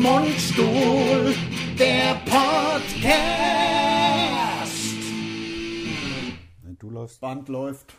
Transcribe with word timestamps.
Mundstuhl, 0.00 1.34
der 1.78 2.14
Podcast. 2.24 3.12
Wenn 6.62 6.78
du 6.78 6.90
läufst, 6.90 7.20
Band 7.20 7.48
läuft. 7.48 7.94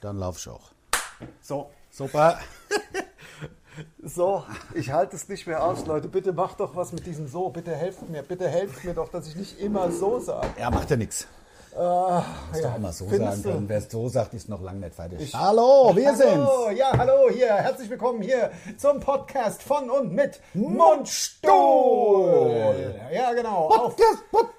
dann 0.00 0.18
laufst 0.18 0.46
du 0.46 0.52
auch. 0.52 0.70
So, 1.40 1.70
Super. 1.96 2.40
so, 4.02 4.44
ich 4.74 4.90
halte 4.90 5.14
es 5.14 5.28
nicht 5.28 5.46
mehr 5.46 5.62
aus, 5.62 5.86
Leute. 5.86 6.08
Bitte 6.08 6.32
macht 6.32 6.58
doch 6.58 6.74
was 6.74 6.90
mit 6.90 7.06
diesem 7.06 7.28
So. 7.28 7.50
Bitte 7.50 7.70
helft 7.76 8.08
mir. 8.08 8.22
Bitte 8.24 8.48
helft 8.48 8.82
mir 8.82 8.94
doch, 8.94 9.08
dass 9.10 9.28
ich 9.28 9.36
nicht 9.36 9.60
immer 9.60 9.92
so 9.92 10.18
sage. 10.18 10.48
Ja, 10.58 10.72
macht 10.72 10.90
ja 10.90 10.96
nichts. 10.96 11.28
Ah, 11.76 12.22
Muss 12.52 12.62
doch 12.62 12.74
auch 12.74 12.78
mal 12.78 12.92
so 12.92 13.08
sagen 13.08 13.42
können. 13.42 13.68
Wer 13.68 13.78
es 13.78 13.90
so 13.90 14.08
sagt, 14.08 14.32
ist 14.34 14.48
noch 14.48 14.60
lange 14.62 14.78
nicht 14.78 14.94
fertig. 14.94 15.34
Hallo, 15.34 15.90
wir 15.96 16.06
Hallo, 16.12 16.16
sind's. 16.66 16.78
ja, 16.78 16.92
hallo, 16.96 17.28
hier, 17.32 17.52
herzlich 17.52 17.90
willkommen 17.90 18.22
hier 18.22 18.52
zum 18.78 19.00
Podcast 19.00 19.60
von 19.60 19.90
und 19.90 20.12
mit 20.12 20.40
Mundstuhl. 20.54 21.50
Ja, 23.12 23.32
genau, 23.32 23.66
auf, 23.68 23.96
Podcast, 23.96 24.18
Podcast. 24.30 24.53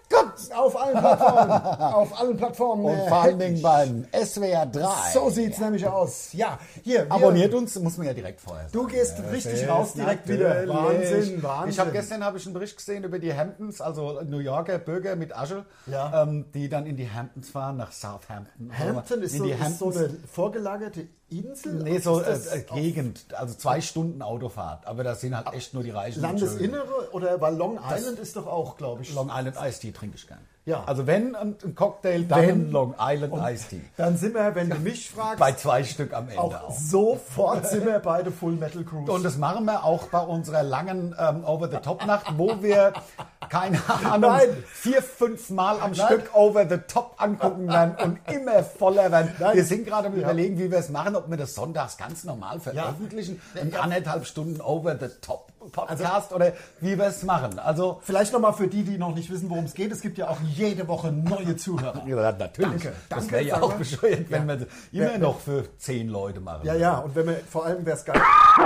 Auf 0.56 0.82
allen 0.82 0.98
Plattformen, 0.98 1.52
auf 1.94 2.20
allen 2.20 2.38
Plattformen. 2.38 2.86
Und 2.86 2.94
äh, 2.94 3.08
vor 3.08 3.18
allen 3.22 3.40
Dingen 3.40 3.62
beim 3.62 4.06
SWR 4.14 4.66
3. 4.66 4.88
So 5.14 5.30
sieht's 5.30 5.60
nämlich 5.60 5.86
aus. 5.88 6.30
Ja, 6.34 6.60
hier, 6.84 7.06
Abonniert 7.10 7.54
uns, 7.54 7.78
muss 7.80 7.98
man 7.98 8.08
ja 8.08 8.14
direkt 8.14 8.42
vorher 8.42 8.68
sagen. 8.70 8.74
Du 8.74 8.88
gehst 8.88 9.18
Ja, 9.20 9.30
richtig 9.30 9.62
das 9.62 9.70
raus 9.70 9.94
direkt 9.94 10.28
wieder. 10.28 10.68
Wahnsinn, 10.68 11.42
Wahnsinn. 11.44 11.70
Ich 11.70 11.80
habe 11.80 11.92
gestern 11.92 12.24
habe 12.24 12.38
ich 12.38 12.46
einen 12.46 12.54
Bericht 12.54 12.78
gesehen 12.78 13.04
über 13.04 13.20
die 13.20 13.34
Hamptons, 13.36 13.82
also 13.82 14.22
New 14.24 14.40
Yorker 14.40 14.78
Bürger 14.80 15.16
mit 15.16 15.36
Asche, 15.36 15.66
Ja. 15.88 16.24
ähm, 16.24 16.46
die 16.54 16.70
dann 16.70 16.86
in 16.86 16.98
die 16.98 17.10
Hamptons 17.12 17.50
fahren, 17.50 17.78
nach 17.78 17.92
Southampton. 17.92 18.72
Hampton 18.78 19.22
ist 19.22 19.34
in 19.34 19.40
so, 19.40 19.44
die 19.46 19.52
ist 19.52 19.60
so 19.60 19.66
Hamptons. 19.66 19.98
eine 19.98 20.10
vorgelagerte 20.32 21.08
Insel? 21.30 21.74
Nee, 21.84 21.98
so 21.98 22.20
das 22.20 22.48
äh, 22.48 22.60
äh, 22.60 22.62
Gegend, 22.62 23.26
also 23.36 23.56
zwei 23.56 23.82
Stunden 23.82 24.22
Autofahrt. 24.22 24.86
Aber 24.86 25.04
das 25.04 25.22
sind 25.22 25.36
halt 25.36 25.52
echt 25.54 25.74
nur 25.74 25.82
die 25.82 25.90
Reichen. 25.90 26.22
Landesinnere 26.22 27.10
oder 27.14 27.42
weil 27.42 27.56
Long 27.56 27.80
Island 27.84 28.20
ist 28.20 28.36
doch 28.36 28.46
auch, 28.46 28.78
glaube 28.78 29.02
ich. 29.02 29.14
Long 29.16 29.30
Island 29.34 29.56
Iced 29.60 29.82
Tea 29.82 29.92
trinke 29.92 30.18
ich 30.18 30.25
gern. 30.28 30.40
Ja. 30.68 30.84
Also 30.88 31.06
wenn 31.06 31.36
ein, 31.36 31.56
ein 31.64 31.76
Cocktail, 31.76 32.24
dann 32.24 32.42
Wenn- 32.42 32.50
ein 32.50 32.72
Long 32.72 32.96
Island 33.00 33.34
Iced 33.36 33.70
Tea. 33.70 33.82
Dann 33.98 34.18
sind 34.18 34.34
wir, 34.34 34.56
wenn 34.56 34.68
du 34.72 34.78
mich 34.78 35.12
fragst, 35.16 35.38
Bei 35.38 35.52
zwei 35.52 35.84
Stück 35.84 36.12
am 36.12 36.28
Ende 36.28 36.40
auch, 36.42 36.56
auch. 36.56 36.72
sofort 36.76 37.68
sind 37.70 37.86
wir 37.86 38.00
beide 38.00 38.32
Full 38.32 38.54
Metal 38.54 38.84
Cruise. 38.84 39.12
Und 39.12 39.24
das 39.24 39.38
machen 39.38 39.66
wir 39.66 39.84
auch 39.84 40.08
bei 40.08 40.22
unserer 40.22 40.64
langen 40.64 41.16
ähm, 41.20 41.44
Over-the-Top-Nacht, 41.46 42.34
wo 42.38 42.64
wir, 42.64 42.94
keine 43.50 43.80
Ahnung, 43.88 44.32
Nein. 44.32 44.64
vier, 44.66 45.04
fünf 45.04 45.52
Mal 45.52 45.80
am 45.80 45.94
Stück 45.94 46.32
Over-the-Top 46.34 47.14
angucken 47.18 47.68
werden 47.68 47.96
und 48.04 48.34
immer 48.34 48.64
voller 48.64 49.12
werden. 49.12 49.34
Nein. 49.38 49.56
Wir 49.58 49.66
sind 49.66 49.86
gerade 49.86 50.08
am 50.08 50.16
Ja. 50.16 50.24
überlegen, 50.24 50.58
wie 50.58 50.72
wir 50.72 50.80
es 50.80 50.90
machen, 50.90 51.16
ob 51.16 51.30
wir 51.30 51.38
das 51.38 51.54
sonntags 51.54 51.96
ganz 51.98 52.24
normal 52.24 52.60
veröffentlichen, 52.60 53.40
einen 53.60 53.76
anderthalb 53.76 54.26
Stunden 54.26 54.62
Over-the-Top-Podcast 55.66 56.34
oder 56.34 56.54
wie 56.80 56.98
wir 56.98 57.06
es 57.06 57.24
machen. 57.24 57.60
Also, 57.60 58.00
Vielleicht 58.04 58.34
nochmal 58.34 58.54
für 58.54 58.68
die, 58.68 58.84
die 58.84 58.98
noch 58.98 59.14
nicht 59.16 59.30
wissen, 59.32 59.50
worum 59.50 59.66
es 59.66 59.74
geht. 59.74 59.92
Es 59.92 60.02
gibt 60.02 60.18
ja 60.18 60.30
auch 60.30 60.38
jede 60.54 60.88
Woche 60.88 61.12
neue 61.12 61.56
Zuhörer. 61.56 62.04
ja, 62.08 62.32
natürlich. 62.32 62.72
Danke, 62.84 62.94
das 63.10 63.32
wäre 63.32 63.44
ja 63.44 63.62
auch 63.62 63.74
bescheuert, 63.74 64.30
wenn 64.30 64.48
Ja. 64.48 64.60
wir 64.60 64.68
immer 64.92 65.12
Wer- 65.12 65.18
noch 65.20 65.40
für 65.40 65.66
zehn 65.78 66.10
Leute 66.10 66.40
machen. 66.40 66.66
Ja, 66.66 66.76
ja, 66.76 66.98
und 67.00 67.16
wenn 67.16 67.28
wir, 67.28 67.36
vor 67.50 67.66
allem 67.66 67.86
wäre 67.86 67.98
es 67.98 68.06
geil, 68.06 68.22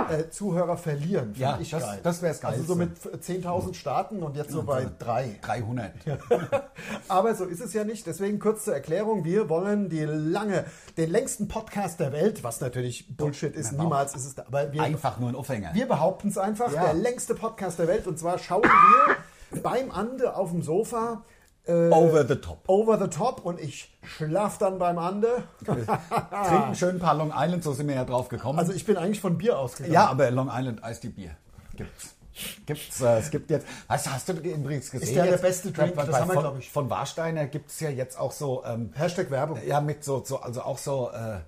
äh, 0.10 0.30
Zuhörer 0.30 0.78
verlieren, 0.78 1.34
Ja, 1.38 1.58
ich 1.62 1.70
das- 1.72 1.84
geil. 1.84 2.00
das 2.04 2.22
wär's 2.22 2.44
Also 2.44 2.64
so 2.64 2.76
Geilste. 2.76 3.10
mit 3.10 3.24
10.000 3.24 3.76
starten 3.76 4.24
und 4.24 4.36
jetzt 4.36 4.52
so 4.52 4.64
bei 4.64 4.88
drei. 5.00 5.38
300. 5.42 5.92
Aber 7.08 7.36
so 7.36 7.46
ist 7.46 7.62
es 7.62 7.74
ja 7.74 7.84
nicht. 7.84 8.06
Deswegen 8.08 8.40
kurz 8.40 8.66
zur 8.66 8.74
Erklärung. 8.74 9.24
Wir 9.24 9.50
wollen 9.50 9.90
die 9.90 10.04
lange, 10.04 10.66
den 10.98 11.12
längsten 11.12 11.48
Podcast 11.48 12.00
der 12.00 12.12
Welt, 12.12 12.44
was 12.44 12.62
natürlich 12.62 13.06
Bullshit 13.16 13.56
ist, 13.56 13.74
niemals 13.74 14.16
ist 14.16 14.26
es 14.26 14.36
da. 14.36 14.44
Aber 14.48 14.72
wir, 14.72 14.82
Einfach 14.82 15.20
nur 15.20 15.30
ein 15.30 15.36
Aufhänger. 15.36 15.72
wir 15.74 15.88
behaupten 15.88 16.30
es 16.30 16.38
einfach, 16.38 16.72
Ja. 16.74 16.89
Der 16.94 17.02
längste 17.02 17.36
Podcast 17.36 17.80
der 17.80 17.88
Welt. 17.88 18.08
Und 18.08 18.18
zwar 18.20 18.38
schauen 18.40 18.64
wir 18.64 19.62
beim 19.62 19.92
Ande 19.92 20.36
auf 20.36 20.52
dem 20.52 20.62
Sofa 20.62 21.24
äh, 21.66 21.90
Over 21.90 22.26
the 22.28 22.36
top. 22.36 22.60
over 22.68 22.98
the 23.00 23.08
top 23.10 23.46
und 23.46 23.60
ich 23.60 23.94
schlaf 24.04 24.58
dann 24.58 24.80
beim 24.80 24.98
Ande. 24.98 25.44
Trinken 25.66 26.76
schön 26.76 26.96
ein 26.96 27.00
paar 27.00 27.16
Long 27.16 27.32
Island, 27.36 27.64
so 27.64 27.74
sind 27.74 27.88
wir 27.88 27.96
ja 27.96 28.06
drauf 28.06 28.30
gekommen. 28.30 28.58
Also 28.60 28.74
ich 28.74 28.86
bin 28.86 28.98
eigentlich 28.98 29.22
von 29.22 29.38
Bier 29.38 29.58
ausgegangen. 29.58 29.94
ja, 29.94 30.08
aber 30.08 30.32
Long 30.32 30.50
Island 30.52 30.82
Ice 30.86 31.02
Tea 31.02 31.10
Bier 31.10 31.32
gibt's. 31.76 32.16
Gibt's, 32.66 33.02
äh, 33.02 33.18
es 33.20 33.32
gibt 33.32 33.50
jetzt, 33.52 33.68
weißt 33.90 34.06
du, 34.06 34.12
hast 34.12 34.30
du 34.30 34.34
übrigens 34.34 34.90
gesehen? 34.90 35.10
Ist 35.10 35.16
ja 35.16 35.26
der 35.26 35.38
beste 35.38 35.72
Drink, 35.72 35.94
bei- 35.94 36.06
das 36.06 36.16
haben 36.22 36.30
wir, 36.30 36.34
von, 36.36 36.44
glaub 36.44 36.58
ich. 36.60 36.72
Von 36.72 36.90
Warsteiner 36.90 37.48
gibt's 37.48 37.82
ja 37.82 37.90
jetzt 37.90 38.18
auch 38.18 38.32
so, 38.32 38.64
ähm, 38.66 38.92
Hashtag 38.96 39.30
Werbung. 39.30 39.60
ja, 39.68 39.82
mit 39.82 40.06
so, 40.06 40.24
so, 40.24 40.40
also 40.40 40.62
auch 40.62 40.78
so, 40.78 41.10
äh, 41.12 41.40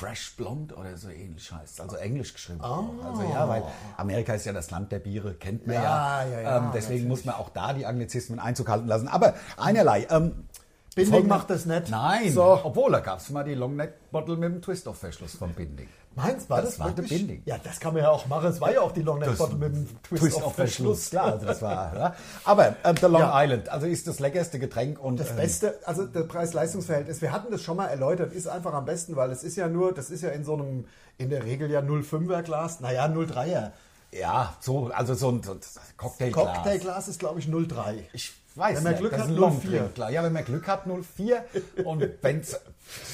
Fresh 0.00 0.36
Blonde 0.36 0.74
oder 0.74 0.96
so 0.96 1.10
ähnlich 1.10 1.52
heißt 1.52 1.80
Also 1.80 1.96
englisch 1.96 2.32
geschrieben. 2.32 2.62
auch. 2.62 2.88
Also 3.04 3.22
ja, 3.22 3.46
weil 3.46 3.62
Amerika 3.98 4.32
ist 4.32 4.46
ja 4.46 4.52
das 4.54 4.70
Land 4.70 4.90
der 4.92 4.98
Biere, 4.98 5.34
kennt 5.34 5.66
man 5.66 5.76
ja. 5.76 5.82
Ja, 5.82 6.24
ja, 6.24 6.40
ja, 6.40 6.56
ähm, 6.56 6.70
deswegen 6.72 7.02
natürlich. 7.02 7.08
muss 7.08 7.24
man 7.26 7.34
auch 7.34 7.50
da 7.50 7.74
die 7.74 7.84
Anglizismen 7.84 8.40
Einzug 8.40 8.68
halten 8.70 8.86
lassen. 8.88 9.08
Aber 9.08 9.34
einerlei. 9.58 10.06
Ähm, 10.10 10.46
Binding 10.94 11.28
macht 11.28 11.50
das 11.50 11.66
nicht. 11.66 11.88
Nein, 11.90 12.32
So. 12.32 12.60
obwohl 12.64 12.90
da 12.92 13.00
gab 13.00 13.18
es 13.20 13.30
mal 13.30 13.44
die 13.44 13.54
Longneck 13.54 14.10
Bottle 14.10 14.36
mit 14.36 14.52
dem 14.52 14.60
Twist-Off-Verschluss 14.62 15.34
von 15.36 15.52
Binding. 15.54 15.88
Meins 16.16 16.50
war 16.50 16.60
das, 16.60 16.70
Das 16.70 16.80
war 16.80 16.90
der? 16.90 17.02
Binding. 17.04 17.42
Ja, 17.44 17.56
das 17.62 17.78
kann 17.78 17.94
man 17.94 18.02
ja 18.02 18.10
auch 18.10 18.26
machen. 18.26 18.48
Es 18.48 18.60
war 18.60 18.72
ja 18.72 18.80
auch 18.80 18.90
die 18.90 19.02
Long 19.02 19.20
Neck 19.20 19.38
Bottle 19.38 19.56
mit 19.56 19.72
dem 19.76 19.86
Twist, 20.02 20.42
auf 20.42 20.56
Verschluss. 20.56 21.10
klar, 21.10 21.38
das 21.38 21.62
war. 21.62 21.96
Ja. 21.96 22.14
Aber 22.44 22.74
äh, 22.82 22.92
der 22.94 23.08
Long 23.08 23.20
Ja. 23.22 23.44
Island, 23.44 23.68
also 23.68 23.86
ist 23.86 24.08
das 24.08 24.18
leckerste 24.18 24.58
Getränk 24.58 24.98
und 24.98 25.20
Das 25.20 25.30
ähm, 25.30 25.36
Beste, 25.36 25.78
also 25.84 26.06
das 26.06 26.26
Preis-Leistungs-Verhältnis, 26.26 27.22
wir 27.22 27.30
hatten 27.30 27.52
das 27.52 27.62
schon 27.62 27.76
mal 27.76 27.86
erläutert, 27.86 28.32
ist 28.32 28.48
einfach 28.48 28.74
am 28.74 28.84
besten, 28.84 29.14
weil 29.14 29.30
es 29.30 29.44
ist 29.44 29.56
ja 29.56 29.68
nur, 29.68 29.94
das 29.94 30.10
ist 30.10 30.22
ja 30.22 30.30
in 30.30 30.42
so 30.44 30.54
einem, 30.54 30.86
in 31.16 31.30
der 31.30 31.44
Regel 31.44 31.70
ja 31.70 31.78
0,5er 31.80 32.42
Glas, 32.42 32.80
naja, 32.80 33.06
0,3er. 33.06 33.70
ja, 34.10 34.54
so, 34.58 34.88
also 34.92 35.14
so 35.14 35.28
ein, 35.30 35.42
so 35.44 35.52
ein 35.52 35.60
Cocktailglas. 35.96 36.44
Cocktailglas 36.56 37.06
ist, 37.06 37.20
glaube 37.20 37.38
ich, 37.38 37.46
0,3. 37.46 37.98
Ich 38.12 38.32
weiß 38.56 38.76
Wenn 38.76 38.82
man 38.84 38.92
nicht, 38.92 39.00
Glück 39.00 39.12
das 39.12 39.20
hat, 39.22 39.28
ist 39.30 39.32
ein 39.36 39.40
04. 39.40 39.70
Longdrink, 39.70 39.94
klar. 39.94 40.10
Ja, 40.10 40.22
wenn 40.22 40.32
man 40.32 40.44
Glück 40.44 40.66
hat, 40.68 40.84
04. 40.86 41.44
und 41.84 42.08
wenn's, 42.22 42.58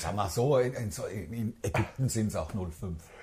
sag 0.01 0.15
mal 0.15 0.29
so, 0.31 0.59
in, 0.59 0.73
in, 0.75 0.91
so, 0.91 1.05
in 1.07 1.55
Ägypten 1.63 2.09
sind 2.09 2.29
es 2.29 2.37
auch 2.37 2.51
05. 2.51 2.71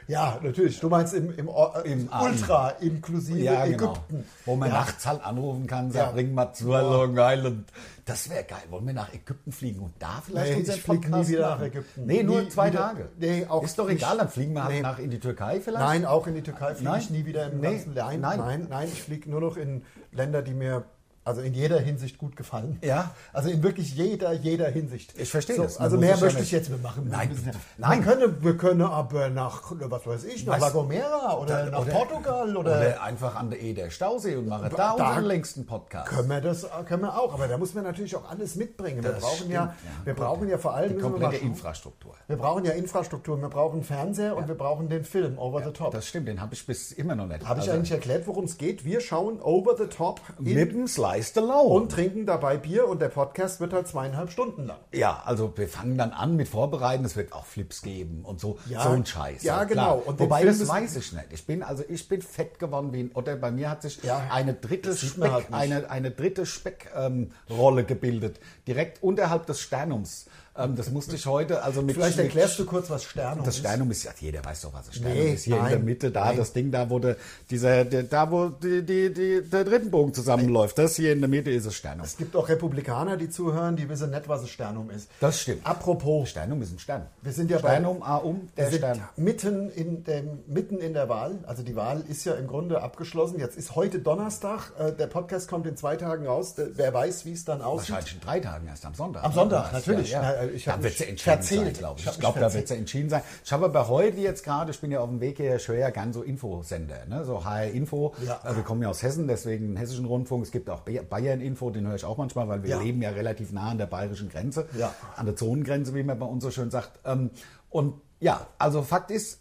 Ja, 0.07 0.37
natürlich. 0.43 0.81
Du 0.81 0.89
meinst 0.89 1.13
im, 1.13 1.31
im, 1.37 1.49
Im 1.85 2.09
Ultra 2.21 2.71
inklusive 2.81 3.39
Ja, 3.39 3.65
genau. 3.65 3.93
Ägypten. 3.93 4.25
Wo 4.45 4.57
man 4.57 4.67
ja. 4.67 4.75
nachts 4.79 5.05
halt 5.05 5.23
anrufen 5.23 5.65
kann, 5.65 5.91
sagt, 5.91 6.07
Ja. 6.07 6.11
bring 6.11 6.33
mal 6.33 6.51
zur 6.51 6.81
Long 6.81 7.15
Island. 7.17 7.69
Das 8.03 8.29
wäre 8.29 8.43
geil. 8.43 8.59
Wollen 8.69 8.85
wir 8.85 8.93
nach 8.93 9.13
Ägypten 9.13 9.53
fliegen 9.53 9.79
und 9.79 9.93
da 9.99 10.21
vielleicht 10.25 10.51
Nee, 10.51 10.59
unseren 10.59 10.75
ich 10.75 10.81
flieg 10.83 10.99
nie 11.05 11.09
Podcast 11.09 11.29
wieder 11.29 11.49
nach 11.55 11.61
Ägypten. 11.61 12.05
Nee, 12.05 12.23
nur 12.23 12.41
Nie 12.41 12.49
zwei 12.49 12.67
wieder. 12.69 12.79
Tage. 12.79 13.09
Nee, 13.17 13.45
auch 13.47 13.63
Ist 13.63 13.79
doch 13.79 13.87
nicht. 13.87 14.01
egal, 14.03 14.17
dann 14.17 14.27
fliegen 14.27 14.51
wir 14.53 14.65
halt 14.65 14.73
Nee. 14.75 14.81
nach 14.81 14.99
in 14.99 15.09
die 15.09 15.19
Türkei 15.21 15.61
vielleicht. 15.61 15.85
Nein, 15.85 16.05
auch 16.05 16.27
in 16.27 16.35
die 16.35 16.43
Türkei 16.43 16.75
fliege 16.75 16.97
ich 16.99 17.09
nie 17.09 17.25
wieder 17.25 17.49
im 17.49 17.61
Nee, 17.61 17.71
ganzen 17.77 17.93
Nein, 17.93 18.19
nein. 18.19 18.39
nein, 18.39 18.67
nein, 18.69 18.89
ich 18.91 19.01
fliege 19.01 19.29
nur 19.31 19.39
noch 19.39 19.55
in 19.55 19.83
Länder, 20.11 20.41
die 20.41 20.53
mir 20.53 20.83
also 21.25 21.41
in 21.41 21.53
jeder 21.53 21.79
Hinsicht 21.79 22.17
gut 22.17 22.35
gefallen. 22.35 22.77
Ja. 22.81 23.11
Also 23.31 23.49
in 23.49 23.63
wirklich 23.63 23.95
jeder, 23.95 24.33
jeder 24.33 24.67
Hinsicht. 24.69 25.13
Ich 25.17 25.29
verstehe 25.31 25.55
so, 25.55 25.63
das. 25.63 25.77
Also 25.77 25.97
mehr 25.97 26.15
ja 26.15 26.21
möchte 26.21 26.41
ich 26.41 26.51
jetzt 26.51 26.69
nicht 26.69 26.83
machen. 26.83 27.07
Nein, 27.09 27.29
Wir 27.29 27.35
müssen- 27.35 27.51
nein. 27.77 28.05
Wir 28.05 28.13
können, 28.15 28.43
wir 28.43 28.57
können 28.57 28.81
aber 28.81 29.29
nach, 29.29 29.61
was 29.71 30.05
weiß 30.05 30.23
ich, 30.25 30.45
nach? 30.45 30.59
La 30.59 30.69
Gomera 30.69 31.37
oder, 31.37 31.69
nach 31.69 31.87
Portugal 31.87 32.55
oder, 32.57 32.71
Oder 32.77 33.01
einfach 33.03 33.35
an 33.35 33.49
der 33.49 33.61
Eder 33.61 33.89
Stausee 33.89 34.35
und 34.35 34.47
machen 34.47 34.69
da, 34.71 34.95
Da- 34.95 35.07
unseren 35.09 35.25
längsten 35.25 35.65
Podcast. 35.65 36.09
können 36.09 36.29
wir 36.29 36.41
das 36.41 36.67
können 36.87 37.03
wir 37.03 37.17
auch. 37.17 37.33
Aber 37.33 37.47
da 37.47 37.57
muss 37.57 37.73
man 37.73 37.83
natürlich 37.83 38.15
auch 38.15 38.29
alles 38.29 38.55
mitbringen. 38.55 39.03
Wir 39.03 39.11
brauchen 39.13 39.35
stimmt, 39.35 39.51
ja, 39.51 39.65
ja. 39.65 39.73
wir 40.05 40.13
brauchen 40.13 40.49
ja 40.49 40.57
vor 40.57 40.73
allem 40.73 40.89
Die 40.89 40.95
wir 40.95 41.01
komplette 41.03 41.37
schauen. 41.37 41.47
Infrastruktur. 41.47 42.13
Wir 42.27 42.35
brauchen 42.37 42.65
ja 42.65 42.71
Infrastruktur, 42.73 43.39
wir 43.41 43.49
brauchen 43.49 43.83
Fernseher 43.83 44.35
und 44.35 44.47
wir 44.47 44.55
brauchen 44.55 44.89
den 44.89 45.03
Film 45.03 45.37
Over 45.37 45.63
the 45.63 45.71
Top. 45.71 45.91
Das 45.91 46.07
stimmt, 46.07 46.27
den 46.27 46.41
habe 46.41 46.53
ich 46.53 46.65
bis 46.65 46.91
immer 46.91 47.15
noch 47.15 47.27
nicht. 47.27 47.45
Habe 47.45 47.59
ich 47.59 47.65
Also, 47.67 47.71
eigentlich 47.71 47.91
erklärt, 47.91 48.27
worum 48.27 48.45
es 48.45 48.57
geht? 48.57 48.83
Wir 48.85 48.99
schauen 49.01 49.41
Over 49.41 49.75
the 49.77 49.87
Top 49.87 50.21
mit 50.39 50.55
dem 50.57 50.87
Slice 51.21 51.39
Alone. 51.41 51.69
und 51.69 51.91
trinken 51.91 52.25
dabei 52.25 52.57
Bier 52.57 52.87
und 52.87 53.01
der 53.01 53.09
Podcast 53.09 53.59
wird 53.59 53.73
halt 53.73 53.87
zweieinhalb 53.87 54.31
Stunden 54.31 54.65
lang. 54.65 54.79
Ja, 54.91 55.21
also 55.25 55.53
wir 55.55 55.67
fangen 55.67 55.97
dann 55.97 56.11
an 56.11 56.35
mit 56.35 56.47
Vorbereiten, 56.47 57.05
es 57.05 57.15
wird 57.15 57.33
auch 57.33 57.45
Flips 57.45 57.81
geben 57.81 58.23
und 58.25 58.39
so, 58.39 58.57
Ja, 58.67 58.83
so 58.83 58.89
ein 58.89 59.05
Scheiß. 59.05 59.43
ja, 59.43 59.65
klar. 59.65 59.65
genau. 59.65 59.97
Und 60.05 60.19
Wobei, 60.19 60.43
das 60.43 60.67
weiß 60.67 60.95
ich 60.95 61.13
nicht. 61.13 61.25
Ich 61.31 61.45
bin, 61.45 61.63
also 61.63 61.83
ich 61.87 62.07
bin 62.07 62.21
fett 62.21 62.59
geworden 62.59 62.93
wie 62.93 63.01
ein 63.01 63.11
Otter. 63.13 63.35
Bei 63.35 63.51
mir 63.51 63.69
hat 63.69 63.81
sich 63.81 64.01
Ja, 64.03 64.21
eine 64.31 64.53
dritte 64.53 64.95
Speck, 64.95 65.31
halt 65.31 65.47
eine, 65.53 65.89
eine 65.89 66.11
dritte 66.11 66.45
Speckrolle 66.45 67.81
ähm, 67.81 67.87
gebildet. 67.87 68.39
Direkt 68.67 69.03
unterhalb 69.03 69.45
des 69.45 69.59
Sternums. 69.59 70.25
Ähm, 70.55 70.75
das 70.75 70.91
musste 70.91 71.15
ich 71.15 71.25
heute, 71.25 71.63
also 71.63 71.81
mit 71.81 71.95
Vielleicht 71.95 72.19
erklärst 72.19 72.59
du 72.59 72.65
kurz, 72.65 72.87
was 72.91 73.03
Sternum 73.03 73.43
das 73.43 73.55
ist. 73.55 73.59
Sternum 73.61 73.89
ist 73.89 74.03
ja, 74.03 74.11
jeder 74.19 74.45
weiß 74.45 74.61
doch, 74.61 74.73
was 74.73 74.85
das 74.85 74.95
Sternum 74.97 75.17
Nee, 75.17 75.33
ist. 75.33 75.45
Hier 75.45 75.55
in 75.55 75.61
nein, 75.63 75.71
der 75.71 75.79
Mitte, 75.79 76.11
da, 76.11 76.25
nein. 76.25 76.37
das 76.37 76.53
Ding 76.53 76.69
da, 76.71 76.87
wo 76.91 76.99
der, 76.99 77.15
dieser, 77.49 77.85
der, 77.85 78.03
da, 78.03 78.29
wo 78.29 78.49
die, 78.49 78.83
die, 78.85 79.11
die, 79.11 79.41
der 79.41 79.65
Rittenbogen 79.65 80.13
zusammenläuft. 80.13 80.77
Das 80.77 80.95
hier 80.95 81.11
in 81.13 81.21
der 81.21 81.27
Mitte 81.29 81.49
ist 81.49 81.65
das 81.65 81.73
Sternum. 81.73 82.05
Es 82.05 82.17
gibt 82.17 82.35
auch 82.35 82.47
Republikaner, 82.49 83.17
die 83.17 83.29
zuhören, 83.31 83.75
die 83.77 83.89
wissen 83.89 84.11
nicht, 84.11 84.27
was 84.29 84.41
ein 84.41 84.47
Sternum 84.47 84.91
ist. 84.91 85.09
Das 85.19 85.41
stimmt. 85.41 85.65
Apropos, 85.65 86.29
Sternum 86.29 86.61
ist 86.61 86.71
ein 86.71 86.77
Stern. 86.77 87.07
Wir 87.23 87.31
sind 87.33 87.49
ja 87.49 87.57
bei- 87.57 87.69
Sternum, 87.69 88.03
A 88.03 88.17
um, 88.17 88.47
der 88.55 88.71
Stern. 88.71 89.01
mitten 89.15 89.71
in, 89.71 90.03
dem, 90.03 90.39
mitten 90.45 90.77
in 90.77 90.93
der 90.93 91.09
Wahl. 91.09 91.39
Also 91.47 91.63
die 91.63 91.75
Wahl 91.75 92.03
ist 92.07 92.25
ja 92.25 92.35
im 92.35 92.45
Grunde 92.45 92.83
abgeschlossen. 92.83 93.39
Jetzt 93.39 93.57
ist 93.57 93.75
heute 93.75 93.97
Donnerstag. 93.99 94.71
Äh, 94.77 94.91
Der 94.91 95.07
Podcast 95.07 95.47
kommt 95.47 95.65
in 95.65 95.75
zwei 95.77 95.95
Tagen 95.95 96.27
raus. 96.27 96.53
Der- 96.53 96.77
Wer 96.77 96.93
weiß, 96.93 97.25
wie 97.25 97.31
es 97.33 97.43
dann 97.43 97.63
aussieht. 97.63 97.89
Wahrscheinlich 97.89 98.13
in 98.13 98.21
drei 98.21 98.39
Tagen 98.39 98.67
erst 98.67 98.85
am 98.85 98.93
Sonntag. 98.93 99.23
Am 99.23 99.33
Sonntag, 99.33 99.73
natürlich. 99.73 100.11
Ja, 100.11 100.21
ja. 100.42 100.42
Ich 100.51 100.65
Da 100.65 100.81
wird 100.81 100.93
sie 100.97 101.05
entschieden 101.05 101.41
sein, 101.41 101.47
verzählt. 101.57 101.77
glaube 101.77 101.99
ich. 101.99 102.05
Ich 102.05 102.11
mich 102.11 102.19
glaube, 102.19 102.39
da 102.39 102.53
wird 102.53 102.67
sie 102.67 102.75
entschieden 102.75 103.09
sein. 103.09 103.21
Ich 103.43 103.51
habe 103.51 103.65
aber 103.65 103.87
heute 103.87 104.17
jetzt 104.17 104.43
gerade, 104.43 104.71
ich 104.71 104.79
bin 104.79 104.91
ja 104.91 104.99
auf 105.01 105.09
dem 105.09 105.19
Weg 105.21 105.37
hier, 105.37 105.55
ich 105.55 105.67
höre 105.67 105.77
ja 105.77 105.89
gern 105.89 106.13
so 106.13 106.21
Infosender, 106.23 107.05
ne? 107.07 107.23
so 107.25 107.43
HR 107.45 107.67
Info. 107.71 108.13
Ja. 108.25 108.39
Äh, 108.43 108.55
Wir 108.55 108.63
kommen 108.63 108.81
ja 108.81 108.89
aus 108.89 109.03
Hessen, 109.03 109.27
deswegen 109.27 109.67
den 109.69 109.77
hessischen 109.77 110.05
Rundfunk. 110.05 110.43
Es 110.45 110.51
gibt 110.51 110.69
auch 110.69 110.81
Bayern 110.81 111.41
Info, 111.41 111.69
den 111.69 111.87
höre 111.87 111.95
ich 111.95 112.05
auch 112.05 112.17
manchmal, 112.17 112.47
weil 112.47 112.63
wir 112.63 112.69
Ja. 112.71 112.79
leben 112.81 113.01
ja 113.01 113.09
relativ 113.11 113.51
nah 113.51 113.69
an 113.71 113.77
der 113.77 113.85
bayerischen 113.87 114.29
Grenze, 114.29 114.67
Ja. 114.77 114.93
an 115.15 115.25
der 115.25 115.35
Zonengrenze, 115.35 115.93
wie 115.95 116.03
man 116.03 116.17
bei 116.19 116.25
uns 116.25 116.43
so 116.43 116.51
schön 116.51 116.71
sagt. 116.71 116.99
Ähm, 117.05 117.29
Und 117.69 117.95
ja, 118.19 118.47
also 118.59 118.83
Fakt 118.83 119.09
ist, 119.11 119.39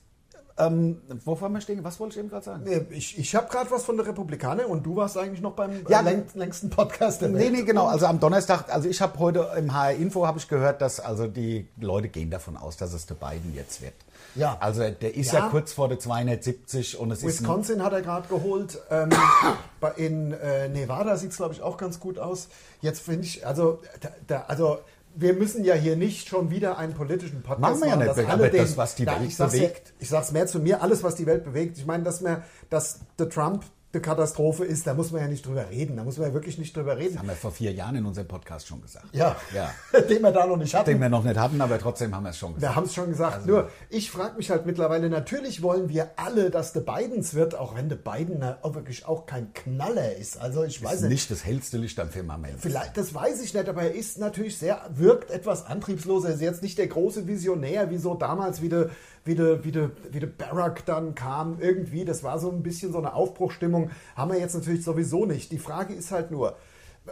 ähm, 0.59 1.01
wo 1.25 1.41
waren 1.41 1.53
wir 1.53 1.61
stehen? 1.61 1.83
Was 1.85 1.99
wollte 2.01 2.15
ich 2.15 2.19
eben 2.21 2.29
gerade 2.29 2.45
sagen? 2.45 2.63
Nee, 2.65 2.83
Ich, 2.91 3.19
ich 3.19 3.35
habe 3.35 3.49
gerade 3.49 3.71
was 3.71 3.85
von 3.85 3.97
der 3.97 4.07
Republikaner 4.07 4.69
und 4.69 4.85
du 4.85 4.97
warst 4.97 5.17
eigentlich 5.17 5.41
noch 5.41 5.53
beim 5.53 5.85
Ja, 5.89 6.01
äh, 6.01 6.05
läng 6.05 6.25
längsten 6.35 6.69
Podcast 6.71 7.21
der 7.23 7.29
Nee, 7.31 7.39
Welt. 7.39 7.53
nee, 7.53 7.63
genau. 7.63 7.87
Also 7.87 8.07
am 8.07 8.21
Donnerstag, 8.21 8.73
also 8.73 8.89
ich 8.89 9.01
habe 9.01 9.19
heute 9.19 9.49
im 9.57 9.73
HR 9.73 9.93
Info 9.93 10.27
habe 10.27 10.39
ich 10.39 10.49
gehört, 10.49 10.81
dass 10.83 11.01
also 11.01 11.27
die 11.27 11.69
Leute 11.81 12.09
gehen 12.09 12.31
davon 12.31 12.57
aus, 12.57 12.77
dass 12.77 12.93
es 12.93 13.07
der 13.07 13.15
Biden 13.15 13.55
jetzt 13.55 13.81
wird. 13.83 13.95
Ja. 14.35 14.57
Also 14.61 14.81
der 14.89 15.15
ist 15.15 15.33
ja, 15.33 15.41
Ja. 15.41 15.49
kurz 15.49 15.73
vor 15.73 15.89
der 15.89 15.99
270 15.99 16.99
und 16.99 17.11
es 17.11 17.19
ist 17.23 17.41
Wisconsin 17.41 17.83
hat 17.83 17.93
er 17.93 18.03
gerade 18.03 18.29
geholt. 18.29 18.79
Ähm, 18.91 19.11
in 19.97 20.33
äh, 20.33 20.69
Nevada 20.69 21.17
sieht 21.17 21.31
es, 21.33 21.37
glaube 21.37 21.55
ich, 21.55 21.63
auch 21.63 21.77
ganz 21.77 22.01
gut 22.01 22.19
aus. 22.19 22.49
Jetzt 22.81 23.01
finde 23.03 23.25
ich, 23.27 23.47
also, 23.47 23.81
da, 24.01 24.09
da, 24.27 24.45
also 24.49 24.79
wir 25.15 25.35
müssen 25.35 25.65
ja 25.65 25.75
hier 25.75 25.97
nicht 25.97 26.29
schon 26.29 26.51
wieder 26.51 26.79
einen 26.79 26.95
politischen 26.95 27.43
Podcast 27.43 27.61
Machen 27.61 27.81
wir 27.81 27.89
ja 27.89 27.97
nicht, 27.97 28.31
alle 28.31 28.51
das, 28.51 28.77
was 28.77 28.95
die 28.95 29.05
Ja, 29.05 29.19
Welt 29.19 29.29
ich 29.29 29.37
sag's 29.37 29.53
bewegt. 29.53 29.89
Ja, 29.89 29.95
ich 29.99 30.09
sage 30.09 30.25
es 30.25 30.33
mehr 30.33 30.47
zu 30.47 30.59
mir, 30.59 30.83
alles, 30.83 31.03
was 31.03 31.15
die 31.15 31.27
Welt 31.27 31.45
bewegt. 31.45 31.79
Ich 31.79 31.87
meine, 31.87 32.03
dass, 32.03 32.21
mir, 32.21 32.43
dass 32.71 33.01
der 33.19 33.29
Trump 33.29 33.65
eine 33.95 34.01
Katastrophe 34.01 34.65
ist, 34.65 34.87
da 34.87 34.95
muss 34.95 35.13
man 35.13 35.21
ja 35.21 35.29
nicht 35.29 35.45
drüber 35.47 35.69
reden. 35.69 35.97
Da 35.97 36.05
muss 36.05 36.17
man 36.17 36.29
ja 36.29 36.35
wirklich 36.35 36.57
nicht 36.59 36.75
drüber 36.77 36.97
reden. 36.97 37.19
haben 37.19 37.29
wir 37.29 37.35
vor 37.35 37.51
vier 37.53 37.73
Jahren 37.73 37.97
in 37.97 38.07
unserem 38.07 38.27
Podcast 38.27 38.67
schon 38.67 38.81
gesagt. 38.81 39.07
Ja, 39.13 39.37
ja. 39.55 39.71
den 40.09 40.23
wir 40.23 40.33
da 40.33 40.47
noch 40.47 40.57
nicht 40.57 40.75
hatten. 40.75 40.89
Den 40.91 41.01
wir 41.01 41.09
noch 41.11 41.25
nicht 41.25 41.37
hatten, 41.37 41.61
aber 41.61 41.79
trotzdem 41.79 42.15
haben 42.15 42.23
wir 42.25 42.31
es 42.31 42.39
schon 42.39 42.55
gesagt. 42.55 42.73
Wir 42.73 42.77
haben 42.77 42.87
es 42.87 42.95
schon 42.95 43.09
gesagt. 43.11 43.35
Also 43.35 43.49
Nur, 43.49 43.71
ich 43.91 44.11
frage 44.11 44.37
mich 44.39 44.51
halt 44.51 44.65
mittlerweile, 44.65 45.11
natürlich 45.11 45.63
wollen 45.63 45.89
wir 45.91 46.11
alle, 46.17 46.51
dass 46.51 46.73
der 46.73 46.81
Bidens 46.81 47.35
wird, 47.35 47.55
auch 47.55 47.75
wenn 47.77 47.91
der 47.91 47.97
Biden 47.97 48.43
auch 48.63 48.75
wirklich 48.75 49.07
auch 49.07 49.27
kein 49.27 49.53
Knaller 49.53 50.17
ist. 50.17 50.39
Also 50.41 50.65
ich 50.65 50.81
Das 50.81 50.85
weiß 50.89 50.95
ist 50.97 51.03
nicht. 51.03 51.11
nicht 51.11 51.31
das 51.31 51.45
hellste 51.45 51.77
Licht 51.77 52.01
am 52.01 52.09
Firmament. 52.09 52.55
Vielleicht, 52.61 52.97
das 52.97 53.13
weiß 53.13 53.43
ich 53.43 53.53
nicht, 53.53 53.69
aber 53.69 53.83
er 53.83 53.95
ist 53.95 54.19
natürlich 54.19 54.57
sehr, 54.57 54.81
wirkt 54.95 55.31
etwas 55.31 55.67
antriebslos. 55.67 56.25
Er 56.25 56.33
ist 56.35 56.41
jetzt 56.41 56.63
nicht 56.63 56.79
der 56.79 56.87
große 56.87 57.27
Visionär, 57.27 57.91
wie 57.91 57.99
so 57.99 58.15
damals, 58.15 58.63
wie 58.63 58.71
der, 58.71 58.89
wie 59.25 59.35
der, 59.35 59.65
wie 59.65 59.73
der, 59.73 59.91
wie 60.11 60.21
der 60.21 60.27
Barack 60.27 60.85
dann 60.87 61.15
kam. 61.15 61.59
Irgendwie, 61.61 62.05
das 62.05 62.23
war 62.23 62.39
so 62.39 62.51
ein 62.51 62.63
bisschen 62.63 62.93
so 62.93 62.99
eine 62.99 63.15
Aufbruchstimmung. 63.15 63.91
Haben 64.17 64.33
wir 64.33 64.41
jetzt 64.41 64.55
natürlich 64.55 64.85
sowieso 64.85 65.27
nicht. 65.27 65.53
Die 65.53 65.59
Frage 65.59 65.95
ist 65.95 66.11
halt 66.11 66.31
nur, 66.31 66.57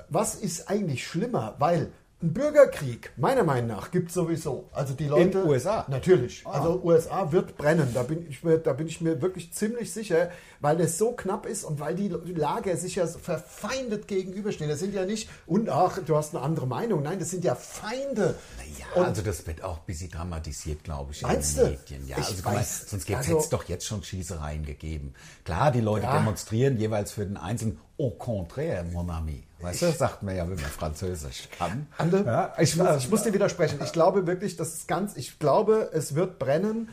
was 0.09 0.35
ist 0.35 0.69
eigentlich 0.69 1.07
schlimmer? 1.07 1.57
Weil 1.59 1.93
ein 2.23 2.35
Bürgerkrieg, 2.35 3.13
meiner 3.17 3.45
Meinung 3.45 3.69
nach, 3.69 3.91
gibt 3.91 4.09
es 4.09 4.15
sowieso. 4.15 4.69
Also 4.73 4.93
die 4.93 5.07
Leute. 5.07 5.43
USA? 5.47 5.87
Natürlich. 5.89 6.43
Ah. 6.45 6.51
Also 6.51 6.81
USA 6.85 7.33
wird 7.33 7.57
brennen. 7.57 7.89
Da 7.95 8.03
bin, 8.03 8.27
ich 8.29 8.45
mir, 8.45 8.59
da 8.59 8.75
bin 8.75 8.89
ich 8.89 9.01
mir 9.01 9.23
wirklich 9.23 9.55
ziemlich 9.55 9.91
sicher, 9.93 10.31
weil 10.61 10.79
es 10.83 10.99
so 10.99 11.13
knapp 11.13 11.47
ist 11.47 11.65
und 11.65 11.81
weil 11.81 11.95
die 11.95 12.09
Lager 12.09 12.77
sich 12.77 12.97
ja 12.97 13.07
so 13.07 13.19
verfeindet 13.19 14.07
gegenüberstehen. 14.07 14.69
Das 14.69 14.81
sind 14.81 14.93
ja 14.95 15.07
nicht, 15.07 15.31
und 15.47 15.71
ach, 15.71 15.99
du 16.05 16.15
hast 16.15 16.35
eine 16.35 16.45
andere 16.45 16.67
Meinung. 16.67 17.03
Nein, 17.03 17.19
das 17.19 17.31
sind 17.31 17.43
ja 17.43 17.55
Feinde. 17.55 18.35
Ja, 18.79 19.03
also 19.03 19.23
das 19.23 19.47
wird 19.47 19.65
auch 19.65 19.79
ein 19.79 19.85
bisschen 19.87 20.11
dramatisiert, 20.11 20.85
glaube 20.85 21.13
ich, 21.13 21.23
in 21.23 21.29
den 21.29 21.39
Medien. 21.39 22.07
Ja, 22.07 22.19
Ich 22.19 22.25
also 22.27 22.35
guck 22.37 22.45
mal, 22.53 22.57
weiß. 22.59 22.91
sonst 22.91 23.09
hätte 23.09 23.17
Also- 23.19 23.39
es 23.39 23.49
doch 23.49 23.65
jetzt 23.65 23.87
schon 23.87 24.03
Schießereien 24.03 24.67
gegeben. 24.67 25.15
Klar, 25.45 25.71
die 25.73 25.81
Leute 25.81 26.05
Ja. 26.05 26.19
demonstrieren 26.19 26.77
jeweils 26.79 27.13
für 27.13 27.25
den 27.25 27.39
Einzelnen. 27.39 27.79
Au 27.99 28.11
contraire, 28.11 28.85
mon 28.85 29.09
ami. 29.11 29.43
Weißt 29.63 29.83
du, 29.83 29.93
sagt 29.93 30.23
man 30.23 30.37
ja, 30.37 30.43
wenn 30.45 30.57
man 30.57 30.71
Französisch 30.71 31.49
kann. 31.59 31.87
Ande, 31.99 32.23
ja, 32.27 32.53
ich, 32.59 32.77
muss, 32.77 32.97
ich 32.99 33.11
muss 33.11 33.23
dir 33.23 33.33
widersprechen. 33.33 33.79
Ich 33.85 33.93
glaube 33.93 34.27
wirklich, 34.27 34.57
das 34.57 34.69
ist 34.75 34.89
ganz, 34.89 35.17
ich 35.17 35.39
glaube, 35.39 35.91
es 35.93 36.15
wird 36.15 36.39
brennen. 36.39 36.89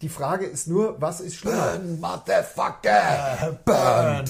Die 0.00 0.08
Frage 0.08 0.44
ist 0.44 0.66
nur, 0.68 1.00
was 1.00 1.20
ist 1.20 1.36
schlimmer? 1.36 1.72
Burn, 1.78 2.00
Motherfucker! 2.00 3.58
Burn! 3.64 4.24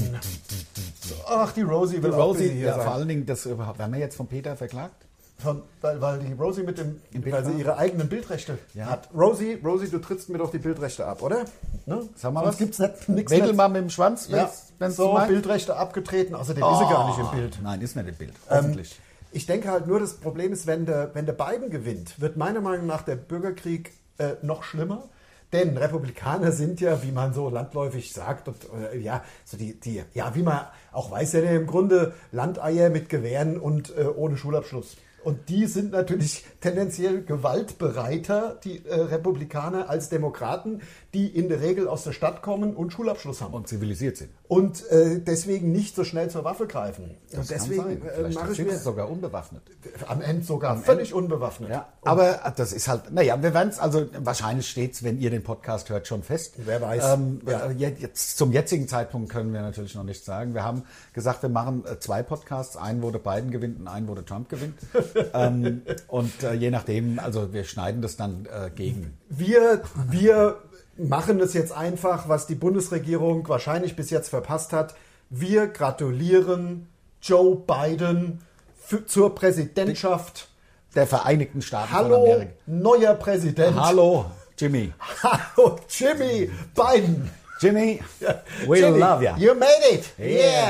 Ach, 1.29 1.53
die 1.53 1.63
Rosie 1.63 2.03
will 2.03 2.13
auch 2.15 2.29
Rosie, 2.29 2.51
hier 2.51 2.67
ja, 2.69 2.75
sein. 2.77 2.85
vor 2.85 2.95
allen 2.95 3.09
Dingen, 3.09 3.27
das 3.27 3.47
überhaupt, 3.47 3.79
werden 3.79 3.93
wir 3.93 4.01
jetzt 4.01 4.17
von 4.17 4.27
Peter 4.27 4.57
verklagt? 4.57 4.95
Von, 5.39 5.63
weil, 5.81 6.01
weil 6.01 6.19
die 6.21 6.33
Rosie 6.33 6.63
mit 6.63 6.79
dem, 6.79 7.01
weil 7.13 7.45
sie 7.45 7.53
ihre 7.53 7.77
eigenen 7.77 8.09
Bildrechte 8.09 8.57
Ja. 8.73 8.87
hat. 8.87 9.09
Rosie, 9.15 9.59
Rosie, 9.65 9.89
du 9.89 9.99
trittst 9.99 10.29
mir 10.29 10.39
doch 10.39 10.51
die 10.51 10.59
Bildrechte 10.59 11.05
ab, 11.05 11.23
oder? 11.23 11.45
Ne? 11.87 12.09
Sag 12.17 12.33
mal 12.33 12.45
Sonst 12.45 12.53
was. 12.55 12.59
gibt's 12.59 12.79
nicht, 12.79 13.09
nix 13.09 13.33
Wedel 13.33 13.53
mal 13.53 13.69
mit 13.69 13.83
dem 13.83 13.91
Schwanz, 13.91 14.29
Ja, 14.29 14.51
wenn's 14.79 14.97
so, 14.97 15.09
du 15.09 15.13
meinst. 15.15 15.29
Bildrechte 15.29 15.77
abgetreten. 15.77 16.35
Außerdem 16.35 16.63
ist 16.63 16.79
sie 16.79 16.85
gar 16.85 17.09
nicht 17.09 17.19
im 17.19 17.31
Bild. 17.31 17.59
Nein, 17.63 17.81
ist 17.81 17.97
nicht 17.97 18.09
im 18.09 18.15
Bild. 18.15 18.35
Ähm, 18.51 18.57
Hoffentlich. 18.57 19.01
ich 19.33 19.47
denke 19.47 19.71
halt 19.71 19.87
nur, 19.87 20.01
das 20.01 20.15
Problem 20.15 20.53
ist, 20.53 20.67
wenn 20.67 20.87
der, 20.87 21.15
wenn 21.15 21.27
der 21.27 21.33
Biden 21.33 21.71
gewinnt, 21.71 22.21
wird 22.21 22.37
meiner 22.37 22.61
Meinung 22.61 22.87
nach 22.87 23.03
der 23.03 23.17
Bürgerkrieg 23.17 23.93
äh, 24.19 24.35
noch 24.43 24.63
schlimmer. 24.63 25.09
Denn 25.53 25.77
Republikaner 25.77 26.51
sind 26.51 26.81
ja, 26.81 27.03
wie 27.05 27.13
man 27.13 27.33
so 27.33 27.49
landläufig 27.49 28.13
sagt, 28.13 28.49
und, 28.49 28.57
äh, 28.93 28.99
ja, 28.99 29.23
so 29.45 29.57
die, 29.57 29.79
die, 29.79 30.03
ja, 30.13 30.35
wie 30.35 30.43
man 30.43 30.67
auch 30.91 31.13
weiß, 31.13 31.35
ja 31.35 31.43
im 31.43 31.69
Grunde 31.69 32.13
Landeier 32.33 32.91
mit 32.91 33.09
Gewehren 33.09 33.59
und 33.59 33.97
äh, 33.97 34.05
ohne 34.05 34.37
Schulabschluss. 34.37 34.97
Und 35.23 35.49
die 35.49 35.67
sind 35.67 35.93
natürlich 35.93 36.45
tendenziell 36.61 37.23
gewaltbereiter, 37.23 38.59
die 38.65 38.85
äh, 38.85 38.95
Republikaner, 38.95 39.89
als 39.89 40.09
Demokraten, 40.09 40.83
die 41.15 41.29
in 41.29 41.49
der 41.49 41.61
Regel 41.63 41.89
aus 41.89 42.05
der 42.05 42.13
Stadt 42.13 42.43
kommen 42.43 42.75
und 42.75 42.93
Schulabschluss 42.93 43.41
haben. 43.41 43.55
Und 43.55 43.69
zivilisiert 43.69 44.17
sind. 44.17 44.31
Und 44.49 44.87
äh, 44.91 45.21
deswegen 45.21 45.73
nicht 45.73 45.95
so 45.97 46.05
schnell 46.05 46.29
zur 46.29 46.45
Waffe 46.45 46.67
greifen. 46.67 47.15
Das 47.31 47.49
und 47.51 47.57
kann 47.57 47.69
deswegen 47.69 47.83
sein. 47.83 48.03
äh, 48.03 48.11
Vielleicht 48.17 48.35
mache 48.41 48.51
ich 48.51 48.57
sind 48.57 48.67
mir 48.67 48.73
sie 48.77 48.83
sogar 48.83 49.09
unbewaffnet. 49.11 49.63
am 50.09 50.21
Ende 50.21 50.45
sogar 50.45 50.77
völlig 50.77 51.15
unbewaffnet. 51.15 51.71
Ja, 51.71 51.89
aber 52.03 52.53
das 52.57 52.73
ist 52.73 52.89
halt, 52.89 53.13
naja, 53.13 53.41
wir 53.43 53.55
werden 53.55 53.69
es, 53.71 53.79
also 53.79 54.07
wahrscheinlich 54.19 54.69
steht 54.69 54.93
es, 54.95 55.03
wenn 55.05 55.19
ihr 55.19 55.31
den 55.31 55.43
Podcast 55.43 55.89
hört, 55.89 56.07
schon 56.07 56.23
fest. 56.23 56.55
Wer 56.59 56.81
weiß. 56.83 57.15
Ähm, 57.15 57.41
Ja. 57.49 57.67
äh, 57.71 57.73
jetzt, 57.73 58.01
jetzt, 58.03 58.37
zum 58.37 58.53
jetzigen 58.53 58.89
Zeitpunkt 58.89 59.31
können 59.31 59.53
wir 59.53 59.63
natürlich 59.63 59.95
noch 59.95 60.05
nichts 60.05 60.27
sagen. 60.27 60.53
Wir 60.55 60.65
haben 60.65 60.83
gesagt, 61.13 61.43
wir 61.43 61.49
machen 61.49 61.85
äh, 61.87 61.99
zwei 62.01 62.23
Podcasts, 62.23 62.77
einen, 62.77 63.03
wo 63.03 63.11
der 63.11 63.21
Biden 63.21 63.51
gewinnt 63.51 63.79
und 63.81 63.89
einen, 63.89 64.09
wo 64.09 64.15
der 64.15 64.25
Trump 64.27 64.49
gewinnt. 64.49 64.75
ähm, 65.35 65.83
und 66.09 66.43
äh, 66.43 66.55
je 66.55 66.71
nachdem, 66.71 67.19
also 67.19 67.53
wir 67.53 67.65
schneiden 67.65 68.03
das 68.03 68.17
dann 68.17 68.47
äh, 68.47 68.71
gegen. 68.75 69.17
Wir, 69.29 69.83
wir 70.11 70.57
machen 70.97 71.41
es 71.41 71.55
jetzt 71.55 71.73
einfach, 71.73 72.29
was 72.29 72.47
die 72.47 72.55
Bundesregierung 72.55 73.49
wahrscheinlich 73.49 73.97
bis 73.97 74.11
jetzt 74.11 74.29
verpasst 74.29 74.73
hat. 74.73 74.95
Wir 75.31 75.67
gratulieren 75.67 76.89
Joe 77.23 77.57
Biden 77.57 78.41
für, 78.77 79.07
zur 79.07 79.35
Präsidentschaft. 79.35 80.49
Der 80.95 81.07
Vereinigten 81.07 81.61
Staaten 81.61 81.89
von 81.89 81.97
Hallo, 82.05 82.25
Amerika. 82.25 82.53
neuer 82.67 83.15
Präsident. 83.15 83.77
Hallo, 83.81 84.27
Jimmy. 84.57 84.93
Hallo, 85.23 85.77
Jimmy 85.89 86.51
Biden. 86.75 87.31
Jimmy, 87.61 88.01
we 88.67 88.81
Jimmy, 88.81 88.99
love 88.99 89.23
you. 89.23 89.31
You 89.37 89.55
made 89.55 89.69
it. 89.93 90.13
Yeah, 90.19 90.27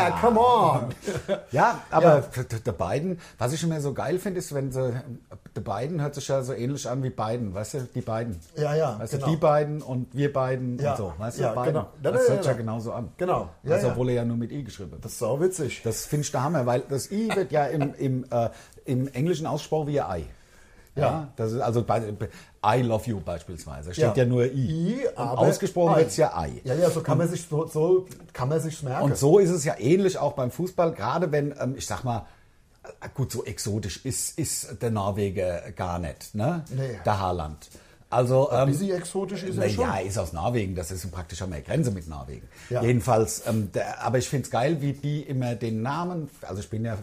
Yeah. 0.09 0.21
come 0.21 0.39
on. 0.39 0.95
Ja, 1.51 1.81
aber 1.91 2.25
Ja. 2.37 2.43
der 2.67 2.73
Biden, 2.73 3.19
was 3.39 3.53
ich 3.53 3.63
immer 3.63 3.81
so 3.81 3.95
geil 3.95 4.19
finde, 4.19 4.39
ist, 4.41 4.55
wenn 4.55 4.71
sie, 4.71 4.93
der 5.57 5.61
Biden 5.63 6.01
hört 6.03 6.15
sich 6.15 6.29
ja 6.29 6.43
so 6.43 6.53
ähnlich 6.53 6.89
an 6.89 7.03
wie 7.03 7.11
Biden, 7.11 7.55
weißt 7.55 7.75
du, 7.75 7.81
die 7.95 8.01
beiden. 8.03 8.39
Ja, 8.57 8.75
ja, 8.75 8.99
Weißt 8.99 9.13
genau. 9.15 9.27
du, 9.27 9.33
die 9.33 9.37
beiden 9.39 9.83
und 9.83 10.09
wir 10.13 10.33
beiden 10.33 10.79
Ja, 10.79 10.91
und 10.93 10.97
so, 10.99 11.13
weißt 11.19 11.39
du, 11.39 11.43
ja, 11.43 11.53
Biden. 11.53 11.65
genau. 11.73 11.89
Das 12.03 12.13
hört 12.15 12.27
sich 12.39 12.47
ja 12.47 12.53
ja. 12.53 12.53
genauso 12.53 12.93
an. 12.93 13.09
Genau, 13.17 13.49
ja, 13.63 13.75
also, 13.77 13.89
obwohl 13.89 14.11
er 14.11 14.15
ja 14.17 14.25
nur 14.25 14.37
mit 14.37 14.53
I 14.53 14.63
geschrieben 14.63 14.91
wird. 14.93 15.05
Das 15.05 15.13
ist 15.13 15.19
sau 15.21 15.41
witzig. 15.41 15.81
Das 15.85 16.05
finde 16.07 16.23
ich 16.25 16.33
der 16.33 16.43
Hammer, 16.43 16.67
weil 16.67 16.81
das 16.89 17.11
I 17.11 17.29
wird 17.35 17.51
ja 17.51 17.65
im, 17.67 17.95
im, 17.95 18.25
äh, 18.31 18.51
im 18.85 19.09
englischen 19.09 19.47
Aussprache 19.47 19.87
wie 19.87 20.01
ein 20.01 20.21
I. 20.21 20.27
Ja. 20.97 21.29
das 21.37 21.53
ist 21.53 21.61
also 21.61 21.83
bei, 21.83 22.03
I 22.65 22.83
love 22.83 23.09
you 23.11 23.21
beispielsweise. 23.21 23.93
Steht 23.93 24.17
ja, 24.17 24.23
Ja. 24.23 24.25
nur 24.27 24.45
I. 24.47 24.95
I, 25.03 25.09
aber 25.17 25.39
ausgesprochen 25.41 25.97
wird 25.97 26.09
es 26.09 26.17
ja 26.17 26.33
I. 26.47 26.61
Ja, 26.65 26.75
ja, 26.75 26.91
so 26.91 27.01
kann 27.03 27.19
man 27.19 27.29
sich 27.29 27.47
so, 27.49 27.67
so 27.67 28.07
kann 28.33 28.49
man 28.49 28.61
sich 28.61 28.83
merken. 28.83 29.05
Und 29.05 29.17
so 29.17 29.39
ist 29.39 29.51
es 29.51 29.65
ja 29.65 29.75
ähnlich 29.79 30.19
auch 30.19 30.33
beim 30.35 30.51
Fußball, 30.51 30.93
gerade 30.93 31.33
wenn, 31.33 31.55
ähm, 31.61 31.75
ich 31.77 31.87
sag 31.87 32.05
mal, 32.05 32.27
äh, 32.85 33.09
gut, 33.13 33.33
so 33.33 33.45
exotisch 33.45 34.05
ist, 34.05 34.39
ist 34.39 34.81
der 34.83 34.91
Norweger 34.91 35.73
gar 35.73 35.99
nicht, 35.99 36.35
ne? 36.35 36.65
Nee. 36.71 36.99
Der 37.05 37.19
Haaland. 37.19 37.69
Also, 38.11 38.49
ähm, 38.53 38.67
bisschen 38.69 38.93
exotisch 38.97 39.43
ist 39.43 39.59
er 39.59 39.69
schon. 39.69 39.83
Ja, 39.85 39.97
er 39.97 40.05
ist 40.07 40.17
aus 40.19 40.33
Norwegen, 40.33 40.77
das 40.77 40.93
ist 40.93 41.11
praktisch 41.11 41.43
an 41.43 41.51
der 41.51 41.63
Grenze 41.63 41.91
mit 41.91 42.07
Norwegen. 42.09 42.47
Ja. 42.71 42.81
Jedenfalls, 42.81 43.43
ähm, 43.49 43.73
der, 43.73 44.01
aber 44.05 44.19
ich 44.19 44.29
finde 44.29 44.45
es 44.45 44.51
geil, 44.53 44.81
wie 44.81 44.93
die 44.93 45.23
immer 45.23 45.57
den 45.57 45.83
Namen, 45.83 46.31
also 46.43 46.61
ich 46.61 46.71
bin 46.71 46.85
ja 46.85 46.97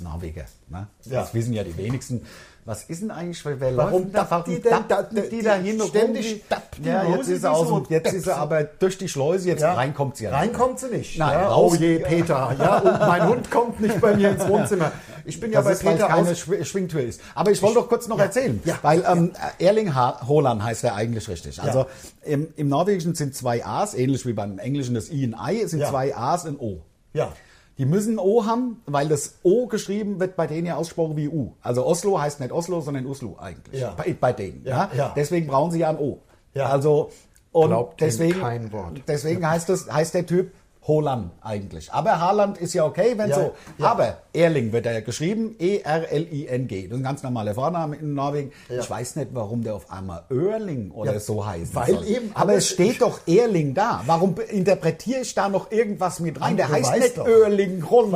Norweger, 0.00 0.44
ne? 0.68 0.88
Ja. 1.04 1.20
das 1.20 1.32
wissen 1.32 1.54
ja 1.54 1.64
die 1.64 1.76
wenigsten. 1.76 2.26
Was 2.66 2.84
ist 2.84 3.02
denn 3.02 3.10
eigentlich, 3.10 3.44
wer 3.44 3.76
Warum 3.76 4.04
läuft 4.04 4.14
da, 4.14 4.24
dappt 4.24 4.48
die 4.48 4.58
denn 4.62 4.72
da- 4.88 5.02
die 5.02 5.28
die- 5.28 5.42
da 5.42 5.54
hin 5.56 5.78
und 5.78 5.88
ständig 5.88 6.42
rum? 6.50 6.58
die 6.78 6.88
ja, 6.88 7.04
jetzt 7.10 7.28
ist 7.28 7.42
sie 7.42 7.50
aus 7.50 7.68
so 7.68 7.80
dem, 7.80 7.86
jetzt 7.92 8.12
ist 8.14 8.24
sie 8.24 8.34
aber 8.34 8.64
durch 8.64 8.96
die 8.96 9.06
Schleuse, 9.08 9.48
jetzt 9.48 9.62
rein 9.62 9.92
kommt 9.94 10.16
sie 10.16 10.24
ja 10.24 10.30
Rein 10.30 10.48
nicht. 10.48 10.58
kommt 10.58 10.80
sie 10.80 10.86
nicht. 10.88 11.18
Nein, 11.18 11.32
ja, 11.32 11.48
raus- 11.48 11.72
oh 11.72 11.74
je, 11.76 11.98
Peter. 11.98 12.56
Ja, 12.58 12.78
und 12.78 12.98
mein 13.00 13.28
Hund 13.28 13.50
kommt 13.50 13.80
nicht 13.80 14.00
bei 14.00 14.16
mir 14.16 14.30
ins 14.30 14.48
Wohnzimmer. 14.48 14.92
Ich 15.26 15.38
bin 15.40 15.52
ja 15.52 15.58
Das 15.60 15.66
bei 15.66 15.72
ist, 15.72 15.82
Peter 15.82 16.06
keine. 16.08 16.34
Schw 16.34 16.64
Schwingtür 16.64 17.02
ist. 17.02 17.20
Aber 17.34 17.50
ich 17.50 17.60
wollte 17.60 17.80
doch 17.80 17.88
kurz 17.88 18.08
noch 18.08 18.16
ja, 18.18 18.24
erzählen, 18.24 18.58
ja, 18.64 18.78
weil 18.80 19.04
ähm, 19.06 19.32
Erling 19.58 19.94
ha 19.94 20.26
Haaland 20.26 20.62
heißt 20.62 20.84
er 20.84 20.94
eigentlich 20.94 21.28
richtig. 21.28 21.60
Also 21.62 21.84
im, 22.22 22.48
im 22.56 22.68
Norwegischen 22.68 23.14
sind 23.14 23.34
zwei 23.34 23.62
A's, 23.64 23.92
ähnlich 23.92 24.24
wie 24.24 24.32
beim 24.32 24.58
Englischen 24.58 24.94
das 24.94 25.10
I 25.10 25.26
und 25.26 25.36
I, 25.38 25.66
sind 25.68 25.80
Ja. 25.80 25.90
zwei 25.90 26.16
A's 26.16 26.46
und 26.46 26.58
O. 26.60 26.80
Ja. 27.12 27.30
Die 27.78 27.86
müssen 27.86 28.18
O 28.18 28.44
haben, 28.46 28.82
weil 28.86 29.08
das 29.08 29.38
O 29.42 29.66
geschrieben 29.66 30.20
wird 30.20 30.36
bei 30.36 30.46
denen 30.46 30.66
ja 30.66 30.76
ausgesprochen 30.76 31.16
wie 31.16 31.28
U. 31.28 31.54
Also 31.60 31.84
Oslo 31.84 32.20
heißt 32.20 32.40
nicht 32.40 32.52
Oslo, 32.52 32.80
sondern 32.80 33.04
Uslu 33.06 33.36
eigentlich. 33.36 33.80
Ja. 33.80 33.94
Bei, 33.96 34.14
bei 34.18 34.32
denen. 34.32 34.62
Ja, 34.64 34.90
Ja, 34.92 34.96
ja. 34.96 35.12
Deswegen 35.16 35.48
brauchen 35.48 35.72
sie 35.72 35.80
ja 35.80 35.90
ein 35.90 35.98
O. 35.98 36.20
Ja. 36.54 36.66
Also 36.66 37.10
und 37.50 37.68
Glaubt 37.68 38.00
deswegen, 38.00 38.40
kein 38.40 38.72
Wort. 38.72 39.02
deswegen 39.06 39.48
heißt, 39.48 39.68
das, 39.68 39.88
heißt 39.90 40.14
der 40.14 40.26
Typ 40.26 40.52
Holland 40.86 41.30
eigentlich. 41.42 41.92
Aber 41.92 42.20
Haaland 42.20 42.58
ist 42.58 42.74
ja 42.74 42.84
okay, 42.84 43.14
wenn 43.16 43.30
Ja, 43.30 43.36
so. 43.36 43.54
ja. 43.78 43.86
Aber 43.86 44.18
Erling 44.34 44.72
wird 44.72 44.84
er 44.86 45.00
geschrieben, 45.02 45.56
E 45.58 45.76
E-R-L-I-N-G. 45.76 46.82
Das 46.88 46.92
ist 46.92 47.00
ein 47.00 47.02
ganz 47.02 47.22
normaler 47.22 47.54
Vorname 47.54 47.96
in 47.96 48.14
Norwegen. 48.14 48.52
Ja. 48.68 48.80
Ich 48.80 48.90
weiß 48.90 49.16
nicht, 49.16 49.28
warum 49.32 49.62
der 49.62 49.74
auf 49.76 49.90
einmal 49.90 50.24
Erling 50.30 50.90
oder 50.90 51.14
Ja, 51.14 51.20
so 51.20 51.44
heißt. 51.46 51.74
weil 51.74 52.04
eben 52.06 52.30
Aber 52.34 52.54
es 52.54 52.68
steht 52.68 53.00
doch 53.00 53.20
Erling 53.26 53.74
da. 53.74 54.02
Warum 54.06 54.34
interpretiere 54.50 55.20
ich 55.20 55.34
da 55.34 55.48
noch 55.48 55.70
irgendwas 55.72 56.20
mit 56.20 56.40
rein? 56.40 56.56
Der 56.56 56.68
heißt 56.68 56.94
nicht 56.96 57.16
doch. 57.18 57.26
Erling 57.26 57.82
uns, 57.84 58.12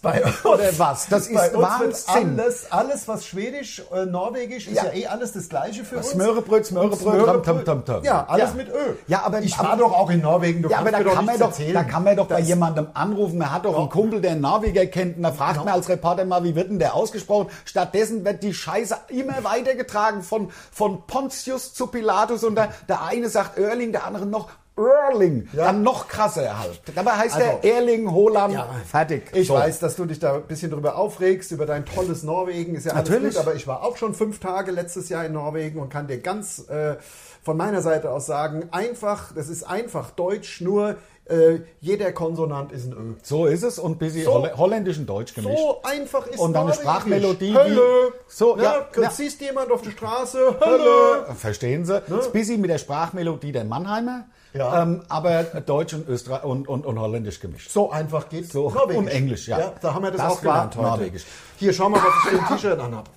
bei 0.00 0.22
uns, 0.24 0.44
oder 0.44 0.78
was. 0.78 1.08
Das 1.08 1.26
ist 1.28 1.34
Wahnsinn. 1.54 2.38
Alles, 2.38 2.72
alles, 2.72 3.08
was 3.08 3.26
Schwedisch, 3.26 3.82
äh, 3.94 4.06
Norwegisch, 4.06 4.66
ist 4.68 4.76
Ja. 4.76 4.84
ja. 4.86 4.92
eh 4.92 5.06
alles 5.06 5.32
das 5.32 5.48
Gleiche 5.48 5.84
für 5.84 5.98
uns. 5.98 6.10
Smörebröt, 6.10 6.66
Smörebröt, 6.66 7.26
ram, 7.26 7.42
tam, 7.42 7.64
tam, 7.64 7.84
tam. 7.84 8.04
Ja, 8.04 8.24
alles 8.28 8.50
Ja. 8.50 8.54
mit 8.54 8.68
Ö. 8.68 8.94
Ja, 9.08 9.22
aber- 9.24 9.40
ich 9.42 9.58
war 9.58 9.76
doch 9.76 9.92
auch 9.92 10.10
in 10.10 10.20
Norwegen. 10.22 10.62
Du 10.62 10.70
Ja, 10.70 10.78
aber 10.78 10.90
da 10.90 11.02
kann, 11.02 11.24
man 11.26 11.38
doch, 11.38 11.48
erzählen. 11.48 11.74
da 11.74 11.84
kann 11.84 11.97
man 12.04 12.16
doch 12.16 12.26
bei 12.26 12.40
jemandem 12.40 12.88
anrufen. 12.94 13.38
Man 13.38 13.52
hat 13.52 13.64
doch 13.64 13.78
einen 13.78 13.88
Kumpel, 13.88 14.20
der 14.20 14.32
einen 14.32 14.40
Norweger 14.40 14.86
kennt. 14.86 15.16
Und 15.16 15.22
da 15.22 15.32
fragt 15.32 15.54
Genau. 15.54 15.64
man 15.66 15.74
als 15.74 15.88
Reporter 15.88 16.24
mal, 16.24 16.44
wie 16.44 16.54
wird 16.54 16.70
denn 16.70 16.78
der 16.78 16.94
ausgesprochen? 16.94 17.48
Stattdessen 17.64 18.24
wird 18.24 18.42
die 18.42 18.54
Scheiße 18.54 18.96
immer 19.08 19.42
weitergetragen 19.44 20.22
von, 20.22 20.50
von 20.72 21.06
Pontius 21.06 21.74
zu 21.74 21.86
Pilatus. 21.88 22.44
Und 22.44 22.54
der, 22.56 22.68
der 22.88 23.02
eine 23.04 23.28
sagt 23.28 23.58
Erling, 23.58 23.92
der 23.92 24.04
andere 24.06 24.26
noch 24.26 24.48
Erling. 24.76 25.48
Ja. 25.52 25.64
Dann 25.64 25.82
noch 25.82 26.06
krasser 26.06 26.56
halt. 26.56 26.80
Dabei 26.94 27.10
heißt 27.12 27.34
Also- 27.34 27.58
der 27.62 27.74
Erling 27.74 28.12
Haaland. 28.14 28.54
Ja, 28.54 28.68
Fertig. 28.86 29.30
Ich 29.34 29.48
So. 29.48 29.54
weiß, 29.54 29.80
dass 29.80 29.96
du 29.96 30.04
dich 30.04 30.20
da 30.20 30.34
ein 30.36 30.42
bisschen 30.42 30.70
drüber 30.70 30.96
aufregst, 30.96 31.50
über 31.50 31.66
dein 31.66 31.84
tolles 31.84 32.22
Norwegen, 32.22 32.76
ist 32.76 32.86
ja 32.86 32.92
alles 32.92 33.08
Natürlich. 33.08 33.34
gut, 33.34 33.42
aber 33.44 33.54
ich 33.56 33.66
war 33.66 33.82
auch 33.82 33.96
schon 33.96 34.14
fünf 34.14 34.38
Tage 34.38 34.70
letztes 34.70 35.08
Jahr 35.08 35.24
in 35.24 35.32
Norwegen 35.32 35.80
und 35.80 35.88
kann 35.88 36.06
dir 36.06 36.18
ganz 36.18 36.60
äh, 36.68 36.94
von 37.42 37.56
meiner 37.56 37.82
Seite 37.82 38.10
aus 38.12 38.26
sagen, 38.26 38.68
einfach, 38.70 39.32
das 39.34 39.48
ist 39.48 39.64
einfach 39.64 40.10
Deutsch, 40.12 40.60
nur 40.60 40.96
äh, 41.28 41.60
jeder 41.80 42.12
Konsonant 42.12 42.72
ist 42.72 42.86
ein 42.86 42.92
Ö. 42.92 43.14
So 43.22 43.46
ist 43.46 43.62
es 43.62 43.78
und 43.78 43.98
bisschen 43.98 44.24
So- 44.24 44.34
Holl 44.34 44.50
Holländisch 44.56 44.98
und 44.98 45.06
Deutsch 45.06 45.34
gemischt. 45.34 45.58
So 45.58 45.80
einfach 45.82 46.26
ist 46.26 46.38
Und 46.38 46.52
dann 46.52 46.66
eine. 46.66 46.74
Sprachmelodie, 46.74 47.54
Hallo. 47.54 47.80
die- 48.10 48.12
so, 48.28 48.56
ja, 48.56 48.62
ja, 48.62 48.86
du 48.92 49.02
ja. 49.02 49.10
siehst 49.10 49.40
jemand 49.40 49.70
auf 49.70 49.82
der 49.82 49.90
Straße. 49.92 50.56
Hallo. 50.60 51.34
Verstehen 51.36 51.84
Sie? 51.84 52.00
Das 52.08 52.26
ist 52.26 52.32
busy 52.32 52.56
mit 52.58 52.70
der 52.70 52.78
Sprachmelodie 52.78 53.52
der 53.52 53.64
Mannheimer, 53.64 54.26
Ja. 54.54 54.82
ähm, 54.82 55.02
aber 55.08 55.44
Deutsch 55.44 55.94
und 55.94 56.08
Österreich 56.08 56.44
und, 56.44 56.66
und, 56.68 56.86
und 56.86 56.98
Holländisch 56.98 57.40
gemischt. 57.40 57.70
So 57.70 57.90
einfach 57.90 58.28
geht 58.28 58.50
So, 58.50 58.70
Norwegisch. 58.70 58.96
und 58.96 59.08
Englisch, 59.08 59.48
ja. 59.48 59.72
Da 59.80 59.94
haben 59.94 60.02
wir 60.04 60.10
das, 60.10 60.20
Das 60.20 60.32
auch 60.32 60.40
gelernt 60.40 60.76
heute. 60.76 60.86
Norwegisch. 60.88 61.24
Hier, 61.58 61.72
schau 61.72 61.88
mal, 61.88 62.00
was 62.00 62.32
ich 62.32 62.38
für 62.38 62.44
ein 62.52 62.56
T-Shirt 62.56 62.78
anhab. 62.80 63.10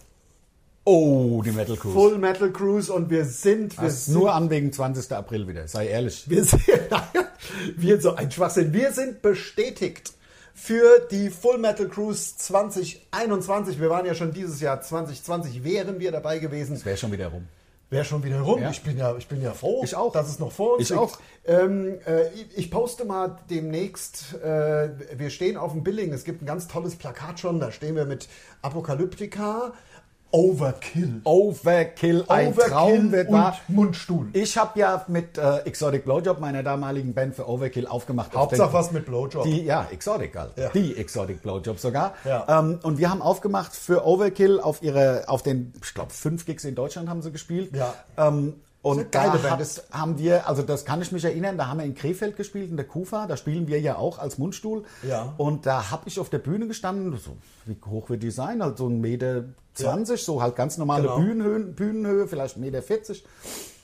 Oh, 0.84 1.42
die 1.46 1.52
Metal 1.52 1.76
Cruise. 1.78 1.94
Full 1.94 2.18
Metal 2.18 2.52
Cruise 2.52 2.92
und 2.92 3.10
wir 3.12 3.26
sind, 3.26 3.80
wir 3.80 3.90
sind 3.92 4.16
nur 4.16 4.34
an 4.34 4.50
wegen 4.50 4.74
20. 4.74 5.12
April 5.16 5.48
wieder, 5.48 5.68
sei 5.68 5.88
ehrlich. 5.88 6.28
Wir 6.28 6.44
sind, 6.44 6.62
wir 7.78 8.02
so 8.02 8.16
ein 8.16 8.32
Schwachsinn. 8.32 8.74
Wir 8.74 8.92
sind 8.92 9.22
bestätigt 9.22 10.14
für 10.56 11.06
die 11.12 11.30
Full 11.30 11.60
Metal 11.60 11.88
Cruise 11.88 12.36
2021. 12.36 13.80
Wir 13.80 13.90
waren 13.92 14.06
ja 14.08 14.16
schon 14.16 14.34
dieses 14.34 14.60
Jahr 14.60 14.82
2020, 14.82 15.64
wären 15.64 16.00
wir 16.00 16.12
dabei 16.12 16.40
gewesen. 16.40 16.74
Das 16.74 16.86
wäre 16.86 16.98
schon 16.98 17.12
wieder 17.12 17.28
rum. 17.28 17.48
Wäre 17.92 18.06
schon 18.06 18.24
wieder 18.24 18.40
rum. 18.42 18.62
Ja. 18.62 18.70
Ich, 18.72 18.82
bin 18.82 18.98
ja, 18.98 19.16
ich 19.18 19.28
bin 19.28 19.42
ja 19.42 19.52
froh, 19.52 19.82
Ich 19.84 19.96
auch. 19.96 20.14
dass 20.14 20.30
es 20.30 20.40
noch 20.40 20.52
vor 20.52 20.74
uns 20.76 20.84
Ich 20.84 20.90
liegt. 20.90 21.02
auch. 21.02 21.20
Ähm, 21.46 22.00
äh, 22.08 22.30
ich- 22.34 22.58
ich 22.58 22.72
poste 22.72 23.04
mal 23.06 23.38
demnächst, 23.50 24.34
äh, 24.42 24.90
wir 25.18 25.30
stehen 25.30 25.58
auf 25.58 25.74
dem 25.74 25.84
Billing, 25.84 26.14
es 26.14 26.24
gibt 26.24 26.42
ein 26.42 26.46
ganz 26.46 26.68
tolles 26.70 26.96
Plakat 26.96 27.40
schon, 27.40 27.60
da 27.60 27.70
stehen 27.72 27.96
wir 27.98 28.06
mit 28.06 28.30
Apokalyptika, 28.62 29.74
Overkill. 30.32 31.22
Overkill, 31.24 32.24
ein 32.28 32.56
Traum 32.56 33.12
wird 33.12 33.28
und 33.30 33.34
wahr. 33.36 33.58
Mundstuhl. 33.68 34.28
Ich 34.34 34.58
habe 34.58 34.80
ja 34.80 35.04
mit 35.08 35.38
äh, 35.38 35.58
Exotic 35.60 36.06
Blowjob, 36.06 36.40
meiner 36.40 36.64
damaligen 36.64 37.14
Band 37.14 37.36
für 37.36 37.48
Overkill, 37.50 37.86
aufgemacht. 37.88 38.34
auf 38.36 38.42
Hauptsache 38.44 38.70
den- 38.70 38.74
was 38.74 38.92
mit 38.92 39.06
Blowjob. 39.06 39.44
Die, 39.44 39.64
ja, 39.64 39.88
Exotic 39.92 40.36
halt. 40.38 40.58
Ja. 40.58 40.70
Die 40.70 40.96
Exotic 40.98 41.42
Blowjob 41.42 41.80
sogar. 41.80 42.14
Ja. 42.26 42.60
Ähm, 42.60 42.80
und 42.84 42.98
wir 42.98 43.10
haben 43.10 43.22
aufgemacht 43.22 43.76
für 43.76 44.06
Overkill 44.06 44.60
auf 44.60 44.82
ihre, 44.82 45.24
auf 45.28 45.44
den, 45.44 45.74
ich 45.84 45.94
glaube, 45.94 46.12
fünf 46.12 46.46
Gigs 46.46 46.64
in 46.64 46.76
Deutschland 46.76 47.10
haben 47.10 47.22
sie 47.22 47.32
gespielt. 47.32 47.76
Ja. 47.76 47.94
Ähm, 48.18 48.54
und 48.82 49.12
geile 49.12 49.40
da 49.40 49.56
Band. 49.56 49.62
hat, 49.62 49.84
haben 49.92 50.18
wir, 50.18 50.48
also 50.48 50.64
das 50.64 50.86
kann 50.86 51.02
ich 51.02 51.12
mich 51.12 51.24
erinnern, 51.24 51.58
da 51.58 51.68
haben 51.68 51.80
wir 51.80 51.86
in 51.86 51.94
Krefeld 51.94 52.36
gespielt, 52.36 52.72
in 52.72 52.78
der 52.78 52.88
Kufa, 52.88 53.28
da 53.28 53.38
spielen 53.38 53.68
wir 53.68 53.80
ja 53.80 53.98
auch 53.98 54.18
als 54.18 54.38
Mundstuhl. 54.38 54.84
Ja. 55.08 55.34
Und 55.38 55.66
da 55.66 55.92
habe 55.92 56.04
ich 56.08 56.20
auf 56.20 56.30
der 56.30 56.40
Bühne 56.40 56.68
gestanden, 56.68 57.16
so, 57.18 57.38
wie 57.66 57.78
hoch 57.86 58.10
wird 58.10 58.24
die 58.24 58.32
sein? 58.32 58.64
Halt 58.64 58.78
so 58.78 58.88
ein 58.88 59.00
Meter 59.00 59.46
zwanzig, 59.74 60.24
so 60.24 60.42
halt 60.42 60.56
ganz 60.56 60.78
normale 60.78 61.04
Genau. 61.04 61.18
Bühnenhöhe, 61.18 61.60
Bühnenhöhe, 61.60 62.28
vielleicht 62.28 62.58
ein 62.58 62.62
Meter 62.62 62.82
vierzig. 62.82 63.24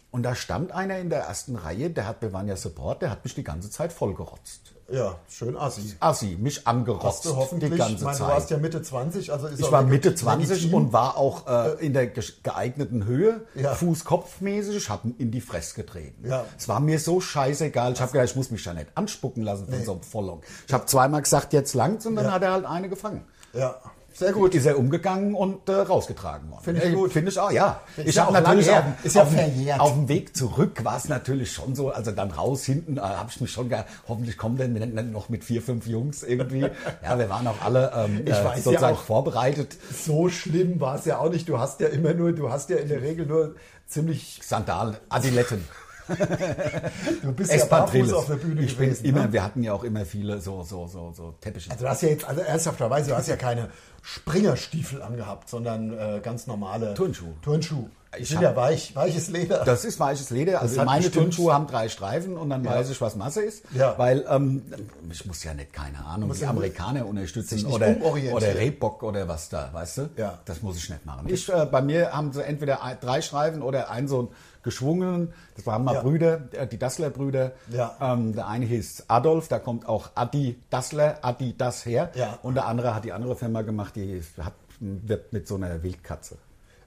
Und 0.09 0.23
da 0.23 0.35
stand 0.35 0.71
einer 0.71 0.97
in 0.97 1.09
der 1.09 1.21
ersten 1.21 1.55
Reihe, 1.55 1.89
der 1.89 2.07
hat, 2.07 2.21
wir 2.21 2.33
waren 2.33 2.47
ja 2.47 2.55
Support, 2.55 3.01
der 3.03 3.11
hat 3.11 3.23
mich 3.23 3.35
die 3.35 3.43
ganze 3.43 3.69
Zeit 3.69 3.93
vollgerotzt. 3.93 4.73
Ja, 4.89 5.15
schön 5.29 5.58
assi. 5.58 5.96
Assi, 6.00 6.38
mich 6.39 6.65
angerotzt 6.65 7.03
Hast 7.03 7.25
du 7.25 7.36
hoffentlich, 7.36 7.72
die 7.72 7.77
ganze 7.77 7.96
ich 7.96 8.01
meine, 8.01 8.17
Zeit. 8.17 8.27
du 8.27 8.32
warst 8.32 8.50
ja 8.51 8.58
Mitte 8.58 8.82
20, 8.82 9.34
also 9.34 9.48
ist 9.48 9.60
ich 9.60 9.70
war 9.70 9.84
Mitte 9.84 10.15
20 10.15 10.50
legitim. 10.50 10.74
und 10.75 10.94
war 10.94 11.17
auch 11.17 11.46
äh, 11.46 11.86
in 11.86 11.91
der 11.91 12.08
ge- 12.08 12.24
geeigneten 12.41 13.03
Höhe, 13.06 13.41
Ja. 13.56 13.74
Fuß-Kopf-mäßig. 13.75 14.77
Ich 14.77 14.89
habe 14.89 15.10
ihn 15.10 15.15
in 15.17 15.32
die 15.32 15.41
Fresse 15.41 15.75
getreten. 15.75 16.25
Ja. 16.29 16.46
Es 16.58 16.70
war 16.70 16.79
mir 16.79 17.00
so 17.00 17.20
scheißegal. 17.20 17.91
Ich 17.94 18.00
habe 18.01 18.13
gedacht, 18.13 18.29
ich 18.29 18.36
muss 18.38 18.50
mich 18.50 18.63
da 18.63 18.74
nicht 18.74 18.88
anspucken 18.96 19.44
lassen 19.44 19.67
von 19.67 19.84
so 19.84 19.91
einem 19.91 20.03
Vollong. 20.03 20.41
Ich 20.67 20.74
habe 20.74 20.86
zweimal 20.86 21.22
gesagt, 21.22 21.51
jetzt 21.51 21.74
langt's 21.74 22.06
und 22.06 22.15
dann 22.15 22.25
Ja. 22.25 22.32
hat 22.32 22.44
er 22.44 22.53
halt 22.53 22.65
eine 22.65 22.88
gefangen. 22.88 23.25
Ja, 23.53 23.75
sehr 24.17 24.31
gut. 24.33 24.55
Ist 24.55 24.65
er 24.65 24.79
umgegangen 24.79 25.36
und 25.36 25.69
äh, 25.69 25.74
rausgetragen 25.74 26.50
worden. 26.50 26.63
Finde 26.63 26.83
ich 26.83 26.93
gut. 26.93 27.12
Finde 27.13 27.29
ich 27.31 27.39
auch, 27.39 27.51
ja. 27.51 27.81
Ist 27.97 28.07
ich 28.07 28.15
ja 28.15 28.27
auch 28.27 28.31
natürlich 28.31 28.69
auf. 28.71 28.83
Ist 29.03 29.15
ja 29.15 29.21
auf, 29.21 29.29
dem- 29.29 29.38
verjährt. 29.38 29.79
auf 29.79 29.93
dem 29.93 30.07
Weg 30.09 30.36
zurück 30.36 30.83
war 30.83 30.97
es 30.97 31.07
natürlich 31.07 31.51
schon 31.51 31.75
so, 31.75 31.91
also 31.91 32.12
dann 32.12 32.31
raus 32.31 32.63
hinten 32.65 32.97
äh, 32.97 33.01
habe 33.01 33.29
ich 33.29 33.39
mich 33.41 33.51
schon 33.51 33.69
gedacht, 33.69 33.86
hoffentlich 34.07 34.38
kommen 34.38 34.57
denn 34.57 34.95
dann 34.95 35.12
noch 35.12 35.29
mit 35.29 35.43
vier, 35.43 35.62
fünf 35.62 35.86
Jungs 35.86 36.24
irgendwie. 36.24 36.62
ja, 37.03 37.19
wir 37.19 37.29
waren 37.29 37.45
auch 37.47 37.62
alle 37.63 37.91
ähm, 37.95 38.21
Ich 38.25 38.33
äh, 38.33 38.43
weiß 38.43 38.57
ja 38.57 38.62
sozusagen 38.63 38.95
auch. 38.97 39.03
vorbereitet. 39.03 39.77
So 40.05 40.29
schlimm 40.29 40.79
war 40.79 40.95
es 40.95 41.05
ja 41.05 41.19
auch 41.19 41.29
nicht. 41.31 41.47
Du 41.47 41.59
hast 41.59 41.79
ja 41.79 41.88
immer 41.88 42.13
nur, 42.13 42.31
du 42.33 42.50
hast 42.51 42.69
ja 42.71 42.77
in 42.77 42.88
der 42.89 43.01
Regel 43.03 43.25
nur 43.27 43.55
ziemlich, 43.86 44.39
Sandalen, 44.43 44.97
Adiletten, 45.09 45.63
du 47.21 47.31
bist 47.33 47.53
ja 47.53 47.65
barfuß 47.65 48.13
auf 48.13 48.27
der 48.27 48.35
Bühne 48.35 48.61
ich 48.61 48.77
bin 48.77 48.89
gewesen. 48.89 49.05
immer, 49.05 49.25
ne? 49.25 49.33
wir 49.33 49.43
hatten 49.43 49.63
ja 49.63 49.73
auch 49.73 49.83
immer 49.83 50.05
viele 50.05 50.39
so, 50.41 50.63
so, 50.63 50.87
so, 50.87 51.11
so 51.13 51.33
Teppiche. 51.41 51.71
Also 51.71 51.85
du 51.85 51.89
hast 51.89 52.01
ja 52.01 52.09
jetzt, 52.09 52.25
also 52.25 52.41
ernsthafterweise, 52.41 53.09
du 53.09 53.17
hast 53.17 53.27
ja 53.27 53.35
keine 53.35 53.69
Springerstiefel 54.01 55.01
angehabt, 55.01 55.49
sondern 55.49 55.97
äh, 55.97 56.19
ganz 56.23 56.47
normale 56.47 56.93
Turnschuhe. 56.93 57.33
Turnschuhe. 57.41 57.89
Ich 58.17 58.29
sind 58.29 58.41
ja 58.41 58.55
weich, 58.55 58.95
weiches 58.95 59.27
Leder. 59.27 59.63
Das 59.65 59.83
ist 59.85 59.99
weiches 59.99 60.29
Leder. 60.29 60.61
Also 60.61 60.83
meine 60.83 61.11
Turnschuhe 61.11 61.53
haben 61.53 61.67
drei 61.67 61.89
Streifen 61.89 62.37
und 62.37 62.49
dann 62.49 62.63
weiß 62.63 62.89
ich, 62.89 63.01
was 63.01 63.15
Masse 63.15 63.41
ist. 63.41 63.63
Ja. 63.73 63.95
Weil 63.97 64.25
ähm, 64.29 64.63
ich 65.11 65.25
muss 65.25 65.43
ja 65.43 65.53
nicht, 65.53 65.73
keine 65.73 66.03
Ahnung, 66.05 66.31
die 66.33 66.39
ja 66.39 66.49
Amerikaner 66.49 67.05
unterstützen 67.05 67.65
oder, 67.65 67.97
oder 68.01 68.55
Reebok 68.55 69.03
oder 69.03 69.27
was 69.27 69.49
da, 69.49 69.69
weißt 69.73 69.97
du? 69.97 70.09
Ja. 70.15 70.39
Das 70.45 70.61
muss 70.61 70.77
ich 70.77 70.89
nicht 70.89 71.05
machen. 71.05 71.27
Ich, 71.27 71.49
äh, 71.49 71.67
bei 71.69 71.81
mir 71.81 72.13
haben 72.13 72.31
sie 72.31 72.43
entweder 72.43 72.81
ein, 72.81 72.97
drei 72.99 73.21
Streifen 73.21 73.61
oder 73.61 73.91
einen 73.91 74.07
so 74.07 74.19
einen 74.19 74.27
geschwungenen. 74.63 75.33
Das 75.55 75.65
waren 75.65 75.83
mal 75.83 75.95
Ja. 75.95 76.01
Brüder, 76.01 76.41
äh, 76.51 76.67
die 76.67 76.77
Dassler-Brüder. 76.77 77.51
Ja. 77.69 77.95
Ähm, 78.01 78.33
der 78.33 78.47
eine 78.47 78.65
hieß 78.65 79.05
Adolf, 79.07 79.47
da 79.47 79.59
kommt 79.59 79.87
auch 79.87 80.09
Adi 80.15 80.59
Dassler, 80.69 81.19
Adi 81.21 81.55
das 81.57 81.85
her. 81.85 82.11
Ja. 82.15 82.39
Und 82.43 82.55
der 82.55 82.65
andere 82.65 82.93
hat 82.95 83.05
die 83.05 83.13
andere 83.13 83.35
Firma 83.35 83.61
gemacht, 83.61 83.95
die 83.95 84.21
hat, 84.39 84.53
wirbt 84.79 85.33
mit 85.33 85.47
so 85.47 85.55
einer 85.55 85.81
Wildkatze. 85.83 86.37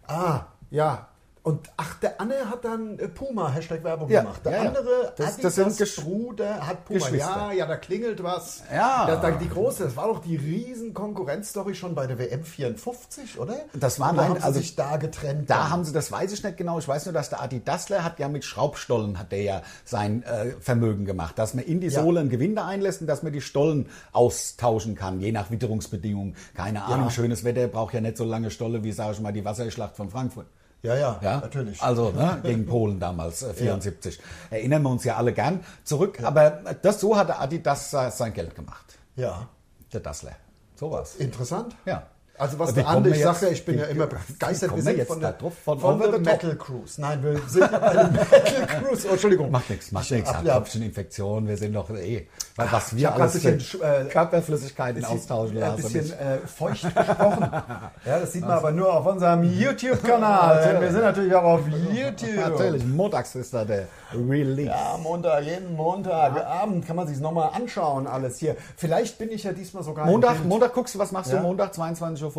Ah, 0.07 0.43
ja. 0.71 1.09
Und 1.43 1.71
ach, 1.79 1.99
der 2.01 2.21
Anne 2.21 2.35
hat 2.51 2.67
dann 2.67 2.99
äh, 2.99 3.09
Puma 3.09 3.51
Hashtag 3.51 3.83
Werbung 3.83 4.11
Ja, 4.11 4.21
gemacht. 4.21 4.43
Der 4.45 4.53
ja, 4.53 4.63
ja. 4.65 4.69
andere 4.69 5.13
Das- 5.17 5.35
Adidas 5.35 5.55
das 5.55 5.77
sind 5.95 6.05
Bruder 6.05 6.67
hat 6.67 6.85
Puma. 6.85 7.09
Ja, 7.09 7.51
ja, 7.53 7.65
da 7.67 7.77
klingelt 7.77 8.23
was. 8.23 8.63
Ja. 8.71 9.07
Da, 9.07 9.17
da, 9.17 9.31
die 9.31 9.49
große, 9.49 9.85
das 9.85 9.97
war 9.97 10.09
doch 10.09 10.19
die 10.21 10.37
riesen 10.37 10.93
Konkurrenzstory 10.93 11.75
schon 11.75 11.95
bei 11.95 12.07
der 12.07 12.19
WM 12.19 12.45
54, 12.45 13.39
oder? 13.41 13.55
Das 13.73 13.99
war- 13.99 14.13
nein, 14.13 14.29
haben 14.29 14.37
sie 14.37 14.43
also- 14.45 14.61
sich 14.61 14.77
da 14.77 14.99
getrennt. 14.99 15.49
Da 15.49 15.55
dann? 15.57 15.71
haben 15.71 15.85
sie, 15.85 15.93
das 15.95 16.13
weiß 16.13 16.31
ich 16.33 16.45
nicht 16.45 16.59
genau, 16.59 16.79
ich 16.79 16.87
weiß 16.87 17.07
nur, 17.07 17.15
dass 17.15 17.31
der 17.31 17.41
Adi 17.41 17.65
Dassler 17.65 18.05
hat 18.05 18.19
ja 18.19 18.29
mit 18.29 18.45
Schraubstollen 18.45 19.19
hat 19.19 19.33
der 19.33 19.43
ja 19.43 19.63
sein 19.87 20.23
äh, 20.25 20.51
Vermögen 20.61 21.07
gemacht, 21.07 21.39
dass 21.39 21.55
man 21.55 21.65
in 21.65 21.81
die 21.81 21.87
Ja. 21.89 22.03
Sohle 22.03 22.21
einen 22.21 22.29
Gewinde 22.29 22.65
einlässt 22.65 23.01
und 23.01 23.07
dass 23.07 23.23
man 23.23 23.33
die 23.33 23.41
Stollen 23.41 23.89
austauschen 24.13 24.95
kann, 24.95 25.21
je 25.21 25.33
nach 25.33 25.51
Witterungsbedingungen. 25.51 26.37
Keine 26.55 26.85
Ahnung, 26.85 27.09
schönes 27.09 27.45
Wetter 27.45 27.67
braucht 27.69 27.95
ja 27.95 28.03
nicht 28.03 28.19
so 28.19 28.25
lange 28.25 28.51
Stolle 28.51 28.85
wie, 28.85 28.93
sage 28.93 29.13
ich 29.13 29.21
mal, 29.21 29.33
die 29.33 29.45
Wasserschlacht 29.45 29.97
von 29.97 30.11
Frankfurt. 30.11 30.47
Ja, 30.83 30.95
ja, 30.97 31.21
Ja, 31.23 31.41
natürlich. 31.41 31.83
Also 31.83 32.11
ne, 32.11 32.41
gegen 32.43 32.67
Polen 32.67 32.99
damals, 33.01 33.43
äh, 33.43 33.53
74. 33.55 34.19
Erinnern 34.51 34.83
wir 34.83 34.91
uns 34.91 35.05
ja 35.05 35.17
alle 35.17 35.33
gern 35.33 35.65
zurück. 35.85 36.23
Aber 36.23 36.51
das 36.83 37.01
so 37.01 37.17
hat 37.17 37.29
der 37.29 37.41
Adi 37.41 37.63
das 37.63 37.93
äh, 37.93 38.11
sein 38.11 38.33
Geld 38.33 38.55
gemacht. 38.55 38.99
ja, 39.17 39.49
Der 39.93 40.01
Dassler. 40.01 40.33
So 40.77 40.91
war's. 40.91 41.17
interessant. 41.17 41.77
Ja. 41.85 42.05
Also 42.41 42.59
was 42.59 42.75
der 42.75 42.85
kommen 42.85 42.97
Ande, 42.97 43.11
wir 43.11 43.17
ich 43.17 43.23
sag 43.23 43.33
jetzt- 43.35 43.43
ja, 43.43 43.49
ich 43.51 43.65
bin 43.65 43.79
ja 43.79 43.85
immer 43.85 44.07
begeistert. 44.07 44.75
Wir 44.75 44.83
sind 44.83 44.97
jetzt 44.99 45.09
von 45.09 45.21
der, 45.21 45.33
drauf? 45.33 45.53
Von 45.65 45.79
von 45.79 45.99
der? 46.01 46.19
Metal 46.19 46.57
Cruise. 46.57 47.01
Nein, 47.01 47.23
wir 47.23 47.39
sind 47.47 47.71
bei 47.71 47.79
der 47.93 48.09
Metal 48.09 48.67
Cruise. 48.83 49.07
Oh, 49.09 49.13
Entschuldigung. 49.13 49.51
Macht 49.51 49.69
nichts, 49.71 49.93
macht 49.93 50.11
nichts. 50.11 50.29
Ab- 50.31 50.37
Hab 50.39 50.45
ja. 50.45 50.55
Kopfcheninfektion, 50.55 51.47
wir 51.47 51.57
sind 51.57 51.75
doch 51.75 51.91
eh. 51.91 52.27
Weil 52.57 52.73
was 52.73 52.93
ich 52.93 52.99
wir 52.99 53.15
alles 53.15 53.45
ein 53.45 53.57
bisschen, 53.59 53.81
äh, 53.83 54.05
Körperflüssigkeiten 54.07 55.05
austauschen 55.05 55.57
Ein 55.57 55.61
lassen. 55.77 55.83
bisschen 55.93 56.19
äh, 56.19 56.39
feucht 56.47 56.83
gesprochen. 56.83 57.51
Ja, 58.07 58.19
das 58.19 58.33
sieht 58.33 58.43
man 58.43 58.53
aber 58.53 58.71
nur 58.73 58.93
auf 58.93 59.05
unserem 59.07 59.43
YouTube-Kanal. 59.59 60.81
Wir 60.81 60.91
sind 60.93 61.03
natürlich 61.03 61.35
auch 61.35 61.43
auf 61.45 61.61
YouTube. 61.69 62.37
Natürlich, 62.37 62.85
montags 62.87 63.35
ist 63.35 63.53
da 63.53 63.65
der 63.65 63.87
Release. 64.15 64.69
Ja, 64.71 64.97
Montag, 65.03 65.45
jeden 65.45 65.77
Montagabend 65.77 66.87
kann 66.87 66.97
man 66.97 67.07
sich 67.07 67.21
nochmal 67.21 67.51
anschauen, 67.55 68.07
alles 68.07 68.39
hier. 68.39 68.57
Vielleicht 68.77 69.19
bin 69.19 69.31
ich 69.31 69.45
ja 69.45 69.53
diesmal 69.53 69.83
sogar 69.83 70.07
Montag. 70.07 70.45
Montag 70.45 70.73
guckst 70.75 70.95
du, 70.95 70.99
was 70.99 71.13
machst 71.13 71.31
Ja. 71.33 71.39
du 71.39 71.43
Montag, 71.45 71.73
22.15 71.75 72.23
Uhr? 72.25 72.30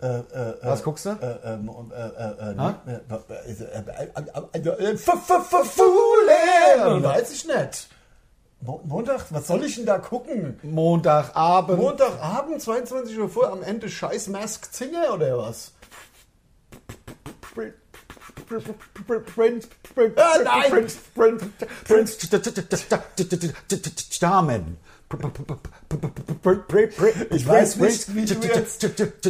Äh, 0.00 0.06
äh, 0.06 0.54
Was 0.62 0.82
guckst 0.82 1.06
du? 1.06 1.10
Äh, 1.10 1.54
ähm, 1.54 1.70
äh, 1.90 1.94
äh, 1.94 2.52
äh, 2.52 2.56
Ha? 2.58 2.82
äh, 2.86 2.92
äh, 2.92 3.52
äh, 3.52 4.58
äh, 4.58 4.68
äh, 4.68 4.92
F- 4.92 5.08
F- 5.08 5.30
F- 5.52 5.72
Fuhlen! 5.72 7.02
Weiß 7.02 7.30
ich 7.32 7.46
nicht. 7.46 7.88
Mo- 8.60 8.80
Montag, 8.84 9.26
was 9.30 9.46
soll 9.46 9.64
ich 9.64 9.76
denn 9.76 9.86
da 9.86 9.98
gucken? 9.98 10.58
Montagabend. 10.62 11.78
Montagabend, 11.78 12.60
22 12.60 13.16
Uhr 13.18 13.28
vor, 13.28 13.48
am 13.50 13.62
Ende 13.62 13.88
scheiß 13.88 14.28
Masked 14.28 14.74
Singer 14.74 15.14
oder 15.14 15.38
was? 15.38 15.72
Prince, 19.34 19.68
Prince, 19.94 20.16
Ah, 20.16 20.38
nein! 20.42 20.70
Prince, 20.70 20.98
Prince, 21.14 21.46
Prince, 21.86 22.16
Charmin. 24.10 24.76
Ich 27.30 27.46
weiß 27.48 27.76
nicht, 27.76 28.14
wie 28.14 28.24
du 28.26 28.34
jetzt 28.46 28.82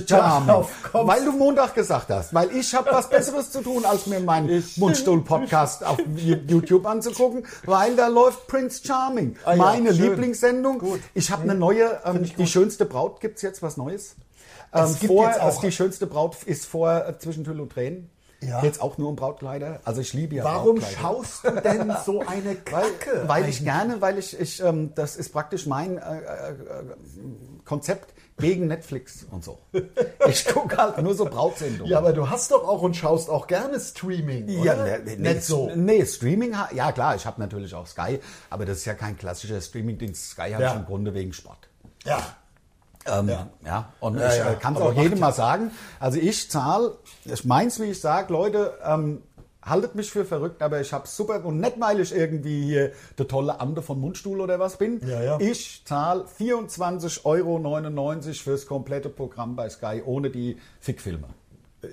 Charmin. 0.08 0.47
darauf 0.49 0.70
kommst. 0.90 1.06
Weil 1.08 1.25
du 1.25 1.32
Montag 1.32 1.75
gesagt 1.75 2.08
hast. 2.11 2.35
Weil 2.35 2.50
ich 2.56 2.75
habe 2.75 2.90
was 2.92 3.08
Besseres 3.08 3.50
zu 3.52 3.61
tun, 3.62 3.85
als 3.85 4.06
mir 4.06 4.18
meinen 4.20 4.64
Mundstuhl-Podcast 4.76 5.85
auf 5.85 5.99
YouTube 6.16 6.85
anzugucken, 6.87 7.47
weil 7.64 7.94
da 7.97 8.08
läuft 8.08 8.47
Prince 8.49 8.80
Charming. 8.85 9.37
Ah 9.44 9.52
ja, 9.52 9.56
Meine 9.56 9.94
schön. 9.94 10.11
Lieblingssendung. 10.11 10.78
Gut. 10.80 11.00
Ich 11.14 11.30
habe 11.30 11.42
eine 11.44 11.54
neue, 11.54 12.00
ähm, 12.04 12.25
die 12.25 12.32
gut. 12.35 12.49
schönste 12.49 12.85
Braut. 12.85 13.20
Gibt's 13.20 13.42
jetzt 13.42 13.62
was 13.62 13.76
Neues? 13.76 14.16
Ähm, 14.75 14.85
Es 14.85 14.99
gibt 14.99 15.12
vor, 15.12 15.26
jetzt 15.28 15.40
auch- 15.40 15.61
die 15.61 15.73
schönste 15.73 16.06
Braut 16.06 16.42
ist 16.44 16.66
vor 16.66 17.06
äh, 17.06 17.18
zwischen 17.18 17.44
Tüll 17.44 17.61
und 17.61 17.70
Tränen. 17.73 18.11
Ja. 18.40 18.61
Geht's 18.61 18.80
auch 18.80 18.99
nur 18.99 19.09
um 19.09 19.16
Brautkleider? 19.16 19.80
Also 19.85 20.00
ich 20.00 20.12
liebe 20.12 20.37
ja 20.37 20.45
Warum 20.45 20.76
Brautkleider. 20.76 21.00
schaust 21.00 21.45
du 21.45 21.50
denn 21.61 21.92
so 22.07 22.21
eine 22.21 22.54
Kacke? 22.64 23.25
Weil 23.26 23.49
ich 23.49 23.64
gerne, 23.64 24.00
weil 24.00 24.16
ich, 24.18 24.38
ich 24.38 24.62
ähm, 24.62 24.92
das 24.95 25.16
ist 25.16 25.30
praktisch 25.33 25.66
mein 25.66 25.99
äh, 25.99 26.18
äh, 26.21 26.54
Konzept 27.64 28.14
gegen 28.38 28.68
Netflix 28.68 29.26
und 29.30 29.42
so. 29.45 29.59
Ich 30.28 30.45
gucke 30.47 30.76
halt 30.76 30.99
nur 31.02 31.14
so 31.14 31.25
Brautsendungen. 31.25 31.90
Ja, 31.90 31.99
aber 31.99 32.12
du 32.12 32.28
hast 32.30 32.50
doch 32.52 32.66
auch 32.68 32.83
und 32.83 32.95
schaust 32.97 33.28
auch 33.30 33.47
gerne 33.47 33.80
Streaming, 33.80 34.49
Ja, 34.49 34.75
oder? 34.75 34.85
ne, 34.99 35.16
ne, 35.16 35.35
Nicht 35.35 35.45
so. 35.45 35.71
Nee, 35.75 36.04
Streaming, 36.07 36.54
ja 36.75 36.92
klar, 36.92 37.16
ich 37.16 37.25
habe 37.26 37.40
natürlich 37.40 37.75
auch 37.75 37.87
Sky, 37.87 38.21
aber 38.50 38.66
das 38.66 38.78
ist 38.78 38.85
ja 38.85 38.95
kein 38.95 39.16
klassischer 39.18 39.61
Streaming-Dienst. 39.61 40.30
Sky 40.30 40.50
habe 40.52 40.62
Ja. 40.62 40.71
ich 40.75 40.76
im 40.80 40.85
Grunde 40.87 41.14
wegen 41.14 41.33
Sport. 41.33 41.68
Ja. 42.04 42.21
Ähm, 43.08 43.28
Ja. 43.28 43.48
ja. 43.64 43.92
und 44.00 44.18
Ja, 44.18 44.28
ich 44.32 44.38
ja. 44.38 44.52
äh, 44.52 44.54
kann 44.56 44.74
es 44.76 44.80
auch 44.80 44.94
jedem 44.94 45.20
mal 45.20 45.32
sagen. 45.32 45.70
Also 46.00 46.18
ich 46.18 46.50
zahle, 46.50 46.98
ich 47.24 47.44
meins, 47.44 47.80
wie 47.80 47.84
ich 47.84 48.00
sage, 48.00 48.32
Leute, 48.32 48.74
ähm, 48.84 49.22
haltet 49.62 49.94
mich 49.94 50.10
für 50.10 50.24
verrückt, 50.24 50.62
aber 50.62 50.80
ich 50.80 50.92
habe 50.92 51.06
super 51.06 51.44
und 51.44 51.60
nicht, 51.60 51.78
weil 51.78 52.00
ich 52.00 52.14
irgendwie 52.14 52.62
hier 52.64 52.92
der 53.18 53.28
tolle 53.28 53.60
Ande 53.60 53.82
von 53.82 54.00
Mundstuhl 54.00 54.40
oder 54.40 54.58
was 54.58 54.78
bin. 54.78 55.00
Ja, 55.06 55.22
ja. 55.22 55.40
Ich 55.40 55.82
zahle 55.84 56.24
24,99 56.38 57.24
Euro 57.24 58.32
fürs 58.34 58.66
komplette 58.66 59.08
Programm 59.08 59.56
bei 59.56 59.68
Sky 59.68 60.02
ohne 60.04 60.30
die 60.30 60.58
Fickfilme. 60.80 61.28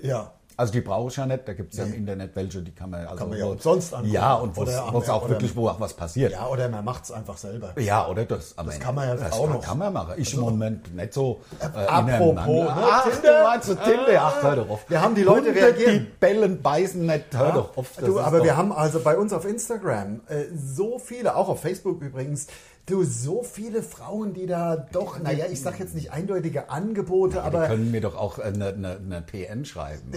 Ja. 0.02 0.32
Also 0.58 0.72
die 0.72 0.80
brauche 0.80 1.10
ich 1.10 1.16
ja 1.16 1.26
nicht, 1.26 1.46
da 1.46 1.52
gibt 1.52 1.72
es 1.74 1.78
ja 1.78 1.84
im 1.84 1.92
Internet 1.92 2.34
welche, 2.34 2.62
die 2.62 2.72
kann 2.72 2.88
man 2.88 3.04
also 3.04 3.16
Kann 3.16 3.28
man 3.28 3.38
ja 3.38 3.44
wo- 3.46 3.50
umsonst 3.50 3.92
angucken. 3.92 4.12
Ja, 4.12 4.34
und 4.34 4.56
wo 4.56 4.62
es 4.62 5.08
auch 5.10 5.28
wirklich, 5.28 5.54
wo 5.54 5.68
auch 5.68 5.78
was 5.78 5.92
passiert. 5.92 6.32
Ja, 6.32 6.46
oder 6.46 6.68
man 6.70 6.82
macht 6.84 7.04
es 7.04 7.12
einfach 7.12 7.36
selber. 7.36 7.78
Ja, 7.78 8.08
oder 8.08 8.24
das. 8.24 8.56
am 8.56 8.64
Das 8.66 8.76
Ende. 8.76 8.86
kann 8.86 8.94
man 8.94 9.08
ja 9.08 9.14
das 9.16 9.32
auch 9.32 9.44
kann, 9.44 9.52
noch. 9.52 9.60
kann 9.62 9.78
man 9.78 9.92
machen. 9.92 10.14
Ich 10.16 10.32
im 10.32 10.40
Moment 10.40 10.94
nicht 10.96 11.12
so. 11.12 11.40
Äh, 11.60 11.64
apropos, 11.64 12.30
ineinander. 12.32 12.46
ne, 12.46 12.68
Ach, 12.90 13.04
Tinder? 13.10 13.38
du 13.38 13.44
meinst 13.44 13.68
du 13.68 13.74
Tinder? 13.74 14.20
Ach, 14.22 14.42
hör 14.42 14.56
doch 14.56 14.70
auf. 14.70 14.84
Wir 14.90 15.00
haben 15.02 15.14
die 15.14 15.22
Leute 15.24 15.48
Hunde, 15.48 15.60
reagieren. 15.60 15.92
Die 15.94 16.00
bellen, 16.20 16.62
beißen 16.62 17.04
nicht. 17.04 17.24
Hör 17.36 17.52
doch 17.52 17.76
auf. 17.76 17.90
Du, 17.98 18.18
aber 18.18 18.38
doch- 18.38 18.44
wir 18.44 18.56
haben 18.56 18.72
also 18.72 19.00
bei 19.00 19.18
uns 19.18 19.32
auf 19.34 19.44
Instagram 19.44 20.20
äh, 20.28 20.44
so 20.56 20.98
viele, 20.98 21.36
auch 21.36 21.50
auf 21.50 21.60
Facebook 21.60 22.00
übrigens, 22.00 22.46
du, 22.86 23.02
so 23.04 23.42
viele 23.42 23.82
Frauen, 23.82 24.32
die 24.32 24.46
da 24.46 24.76
doch, 24.92 25.18
naja, 25.20 25.46
ich 25.50 25.60
sag 25.60 25.78
jetzt 25.80 25.94
nicht 25.94 26.12
eindeutige 26.12 26.70
Angebote, 26.70 27.34
Die 27.34 27.40
aber 27.40 27.66
können 27.66 27.90
mir 27.90 28.00
doch 28.00 28.16
auch 28.16 28.38
eine, 28.38 28.68
eine, 28.68 28.96
eine 28.96 29.22
PN 29.22 29.64
schreiben. 29.64 30.02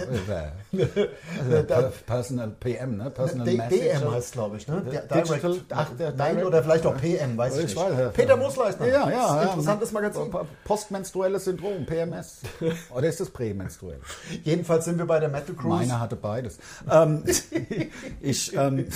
Also 0.72 1.62
per- 1.66 1.92
Personal 2.06 2.48
PM, 2.60 2.96
ne? 2.96 3.10
Personal 3.10 3.46
D- 3.46 3.56
Message. 3.56 3.80
DM 3.80 4.10
heißt 4.12 4.32
glaube 4.32 4.56
ich, 4.56 4.68
ne? 4.68 4.82
Der 4.82 5.02
Digital- 5.02 5.60
ach, 5.70 5.90
Nein, 5.98 6.16
Direct- 6.16 6.46
oder 6.46 6.62
vielleicht 6.62 6.86
auch 6.86 6.96
PM, 6.96 7.36
weiß 7.36 7.54
ich 7.54 7.64
Ich 7.64 7.66
nicht. 7.74 7.76
weiß, 7.76 7.98
ja. 7.98 8.08
Peter 8.10 8.36
Moosleisner. 8.36 8.86
Ja, 8.86 9.04
Das 9.06 9.12
ja, 9.12 9.36
ja. 9.36 9.42
Interessantes 9.50 9.92
Magazin. 9.92 10.30
Postmenstruelles 10.64 11.44
Syndrom, 11.44 11.86
PMS. 11.86 12.40
Oder 12.94 13.08
ist 13.08 13.20
das 13.20 13.30
prämenstruell? 13.30 13.98
Jedenfalls 14.44 14.84
sind 14.84 14.98
wir 14.98 15.06
bei 15.06 15.18
der 15.20 15.28
Metal 15.28 15.54
Cruise. 15.54 15.68
Meiner 15.86 16.00
hatte 16.00 16.16
beides. 16.16 16.58
ähm, 16.90 17.24
ich, 18.20 18.54
ähm, 18.56 18.86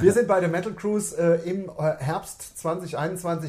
Wir 0.00 0.12
sind 0.12 0.28
bei 0.28 0.40
der 0.40 0.48
Metal 0.48 0.72
Cruise 0.72 1.16
äh, 1.16 1.48
im 1.48 1.68
äh, 1.78 1.94
Herbst 1.98 2.58
2021 2.58 2.97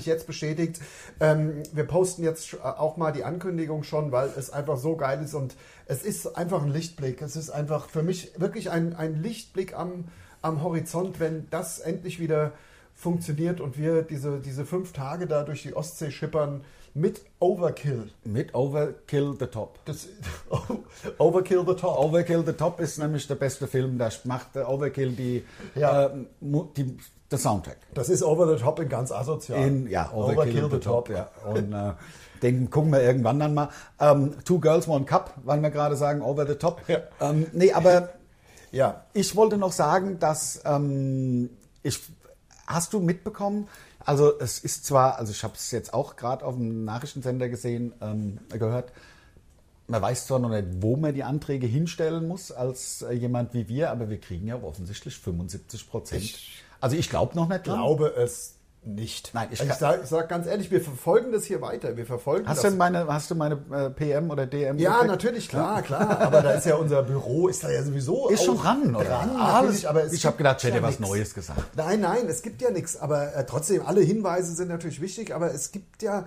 jetzt 0.06 0.28
bestätigt. 0.28 0.80
Ähm, 1.20 1.64
wir 1.74 1.86
posten 1.86 2.24
jetzt 2.24 2.54
äh, 2.54 2.58
auch 2.58 2.98
mal 2.98 3.12
die 3.12 3.24
Ankündigung 3.24 3.84
schon, 3.84 4.12
weil 4.12 4.30
es 4.38 4.50
einfach 4.50 4.78
so 4.78 4.96
geil 4.96 5.22
ist 5.24 5.34
und 5.34 5.56
es 5.86 6.04
ist 6.04 6.38
einfach 6.38 6.62
ein 6.62 6.70
Lichtblick. 6.70 7.22
Es 7.22 7.36
ist 7.36 7.50
einfach 7.50 7.90
für 7.90 8.04
mich 8.04 8.32
wirklich 8.40 8.70
ein, 8.70 8.96
ein 8.96 9.22
Lichtblick 9.22 9.76
am, 9.78 10.06
am 10.42 10.64
Horizont, 10.64 11.20
wenn 11.20 11.48
das 11.50 11.80
endlich 11.80 12.20
wieder 12.20 12.54
funktioniert 12.96 13.62
und 13.62 13.78
wir 13.78 14.02
diese, 14.02 14.40
diese 14.40 14.66
fünf 14.66 14.92
Tage 14.94 15.26
da 15.26 15.44
durch 15.44 15.64
die 15.64 15.76
Ostsee 15.76 16.12
schippern 16.12 16.64
mit 16.94 17.22
Overkill. 17.40 18.10
mit 18.26 18.54
Overkill 18.54 19.36
the 19.40 19.46
Top. 19.46 19.80
Das, 19.86 20.08
Overkill 21.18 21.64
the 21.66 21.76
Top. 21.76 21.98
Overkill 21.98 22.44
the 22.46 22.54
Top 22.54 22.80
ist 22.80 22.98
nämlich 22.98 23.28
der 23.28 23.36
beste 23.36 23.68
Film, 23.68 23.98
da 23.98 24.10
macht 24.26 24.56
der 24.56 24.68
Overkill 24.70 25.12
die, 25.12 25.46
Ja. 25.76 26.08
äh, 26.08 26.10
die, 26.42 26.98
der 27.32 27.40
Soundtrack. 27.40 27.78
Das 27.94 28.10
ist 28.10 28.24
Over 28.24 28.56
the 28.56 28.62
Top 28.62 28.80
in 28.80 28.90
ganz 28.90 29.12
asozial. 29.12 29.66
In, 29.66 29.88
ja, 29.88 30.12
Overkill, 30.12 30.70
the, 30.72 30.80
Top. 30.80 31.10
Ja. 31.10 31.30
Und 31.46 31.74
äh, 31.74 31.94
den 32.42 32.70
gucken 32.70 32.92
wir 32.92 33.02
irgendwann 33.02 33.40
dann 33.40 33.54
mal. 33.54 33.70
Ähm, 34.00 34.34
Two 34.46 34.60
Girls, 34.60 34.88
One 34.88 35.06
Cup, 35.06 35.34
weil 35.44 35.62
wir 35.62 35.70
gerade 35.70 35.96
sagen, 35.96 36.22
Over 36.22 36.48
the 36.48 36.56
Top. 36.56 36.82
Ja. 36.88 37.00
Ähm, 37.22 37.48
nee, 37.54 37.72
aber 37.72 38.10
Ja. 38.72 39.06
ich 39.14 39.36
wollte 39.36 39.58
noch 39.58 39.72
sagen, 39.72 40.20
dass 40.20 40.62
ähm, 40.66 41.50
ich 41.84 42.00
hast 42.68 42.94
du 42.94 43.00
mitbekommen, 43.00 43.68
also 44.00 44.40
es 44.40 44.60
ist 44.60 44.86
zwar, 44.86 45.18
also 45.18 45.32
ich 45.32 45.44
habe 45.44 45.56
es 45.56 45.72
jetzt 45.72 45.94
auch 45.94 46.16
gerade 46.16 46.46
auf 46.46 46.56
dem 46.56 46.86
Nachrichtensender 46.86 47.50
gesehen, 47.50 47.94
ähm, 48.02 48.40
gehört, 48.50 48.92
man 49.88 50.02
weiß 50.02 50.28
zwar 50.28 50.38
noch 50.38 50.50
nicht, 50.50 50.68
wo 50.82 50.96
man 50.96 51.16
die 51.16 51.24
Anträge 51.24 51.66
hinstellen 51.66 52.28
muss 52.28 52.52
als 52.52 53.02
äh, 53.02 53.14
jemand 53.14 53.56
wie 53.56 53.68
wir, 53.68 53.90
aber 53.90 54.10
wir 54.10 54.20
kriegen 54.20 54.48
ja 54.48 54.62
offensichtlich 54.62 55.18
75 55.18 55.90
Prozent. 55.90 56.24
Ich 56.24 56.64
Also 56.82 56.96
ich 56.96 57.10
glaube 57.10 57.36
noch 57.36 57.48
nicht 57.48 57.68
dran. 57.68 57.78
glaube 57.78 58.14
es 58.18 58.56
nicht. 58.82 59.34
Nein, 59.34 59.50
ich 59.52 59.62
ich, 59.62 59.68
kann- 59.68 59.78
sage 59.78 60.06
sag 60.06 60.30
ganz 60.30 60.48
ehrlich, 60.48 60.72
wir 60.72 60.80
verfolgen 60.80 61.34
das 61.34 61.44
hier 61.44 61.62
weiter. 61.62 61.98
Wir 61.98 62.06
verfolgen 62.06 62.48
Hast 62.48 62.64
das. 62.64 62.72
du 62.72 62.78
meine, 62.78 63.08
hast 63.08 63.30
du 63.30 63.36
meine 63.36 63.56
äh, 63.72 63.90
PM 63.90 64.32
oder 64.32 64.46
DM? 64.46 64.78
ja, 64.78 64.92
gekriegt? 64.94 65.08
natürlich, 65.12 65.50
klar, 65.50 65.82
klar. 65.82 66.22
Aber 66.22 66.42
da 66.42 66.52
ist 66.52 66.66
ja 66.66 66.76
unser 66.76 67.04
Büro, 67.04 67.50
ist 67.50 67.62
da 67.64 67.70
ja 67.70 67.84
sowieso 67.84 68.30
Ist 68.30 68.46
schon 68.46 68.58
dran, 68.58 68.96
oder? 68.96 69.04
Dran, 69.04 69.30
Alles- 69.36 69.54
natürlich, 69.84 69.90
aber 69.90 70.04
es 70.06 70.14
ich 70.14 70.26
habe 70.26 70.38
gedacht, 70.38 70.58
ich 70.60 70.64
hätte 70.64 70.78
ja 70.78 70.84
was 70.84 70.98
nix. 71.00 71.10
Neues 71.12 71.34
gesagt. 71.34 71.62
Nein, 71.76 72.00
nein, 72.00 72.26
es 72.30 72.42
gibt 72.42 72.62
ja 72.62 72.72
nichts. 72.72 72.96
Aber 72.96 73.36
äh, 73.36 73.46
trotzdem, 73.46 73.86
alle 73.86 74.00
Hinweise 74.02 74.54
sind 74.56 74.70
natürlich 74.70 75.02
wichtig. 75.02 75.36
Aber 75.36 75.54
es 75.54 75.74
gibt 75.74 76.02
ja, 76.02 76.26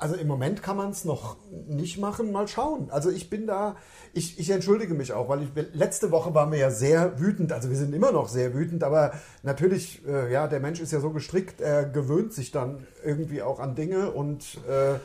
also 0.00 0.16
im 0.16 0.26
Moment 0.26 0.62
kann 0.62 0.76
man 0.76 0.90
es 0.90 1.04
noch 1.04 1.36
nicht 1.68 1.98
machen. 1.98 2.32
Mal 2.32 2.48
schauen. 2.48 2.90
Also 2.90 3.10
ich 3.10 3.30
bin 3.30 3.46
da, 3.46 3.76
ich, 4.12 4.38
ich 4.38 4.50
entschuldige 4.50 4.94
mich 4.94 5.12
auch, 5.12 5.28
weil 5.28 5.42
ich 5.42 5.48
letzte 5.72 6.10
Woche 6.10 6.34
waren 6.34 6.50
wir 6.50 6.58
ja 6.58 6.70
sehr 6.70 7.20
wütend. 7.20 7.52
Also 7.52 7.70
wir 7.70 7.76
sind 7.76 7.94
immer 7.94 8.10
noch 8.10 8.28
sehr 8.28 8.54
wütend. 8.54 8.82
Aber 8.82 9.12
natürlich, 9.42 10.04
äh, 10.06 10.32
ja, 10.32 10.48
der 10.48 10.60
Mensch 10.60 10.80
ist 10.80 10.92
ja 10.92 11.00
so 11.00 11.10
gestrickt, 11.10 11.60
er 11.60 11.84
gewöhnt 11.84 12.32
sich 12.32 12.50
dann 12.50 12.86
irgendwie 13.04 13.42
auch 13.42 13.60
an 13.60 13.76
Dinge 13.76 14.10
und 14.10 14.58
äh, 14.68 14.98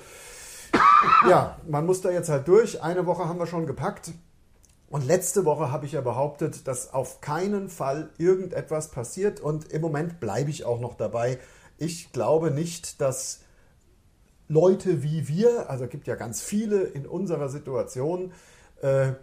ja, 1.29 1.57
man 1.67 1.85
muss 1.85 2.01
da 2.01 2.09
jetzt 2.11 2.29
halt 2.29 2.47
durch. 2.47 2.81
Eine 2.81 3.05
Woche 3.05 3.27
haben 3.27 3.39
wir 3.39 3.47
schon 3.47 3.67
gepackt. 3.67 4.11
Und 4.89 5.05
letzte 5.05 5.45
Woche 5.45 5.71
habe 5.71 5.85
ich 5.85 5.91
ja 5.91 6.01
behauptet, 6.01 6.67
dass 6.67 6.93
auf 6.93 7.21
keinen 7.21 7.69
Fall 7.69 8.09
irgendetwas 8.17 8.89
passiert. 8.89 9.39
Und 9.39 9.71
im 9.71 9.81
Moment 9.81 10.19
bleibe 10.19 10.49
ich 10.49 10.65
auch 10.65 10.79
noch 10.79 10.95
dabei. 10.95 11.37
Ich 11.77 12.11
glaube 12.11 12.49
nicht, 12.49 12.99
dass 12.99 13.41
Leute 14.49 15.03
wie 15.03 15.27
wir, 15.27 15.69
also 15.69 15.85
es 15.85 15.89
gibt 15.89 16.07
ja 16.07 16.15
ganz 16.15 16.41
viele 16.41 16.81
in 16.81 17.05
unserer 17.05 17.47
Situation, 17.49 18.33
äh, 18.81 19.13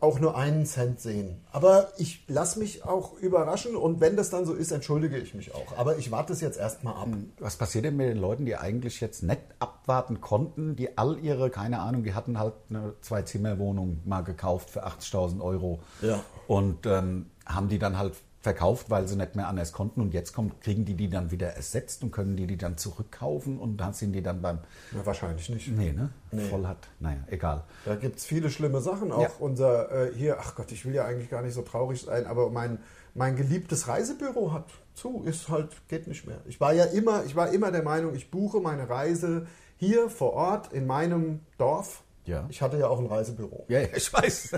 auch 0.00 0.18
nur 0.18 0.36
einen 0.36 0.66
Cent 0.66 1.00
sehen. 1.00 1.40
Aber 1.50 1.88
ich 1.96 2.24
lasse 2.28 2.58
mich 2.58 2.84
auch 2.84 3.14
überraschen 3.18 3.74
und 3.76 4.00
wenn 4.00 4.16
das 4.16 4.28
dann 4.28 4.44
so 4.44 4.52
ist, 4.52 4.70
entschuldige 4.72 5.16
ich 5.16 5.34
mich 5.34 5.54
auch. 5.54 5.78
Aber 5.78 5.96
ich 5.96 6.10
warte 6.10 6.32
es 6.34 6.42
jetzt 6.42 6.58
erstmal 6.58 6.94
ab. 6.96 7.08
Was 7.38 7.56
passiert 7.56 7.86
denn 7.86 7.96
mit 7.96 8.08
den 8.08 8.18
Leuten, 8.18 8.44
die 8.44 8.56
eigentlich 8.56 9.00
jetzt 9.00 9.22
nicht 9.22 9.40
abwarten 9.60 10.20
konnten, 10.20 10.76
die 10.76 10.98
all 10.98 11.18
ihre, 11.20 11.48
keine 11.48 11.78
Ahnung, 11.80 12.02
die 12.02 12.12
hatten 12.12 12.38
halt 12.38 12.54
eine 12.68 12.94
Zwei-Zimmer-Wohnung 13.00 14.02
mal 14.04 14.20
gekauft 14.22 14.68
für 14.68 14.84
80.000 14.86 15.40
Euro 15.40 15.80
Ja. 16.02 16.20
und 16.48 16.84
ähm, 16.86 17.30
haben 17.46 17.68
die 17.68 17.78
dann 17.78 17.96
halt 17.96 18.14
verkauft, 18.44 18.90
weil 18.90 19.08
sie 19.08 19.16
nicht 19.16 19.34
mehr 19.36 19.48
anders 19.48 19.72
konnten 19.72 20.02
und 20.02 20.12
jetzt 20.12 20.34
kommt, 20.34 20.60
kriegen 20.60 20.84
die 20.84 20.94
die 20.94 21.08
dann 21.08 21.30
wieder 21.30 21.48
ersetzt 21.48 22.02
und 22.04 22.10
können 22.12 22.36
die 22.36 22.46
die 22.46 22.58
dann 22.58 22.76
zurückkaufen 22.76 23.58
und 23.58 23.78
dann 23.78 23.94
sind 23.94 24.12
die 24.12 24.22
dann 24.22 24.42
beim, 24.42 24.58
Na, 24.92 25.04
wahrscheinlich 25.04 25.48
nicht. 25.48 25.68
nee, 25.68 25.92
ne, 25.92 26.10
Nee. 26.30 26.42
voll 26.42 26.66
hat, 26.66 26.86
naja, 27.00 27.18
egal. 27.28 27.64
Da 27.86 27.96
gibt 27.96 28.18
es 28.18 28.26
viele 28.26 28.50
schlimme 28.50 28.80
Sachen. 28.82 29.10
Auch 29.12 29.22
Ja. 29.22 29.30
unser 29.40 29.90
äh, 29.90 30.12
hier, 30.14 30.36
ach 30.38 30.54
Gott, 30.54 30.70
ich 30.72 30.84
will 30.84 30.94
ja 30.94 31.06
eigentlich 31.06 31.30
gar 31.30 31.40
nicht 31.42 31.54
so 31.54 31.62
traurig 31.62 32.02
sein, 32.02 32.26
aber 32.26 32.50
mein, 32.50 32.78
mein 33.14 33.34
geliebtes 33.34 33.88
Reisebüro 33.88 34.52
hat 34.52 34.66
zu, 34.94 35.22
ist 35.24 35.48
halt, 35.48 35.70
geht 35.88 36.06
nicht 36.06 36.26
mehr. 36.26 36.38
Ich 36.46 36.60
war 36.60 36.74
ja 36.74 36.84
immer, 36.84 37.24
ich 37.24 37.34
war 37.34 37.48
immer 37.50 37.72
der 37.72 37.82
Meinung, 37.82 38.14
ich 38.14 38.30
buche 38.30 38.60
meine 38.60 38.88
Reise 38.90 39.46
hier 39.78 40.10
vor 40.10 40.34
Ort 40.34 40.72
in 40.74 40.86
meinem 40.86 41.40
Dorf. 41.58 42.02
Ja. 42.26 42.46
Ich 42.48 42.62
hatte 42.62 42.78
ja 42.78 42.88
auch 42.88 42.98
ein 42.98 43.06
Reisebüro. 43.06 43.66
Ja, 43.68 43.80
ja, 43.80 43.88
ich 43.94 44.10
weiß, 44.12 44.50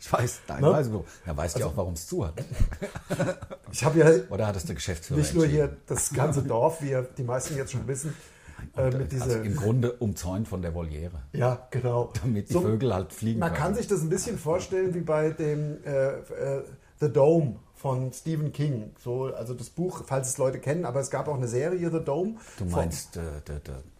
ich 0.00 0.12
weiß, 0.12 0.40
dein 0.46 0.60
Ne? 0.60 0.70
Reisebüro. 0.72 1.04
Ja, 1.26 1.36
weißt 1.36 1.58
ja 1.58 1.66
auch, 1.66 1.76
warum 1.76 1.94
es 1.94 2.06
zu 2.06 2.26
hat. 2.26 2.34
Ich 3.72 3.84
habe 3.84 3.98
ja 4.00 4.10
Oder 4.30 4.46
hattest 4.48 4.68
du 4.68 4.74
Geschäftsführer 4.74 5.20
nicht 5.20 5.34
nur 5.34 5.46
hier 5.46 5.76
das 5.86 6.12
ganze 6.12 6.42
Dorf, 6.42 6.82
wie 6.82 6.96
die 7.16 7.22
meisten 7.22 7.56
jetzt 7.56 7.72
schon 7.72 7.86
wissen, 7.86 8.14
äh, 8.76 8.90
mit 8.90 9.12
dieser. 9.12 9.24
also 9.26 9.38
im 9.38 9.56
Grunde 9.56 9.92
umzäunt 9.92 10.48
von 10.48 10.60
der 10.60 10.74
Voliere, 10.74 11.22
ja, 11.32 11.66
genau. 11.70 12.12
damit 12.20 12.48
die 12.48 12.52
So, 12.52 12.60
Vögel 12.62 12.92
halt 12.92 13.12
fliegen 13.12 13.38
Man 13.40 13.50
können. 13.52 13.62
kann 13.62 13.74
sich 13.76 13.86
das 13.86 14.00
ein 14.02 14.08
bisschen 14.08 14.38
vorstellen 14.38 14.92
wie 14.94 15.00
bei 15.00 15.30
dem 15.30 15.78
äh, 15.84 16.08
äh, 16.18 16.64
The 17.00 17.10
Dome 17.12 17.56
von 17.76 18.12
Stephen 18.12 18.52
King. 18.52 18.90
So, 18.98 19.26
also 19.26 19.54
das 19.54 19.70
Buch, 19.70 20.02
falls 20.06 20.28
es 20.28 20.36
Leute 20.36 20.58
kennen, 20.58 20.84
aber 20.84 21.00
es 21.00 21.10
gab 21.10 21.28
auch 21.28 21.36
eine 21.36 21.48
Serie 21.48 21.90
The 21.90 22.00
Dome. 22.04 22.34
Du 22.58 22.64
von- 22.64 22.70
meinst 22.72 23.16
äh, 23.16 23.20
die, 23.46 23.52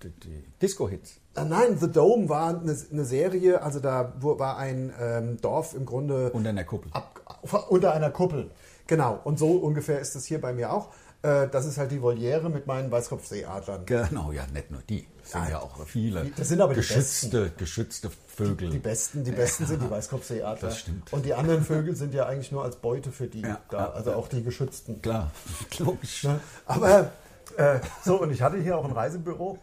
die, 0.03 0.09
die, 0.11 0.21
die 0.29 0.45
Disco-Hits? 0.61 1.20
Äh, 1.37 1.45
nein, 1.45 1.79
The 1.79 1.90
Dome 1.90 2.29
war 2.29 2.49
eine, 2.49 2.77
eine 2.93 3.05
Serie, 3.05 3.62
also 3.62 3.79
da 3.81 4.12
war 4.21 4.57
ein 4.59 4.93
ähm, 5.01 5.40
Dorf 5.40 5.75
im 5.75 5.87
Grunde 5.87 6.31
Unter 6.33 6.51
einer 6.51 6.64
Kuppel. 6.64 6.90
ab, 6.93 7.21
unter 7.69 7.93
einer 7.93 8.11
Kuppel. 8.11 8.51
Genau, 8.87 9.21
und 9.23 9.38
so 9.38 9.53
ungefähr 9.53 10.01
ist 10.01 10.16
es 10.16 10.25
hier 10.27 10.40
bei 10.40 10.53
mir 10.53 10.73
auch. 10.73 10.88
Äh, 11.23 11.49
das 11.49 11.66
ist 11.66 11.79
halt 11.79 11.93
die 11.93 12.03
Voliere 12.03 12.49
mit 12.51 12.66
meinen 12.66 12.90
Weißkopfseeadlern. 12.90 13.87
Genau, 13.87 14.33
ja, 14.33 14.45
nicht 14.53 14.71
nur 14.73 14.81
die. 14.88 15.07
Es 15.23 15.33
sind 15.33 15.45
Ja, 15.45 15.51
ja 15.51 15.59
auch 15.61 15.79
viele 15.87 16.25
die- 16.25 16.33
das 16.35 16.49
sind 16.49 16.61
aber 16.61 16.73
die 16.75 16.81
geschützte, 16.81 17.51
geschützte 17.57 18.11
Vögel. 18.27 18.71
Die 18.71 18.79
besten, 18.79 19.23
die 19.23 19.31
besten 19.31 19.66
sind 19.66 19.83
die 19.83 19.90
Weißkopfseeadler. 19.90 20.69
das 20.69 20.79
stimmt. 20.81 21.12
Und 21.12 21.25
die 21.27 21.35
anderen 21.35 21.62
Vögel 21.62 21.95
sind 21.95 22.14
ja 22.14 22.27
eigentlich 22.27 22.51
nur 22.51 22.64
als 22.64 22.77
Beute 22.77 23.12
für 23.12 23.29
die 23.29 23.43
Ja, 23.43 23.61
da, 23.71 23.79
ja, 23.79 23.90
also 23.93 24.11
ja. 24.11 24.16
auch 24.16 24.27
die 24.29 24.43
geschützten. 24.43 25.01
Klar, 25.03 25.31
logisch. 25.79 26.25
Ne? 26.25 26.40
Aber 26.66 27.12
äh, 27.57 27.79
so, 28.05 28.21
und 28.21 28.33
ich 28.33 28.43
hatte 28.43 28.57
hier 28.57 28.77
auch 28.77 28.85
ein 28.87 28.93
Reisebüro, 28.93 29.59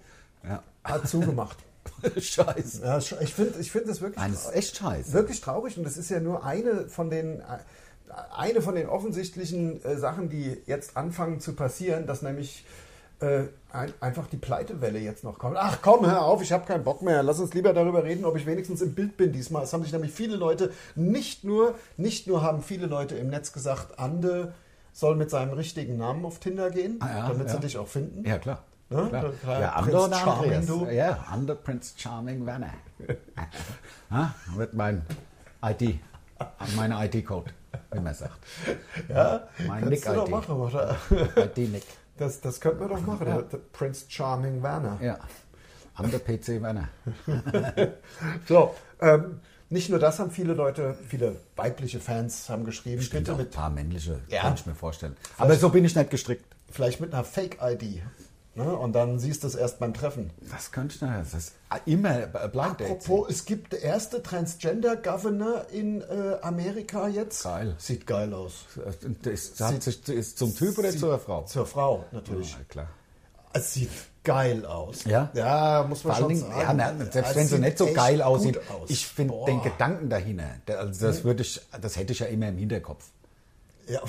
Ja. 0.48 0.64
Hat 0.88 1.08
zugemacht. 1.08 1.58
Scheiße. 2.20 2.82
Ja, 2.84 2.98
ich 2.98 3.34
finde 3.34 3.60
ich 3.60 3.72
find 3.72 3.88
das 3.88 4.02
wirklich, 4.02 4.20
Nein, 4.20 4.32
das 4.32 4.52
echt 4.54 4.78
scheiße. 4.78 5.14
wirklich 5.14 5.40
traurig 5.42 5.78
und 5.78 5.84
das 5.86 5.98
ist 5.98 6.10
ja 6.10 6.20
nur 6.20 6.44
eine 6.44 6.90
von 6.90 7.10
den, 7.10 7.40
äh, 7.40 7.44
eine 8.36 8.62
von 8.62 8.76
den 8.76 8.88
offensichtlichen 8.90 9.84
äh, 9.84 9.98
Sachen, 9.98 10.30
die 10.30 10.62
jetzt 10.66 10.98
anfangen 10.98 11.40
zu 11.40 11.54
passieren, 11.54 12.06
dass 12.06 12.22
nämlich 12.22 12.66
äh, 13.20 13.44
ein, 13.72 13.94
einfach 14.00 14.28
die 14.28 14.38
Pleitewelle 14.38 15.00
jetzt 15.00 15.24
noch 15.24 15.40
kommt. 15.40 15.56
Ach 15.58 15.80
komm, 15.82 16.06
hör 16.06 16.24
auf, 16.24 16.42
ich 16.42 16.52
habe 16.52 16.66
keinen 16.66 16.84
Bock 16.84 17.02
mehr. 17.02 17.24
Lass 17.24 17.40
uns 17.40 17.54
lieber 17.54 17.74
darüber 17.74 18.04
reden, 18.04 18.26
ob 18.26 18.36
ich 18.36 18.46
wenigstens 18.46 18.82
im 18.82 18.94
Bild 18.94 19.18
bin 19.18 19.32
diesmal. 19.32 19.64
Es 19.64 19.74
haben 19.74 19.84
sich 19.84 19.94
nämlich 19.94 20.12
viele 20.12 20.36
Leute, 20.36 20.72
nicht 20.96 21.44
nur, 21.44 21.74
nicht 21.96 22.28
nur 22.28 22.44
haben 22.44 22.62
viele 22.62 22.86
Leute 22.88 23.16
im 23.16 23.30
Netz 23.30 23.54
gesagt, 23.54 23.98
Ande 23.98 24.54
soll 24.94 25.16
mit 25.16 25.30
seinem 25.30 25.54
richtigen 25.54 25.98
Namen 25.98 26.26
auf 26.26 26.40
Tinder 26.40 26.70
gehen, 26.70 26.98
Ah, 27.00 27.08
ja, 27.08 27.28
damit 27.30 27.48
ja. 27.48 27.54
sie 27.56 27.60
dich 27.62 27.78
auch 27.78 27.88
finden. 27.88 28.24
Ja, 28.28 28.38
klar. 28.40 28.64
Ne? 28.90 29.34
klar. 29.42 29.62
Ja, 29.62 29.72
Prinz 29.82 29.86
Ander 29.88 30.06
oder 30.06 30.16
Charming, 30.18 30.54
Andreas. 30.54 30.66
du. 30.66 30.86
Ja, 30.86 31.26
Ander 31.32 31.56
Prince 31.56 31.94
Charming 31.98 32.46
Werner. 32.46 32.74
ha, 34.12 34.34
wird 34.56 34.74
mein 34.74 35.04
ID, 35.64 36.00
meine 36.76 37.06
ID-Code, 37.06 37.52
wie 37.92 38.00
man 38.00 38.14
sagt. 38.14 38.40
Ja, 39.10 39.48
Mein 39.68 39.84
du 39.84 39.90
doch 39.90 40.16
Nick-ID. 40.16 40.30
machen, 40.30 40.56
oder? 40.56 40.96
ID-Nick. 41.36 41.84
Das, 42.18 42.40
das 42.42 42.60
könnten 42.62 42.80
wir 42.80 42.88
doch 42.88 43.02
machen, 43.02 43.26
der, 43.26 43.42
der 43.44 43.58
Prince 43.58 44.06
Charming 44.08 44.64
Werner. 44.64 44.98
Ja. 45.02 45.18
Ander 45.96 46.20
PC 46.20 46.62
Werner. 46.62 46.88
So, 48.48 48.74
ähm, 49.02 49.40
nicht 49.70 49.90
nur 49.90 50.00
das 50.00 50.20
haben 50.20 50.32
viele 50.32 50.54
Leute, 50.54 50.96
viele 51.08 51.36
weibliche 51.56 52.00
Fans 52.00 52.50
haben 52.50 52.64
geschrieben, 52.64 53.02
Bitte 53.02 53.18
bitte 53.18 53.32
mit 53.32 53.40
ein 53.40 53.44
mit, 53.46 53.52
paar 53.52 53.70
männliche, 53.70 54.20
Ja. 54.30 54.42
kann 54.42 54.54
ich 54.54 54.66
mir 54.66 54.76
vorstellen. 54.76 55.18
Aber 55.38 55.56
so 55.56 55.70
bin 55.70 55.84
ich 55.86 55.96
nicht 55.96 56.10
gestrickt. 56.10 56.46
vielleicht 56.72 57.00
mit 57.02 57.14
einer 57.14 57.24
Fake-ID. 57.24 58.02
Ne? 58.58 58.76
Und 58.76 58.94
dann 58.94 59.20
siehst 59.20 59.44
du 59.44 59.48
es 59.48 59.54
erst 59.54 59.78
beim 59.78 59.94
Treffen. 59.94 60.32
Das 60.52 60.72
könnte 60.72 60.96
ich 60.96 61.02
nicht. 61.04 61.14
Das 61.14 61.34
ist 61.36 61.54
immer 61.86 62.26
Blind 62.26 62.82
Dates. 62.82 63.06
Apropos, 63.06 63.30
es 63.30 63.46
gibt 63.46 63.72
der 63.72 63.84
erste 63.84 64.24
Transgender-Governor 64.24 65.68
in 65.72 66.02
äh, 66.02 66.38
Amerika 66.42 67.08
jetzt. 67.08 67.44
Geil. 67.44 67.76
Sieht 67.78 68.08
geil 68.08 68.34
aus. 68.34 68.66
Ist, 69.24 69.62
hat 69.62 69.84
sich, 69.84 70.10
ist 70.10 70.40
zum 70.40 70.56
Typ 70.56 70.76
oder 70.80 70.92
Sieht- 70.92 71.00
zur 71.02 71.20
Frau? 71.20 71.44
Zur 71.44 71.68
Frau, 71.68 72.06
natürlich. 72.12 72.52
Ja, 72.54 72.58
klar. 72.68 72.88
Es 73.54 73.76
sieht 73.76 73.92
geil 74.24 74.66
aus. 74.66 75.04
Ja? 75.06 75.30
Ja, 75.36 75.86
muss 75.88 76.04
man 76.04 76.16
schon 76.16 76.30
Dingen, 76.30 76.42
sagen. 76.42 76.80
ja, 76.80 76.92
ne, 76.94 77.10
selbst 77.12 77.36
wenn 77.36 77.48
sie 77.48 77.56
sieht 77.56 77.64
nicht 77.64 77.78
so 77.78 77.94
geil 77.94 78.24
aussieht, 78.24 78.58
aus. 78.58 78.90
ich 78.90 79.06
finde 79.06 79.36
den 79.46 79.62
Gedanken 79.62 80.10
dahinter, 80.10 80.54
also 80.80 81.06
das 81.06 81.24
würde 81.24 81.44
ich, 81.44 81.62
das 81.80 81.96
hätte 81.96 82.12
ich 82.12 82.20
ja 82.20 82.26
immer 82.26 82.50
im 82.50 82.58
Hinterkopf. 82.58 83.06
Ja. 83.88 84.02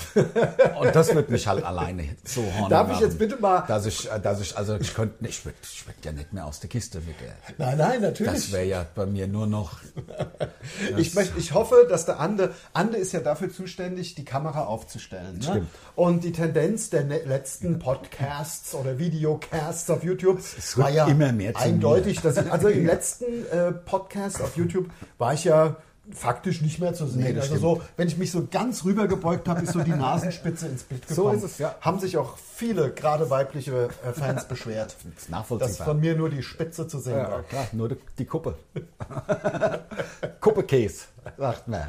Und 0.79 0.93
das 0.93 1.13
wird 1.15 1.29
mich 1.29 1.47
halt 1.47 1.63
alleine 1.63 2.03
so 2.25 2.41
horny 2.57 2.69
Darf 2.69 2.91
ich 2.91 2.99
jetzt 2.99 3.17
bitte 3.17 3.37
mal- 3.37 3.63
Dass 3.67 3.85
ich, 3.85 4.09
dass 4.21 4.41
ich, 4.41 4.57
also 4.57 4.75
ich 4.75 4.93
könnte, 4.93 5.25
ich 5.27 5.45
würde 5.45 5.57
ich 5.63 5.87
würd 5.87 5.95
ja 6.03 6.11
nicht 6.11 6.33
mehr 6.33 6.45
aus 6.45 6.59
der 6.59 6.69
Kiste 6.69 6.99
mit 6.99 7.15
der. 7.21 7.33
Nein, 7.57 7.77
nein, 7.77 8.01
Das 8.01 8.19
natürlich. 8.19 8.51
wäre 8.51 8.65
ja 8.65 8.85
bei 8.95 9.05
mir 9.05 9.27
nur 9.27 9.47
noch, 9.47 9.79
Ich, 10.97 11.13
möchte, 11.15 11.37
ich 11.39 11.53
hoffe, 11.53 11.87
dass 11.89 12.05
der 12.05 12.19
Ande, 12.19 12.53
Ande 12.73 12.97
ist 12.97 13.11
ja 13.11 13.19
dafür 13.19 13.51
zuständig, 13.51 14.15
die 14.15 14.25
Kamera 14.25 14.65
aufzustellen. 14.65 15.37
Ne? 15.37 15.43
Stimmt. 15.43 15.67
Und 15.95 16.23
die 16.23 16.31
Tendenz 16.31 16.89
der 16.89 17.03
ne 17.03 17.19
letzten 17.25 17.79
Podcasts 17.79 18.73
oder 18.73 18.97
Videocasts 18.99 19.89
auf 19.89 20.03
YouTube 20.03 20.39
Es 20.39 20.77
war 20.77 20.89
ja 20.89 21.07
immer 21.07 21.31
mehr 21.31 21.53
zu 21.53 21.61
eindeutig. 21.61 22.21
Dass 22.21 22.37
ich, 22.37 22.51
also 22.51 22.67
im 22.67 22.85
letzten 22.87 23.45
äh, 23.51 23.71
Podcast 23.71 24.41
auf 24.41 24.55
YouTube 24.57 24.89
war 25.17 25.33
ich 25.33 25.43
ja 25.45 25.77
faktisch 26.13 26.61
nicht 26.61 26.79
mehr 26.79 26.93
zu 26.93 27.07
sehen. 27.07 27.21
Nee, 27.21 27.27
also 27.35 27.41
stimmt. 27.47 27.61
so, 27.61 27.81
wenn 27.97 28.07
ich 28.07 28.17
mich 28.17 28.31
so 28.31 28.47
ganz 28.49 28.83
rübergebeugt 28.85 29.47
habe, 29.47 29.61
ist 29.61 29.73
so 29.73 29.79
die 29.81 29.91
Nasenspitze 29.91 30.67
ins 30.67 30.83
Bild 30.83 31.07
So 31.07 31.23
gekommen. 31.23 31.37
ist 31.37 31.43
es, 31.43 31.57
ja. 31.59 31.75
Haben 31.81 31.99
sich 31.99 32.17
auch 32.17 32.37
viele, 32.37 32.91
gerade 32.91 33.29
weibliche 33.29 33.89
äh, 34.05 34.13
Fans 34.13 34.45
beschwert. 34.45 34.95
Das 35.03 35.13
ist 35.23 35.29
nachvollziehbar. 35.29 35.67
Dass 35.77 35.77
von 35.85 35.99
mir 35.99 36.15
nur 36.15 36.29
die 36.29 36.41
Spitze 36.43 36.87
zu 36.87 36.99
sehen 36.99 37.17
ja, 37.17 37.29
war. 37.31 37.43
klar, 37.43 37.67
nur 37.73 37.89
die, 38.17 38.25
Kuppe. 38.25 38.55
Kuppekäse, 40.39 41.05
sagt 41.37 41.67
man. 41.67 41.83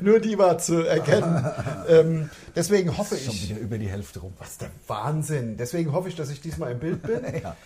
Nur 0.00 0.20
die 0.20 0.38
war 0.38 0.58
zu 0.58 0.82
erkennen. 0.86 1.44
ähm, 1.88 2.30
deswegen 2.54 2.96
hoffe 2.96 3.16
Schon 3.16 3.34
ich, 3.34 3.50
wieder 3.50 3.60
über 3.60 3.78
die 3.78 3.88
Hälfte 3.88 4.20
rum. 4.20 4.32
was 4.38 4.58
der 4.58 4.70
Wahnsinn. 4.86 5.56
Deswegen 5.56 5.92
hoffe 5.92 6.08
ich, 6.08 6.16
dass 6.16 6.30
ich 6.30 6.40
diesmal 6.40 6.72
im 6.72 6.78
Bild 6.78 7.02
bin. 7.02 7.20
Ja. 7.42 7.56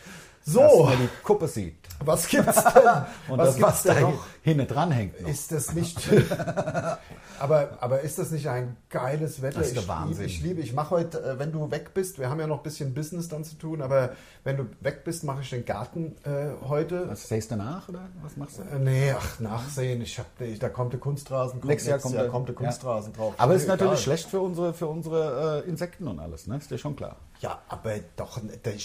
So, 0.45 0.61
Dass 0.61 0.77
man 0.99 0.99
die 0.99 1.09
Kuppe 1.25 1.47
sieht. 1.47 1.77
was 2.03 2.27
gibt's 2.27 2.65
denn? 2.65 2.83
Und 3.29 3.37
was 3.39 3.49
das, 3.49 3.57
gibt's 3.57 3.61
was 3.71 3.83
da 3.83 3.95
denn 3.95 4.03
noch? 4.05 4.27
Hinten 4.49 4.67
dran 4.67 4.91
hängt. 4.91 5.21
Noch. 5.21 5.29
Ist 5.29 5.53
das 5.53 5.75
nicht. 5.75 5.99
aber, 7.39 7.79
aber 7.81 8.01
ist 8.01 8.19
das 8.19 8.31
nicht 8.31 8.49
ein 8.49 8.77
geiles 8.91 9.43
Wetter? 9.43 9.59
Das 9.59 9.69
ist 9.69 9.77
der 9.77 9.83
ich 9.83 9.89
Wahnsinn. 9.89 10.17
Liebe, 10.17 10.25
ich 10.25 10.43
liebe, 10.43 10.61
ich 10.61 10.73
mache 10.73 10.91
heute, 10.91 11.23
äh, 11.23 11.39
wenn 11.39 11.53
du 11.53 11.71
weg 11.71 11.95
bist, 11.95 12.19
wir 12.19 12.29
haben 12.31 12.41
ja 12.41 12.47
noch 12.47 12.59
ein 12.59 12.63
bisschen 12.63 12.95
Business 12.95 13.29
dann 13.29 13.45
zu 13.45 13.57
tun, 13.57 13.83
aber 13.83 14.11
wenn 14.45 14.57
du 14.57 14.67
weg 14.81 15.05
bist, 15.05 15.25
mache 15.25 15.43
ich 15.43 15.51
den 15.51 15.65
Garten 15.65 16.17
äh, 16.25 16.51
heute. 16.69 17.09
Was 17.09 17.29
sähst 17.29 17.51
du 17.51 17.57
nach 17.57 17.89
oder 17.89 18.09
was 18.23 18.37
machst 18.37 18.59
du? 18.59 18.63
Äh, 18.63 18.79
Nee, 18.79 19.13
ach, 19.17 19.41
nachsehen. 19.41 20.01
Ich 20.03 20.19
hab, 20.19 20.27
ich, 20.41 20.59
da 20.59 20.69
kommt 20.69 20.93
der 20.93 21.01
Kunstrasen. 21.01 21.61
Kommt, 21.61 21.71
Nächstes 21.71 21.91
Jahr 21.91 21.99
kommt, 21.99 22.15
der, 22.15 22.29
kommt 22.29 22.49
der 22.49 22.55
Kunstrasen 22.55 23.13
ja. 23.13 23.19
drauf. 23.19 23.35
Aber 23.37 23.55
es 23.55 23.63
ist 23.63 23.69
natürlich 23.69 23.93
egal. 23.93 24.03
schlecht 24.03 24.29
für 24.29 24.41
unsere, 24.41 24.73
für 24.73 24.87
unsere 24.87 25.63
äh, 25.65 25.69
Insekten 25.69 26.09
und 26.09 26.19
alles, 26.19 26.47
ne? 26.47 26.57
Ist 26.57 26.71
dir 26.71 26.79
schon 26.79 26.97
klar. 26.97 27.17
Ja, 27.41 27.61
aber 27.69 27.95
doch, 28.17 28.41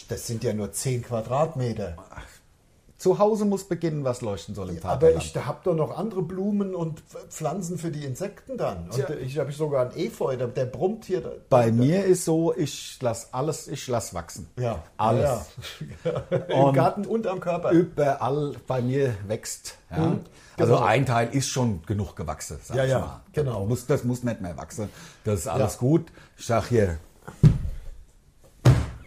das 0.10 0.28
sind 0.28 0.43
ja 0.43 0.54
nur 0.54 0.71
10 0.71 1.04
Quadratmeter. 1.04 1.95
Zu 2.97 3.19
Hause 3.19 3.43
muss 3.43 3.67
beginnen, 3.67 4.06
was 4.06 4.21
leuchten 4.21 4.56
soll 4.56 4.69
im 4.69 4.77
Aber 4.77 4.89
Vaterland. 5.08 5.23
ich 5.25 5.36
habe 5.36 5.60
doch 5.63 5.75
noch 5.75 5.97
andere 5.97 6.21
Blumen 6.21 6.73
und 6.73 7.01
Pflanzen 7.29 7.77
für 7.77 7.91
die 7.91 8.06
Insekten 8.06 8.58
dann. 8.58 8.86
Und 8.86 8.93
Tja. 8.93 9.10
ich 9.10 9.38
habe 9.39 9.51
sogar 9.51 9.89
einen 9.89 9.97
Efeu, 9.97 10.38
der, 10.38 10.47
der 10.47 10.65
brummt 10.65 11.03
hier. 11.06 11.21
Bei 11.49 11.71
mir 11.71 12.06
ist 12.06 12.23
so, 12.23 12.56
ich 12.56 12.97
lass 13.01 13.34
alles, 13.34 13.67
ich 13.67 13.88
lass 13.88 14.13
wachsen. 14.13 14.47
Ja, 14.58 14.84
Alles. 14.95 15.23
Ja, 16.06 16.23
ja. 16.29 16.38
Im 16.67 16.73
Garten 16.73 17.06
und 17.06 17.27
am 17.27 17.41
Körper. 17.41 17.71
Überall 17.71 18.53
bei 18.67 18.82
mir 18.82 19.15
wächst. 19.27 19.75
Ja. 19.91 20.17
Also 20.58 20.73
genau. 20.75 20.86
ein 20.86 21.06
Teil 21.06 21.29
ist 21.34 21.47
schon 21.49 21.82
genug 21.86 22.15
gewachsen, 22.15 22.58
sag 22.63 22.77
Ja, 22.77 22.84
ich 22.86 22.91
ja, 22.91 22.99
mal. 22.99 23.21
genau. 23.34 23.60
Das 23.62 23.69
muss, 23.69 23.86
das 23.88 24.03
muss 24.06 24.23
nicht 24.23 24.39
mehr 24.39 24.56
wachsen. 24.56 24.88
Das 25.25 25.39
ist 25.41 25.47
alles 25.47 25.73
Ja. 25.73 25.79
gut. 25.79 26.12
Ich 26.38 26.45
sag 26.45 26.67
hier, 26.67 26.99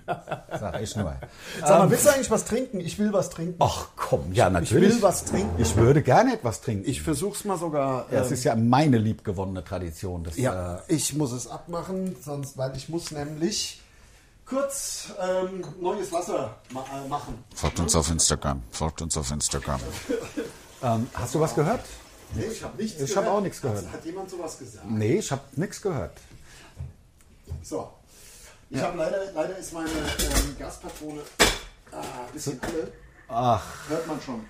Sag 0.07 0.81
ich 0.81 0.95
nur. 0.97 1.17
Sag 1.61 1.69
mal, 1.69 1.85
Ähm, 1.85 1.91
willst 1.91 2.07
du 2.07 2.11
eigentlich 2.11 2.31
was 2.31 2.45
trinken? 2.45 2.81
Ich 2.81 2.99
will 2.99 3.13
was 3.13 3.31
trinken. 3.31 3.57
Ach 3.59 3.89
komm, 3.97 4.33
ja 4.33 4.47
Ich 4.47 4.53
natürlich. 4.53 4.95
will 4.95 5.03
was 5.03 5.25
trinken. 5.25 5.61
Ich 5.61 5.77
würde 5.77 6.03
gerne 6.03 6.35
etwas 6.35 6.61
trinken. 6.61 6.89
Ich 6.89 7.03
versuch's 7.03 7.45
mal 7.45 7.59
sogar. 7.59 8.07
ja, 8.11 8.21
es 8.21 8.29
ähm, 8.29 8.33
ist 8.35 8.45
ja 8.45 8.55
meine 8.57 8.99
liebgewonnene 8.99 9.65
Tradition. 9.65 10.25
Das, 10.25 10.37
Ja, 10.37 10.77
äh, 10.77 10.81
ich 10.89 11.15
muss 11.15 11.33
es 11.33 11.47
abmachen, 11.49 12.17
sonst, 12.23 12.57
weil 12.57 12.77
ich 12.77 12.89
muss 12.89 13.11
nämlich 13.11 13.81
kurz 14.45 15.09
ähm, 15.21 15.65
neues 15.81 16.13
Wasser 16.13 16.57
ma 16.71 16.85
äh, 17.05 17.09
machen. 17.09 17.43
Folgt 17.55 17.81
uns 17.81 17.97
auf 17.97 18.11
Instagram. 18.11 18.63
Folgt 18.71 19.03
uns 19.03 19.17
auf 19.17 19.31
Instagram. 19.31 19.81
ähm, 20.83 21.09
hast 21.15 21.35
du 21.35 21.41
was 21.41 21.55
gehört? 21.55 21.81
Nee, 22.35 22.45
ich 22.45 22.63
habe 22.63 22.77
nichts 22.81 23.01
Ich 23.01 23.17
hab 23.17 23.27
auch 23.27 23.41
nichts 23.41 23.61
gehört. 23.61 23.87
Hat, 23.87 23.93
hat 23.93 24.05
jemand 24.05 24.31
sowas 24.31 24.59
gesagt? 24.59 24.89
Nee, 24.91 25.17
ich 25.19 25.31
habe 25.31 25.43
nichts 25.57 25.81
gehört. 25.81 26.13
So. 27.63 27.89
Ich 28.71 28.81
habe 28.81 28.99
leider, 28.99 29.33
leider 29.33 29.57
ist 29.59 29.73
meine 29.73 29.89
ähm, 29.89 30.57
Gaspatrone 30.59 31.21
ah, 31.93 31.99
ein 32.27 32.33
bisschen 32.33 32.61
alle. 32.63 32.93
Ach, 33.29 33.89
Hört 33.89 34.07
man 34.07 34.21
schon. 34.21 34.45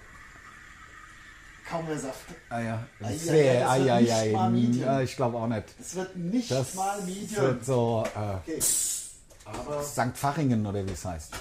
Kaum 1.69 1.85
mehr 1.87 1.99
Saft. 1.99 2.21
ah 2.49 2.61
ja. 2.61 2.87
Sehr, 3.17 3.69
ei, 3.69 3.79
mal 3.81 3.91
ei. 3.91 4.49
Medium. 4.51 4.85
Ja, 4.87 5.01
ich 5.01 5.17
glaube 5.17 5.37
auch 5.39 5.49
nicht. 5.49 5.65
Es 5.81 5.95
wird 5.97 6.17
nicht 6.17 6.51
Das 6.51 6.75
mal 6.75 7.01
Medium. 7.03 7.43
wird 7.43 7.65
so 7.65 8.05
äh, 8.15 8.37
Okay. 8.37 8.61
Aber 9.45 9.83
St. 9.83 10.11
Fachingen 10.17 10.65
oder 10.67 10.85
wie 10.87 10.93
es 10.93 11.05
heißt. 11.05 11.33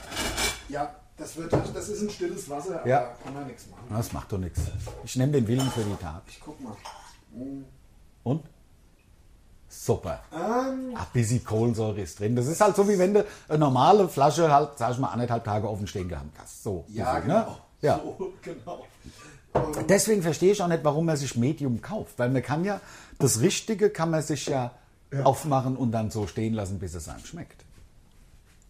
ja, 0.69 0.95
das, 1.17 1.35
wird, 1.38 1.53
das 1.53 1.89
ist 1.89 2.01
ein 2.01 2.09
stilles 2.09 2.49
Wasser, 2.49 2.79
aber 2.81 2.88
Ja. 2.89 3.15
kann 3.23 3.33
man 3.33 3.47
nichts 3.47 3.67
machen. 3.67 3.83
Das 3.89 4.11
macht 4.13 4.31
doch 4.31 4.38
nichts. 4.38 4.59
Ich 5.03 5.15
nehme 5.15 5.31
den 5.31 5.47
Willen 5.47 5.69
für 5.71 5.83
die 5.83 5.95
Tat. 5.95 6.23
Ich 6.27 6.39
guck 6.39 6.59
mal. 6.61 6.75
Und? 8.23 8.43
Super. 9.77 10.23
Ähm, 10.33 10.93
Ach, 10.95 11.05
bisschen 11.07 11.43
Kohlensäure 11.43 12.01
ist 12.01 12.19
drin. 12.19 12.35
Das 12.35 12.47
ist 12.47 12.61
halt 12.61 12.75
so, 12.75 12.88
wie 12.88 12.97
wenn 12.97 13.13
du 13.13 13.25
eine 13.47 13.59
normale 13.59 14.07
Flasche 14.07 14.51
halt, 14.51 14.77
sag 14.77 14.93
ich 14.93 14.97
mal, 14.97 15.09
anderthalb 15.09 15.43
Tage 15.43 15.69
offen 15.69 15.85
stehen 15.85 16.07
gehabt 16.07 16.38
hast. 16.39 16.63
So. 16.63 16.85
ja, 16.89 17.15
bisschen, 17.15 17.27
genau. 17.27 17.39
Ne? 17.39 17.57
Ja. 17.81 18.01
So, 18.03 18.33
genau. 18.41 18.85
Deswegen 19.88 20.21
verstehe 20.21 20.53
ich 20.53 20.61
auch 20.61 20.67
nicht, 20.67 20.83
warum 20.83 21.05
man 21.05 21.17
sich 21.17 21.35
Medium 21.35 21.81
kauft. 21.81 22.17
Weil 22.17 22.29
man 22.29 22.41
kann 22.41 22.63
ja, 22.63 22.81
das 23.19 23.41
Richtige 23.41 23.89
kann 23.89 24.11
man 24.11 24.21
sich 24.21 24.47
ja, 24.47 24.71
aufmachen 25.23 25.75
und 25.75 25.91
dann 25.91 26.09
so 26.09 26.27
stehen 26.27 26.53
lassen, 26.53 26.79
bis 26.79 26.95
es 26.95 27.07
einem 27.07 27.25
schmeckt. 27.25 27.63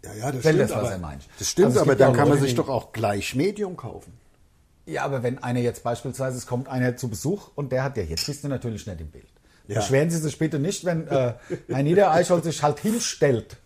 Ja, 0.03 0.13
ja, 0.13 0.31
das 0.31 0.43
Wenn 0.43 0.55
stimmt. 0.55 0.59
das, 0.59 0.71
was 0.71 0.77
aber, 0.77 0.91
er 0.91 0.97
meint. 0.99 1.23
Das 1.39 1.49
stimmt, 1.49 1.67
Also 1.67 1.81
aber 1.81 1.93
ja 1.93 1.97
dann 1.97 2.13
kann 2.13 2.29
man 2.29 2.39
sich 2.39 2.55
doch 2.55 2.69
auch 2.69 2.91
gleich 2.91 3.35
Medium 3.35 3.77
kaufen. 3.77 4.13
Ja, 4.85 5.03
aber 5.03 5.23
wenn 5.23 5.41
einer 5.41 5.61
jetzt 5.61 5.83
beispielsweise, 5.83 6.37
es 6.37 6.45
kommt 6.45 6.67
einer 6.67 6.95
zu 6.97 7.09
Besuch 7.09 7.49
und 7.55 7.71
der 7.71 7.83
hat 7.83 7.97
ja, 7.97 8.03
jetzt 8.03 8.25
bist 8.27 8.43
du 8.43 8.47
natürlich 8.47 8.85
nicht 8.85 9.01
im 9.01 9.07
Bild. 9.09 9.25
Ja. 9.67 9.79
Beschweren 9.79 10.09
Sie 10.09 10.17
sich 10.17 10.37
bitte 10.37 10.59
nicht, 10.59 10.85
wenn 10.85 11.07
äh, 11.07 11.33
Herr 11.67 11.83
Niedereichholz 11.83 12.45
sich 12.45 12.61
halt 12.61 12.79
hinstellt. 12.79 13.57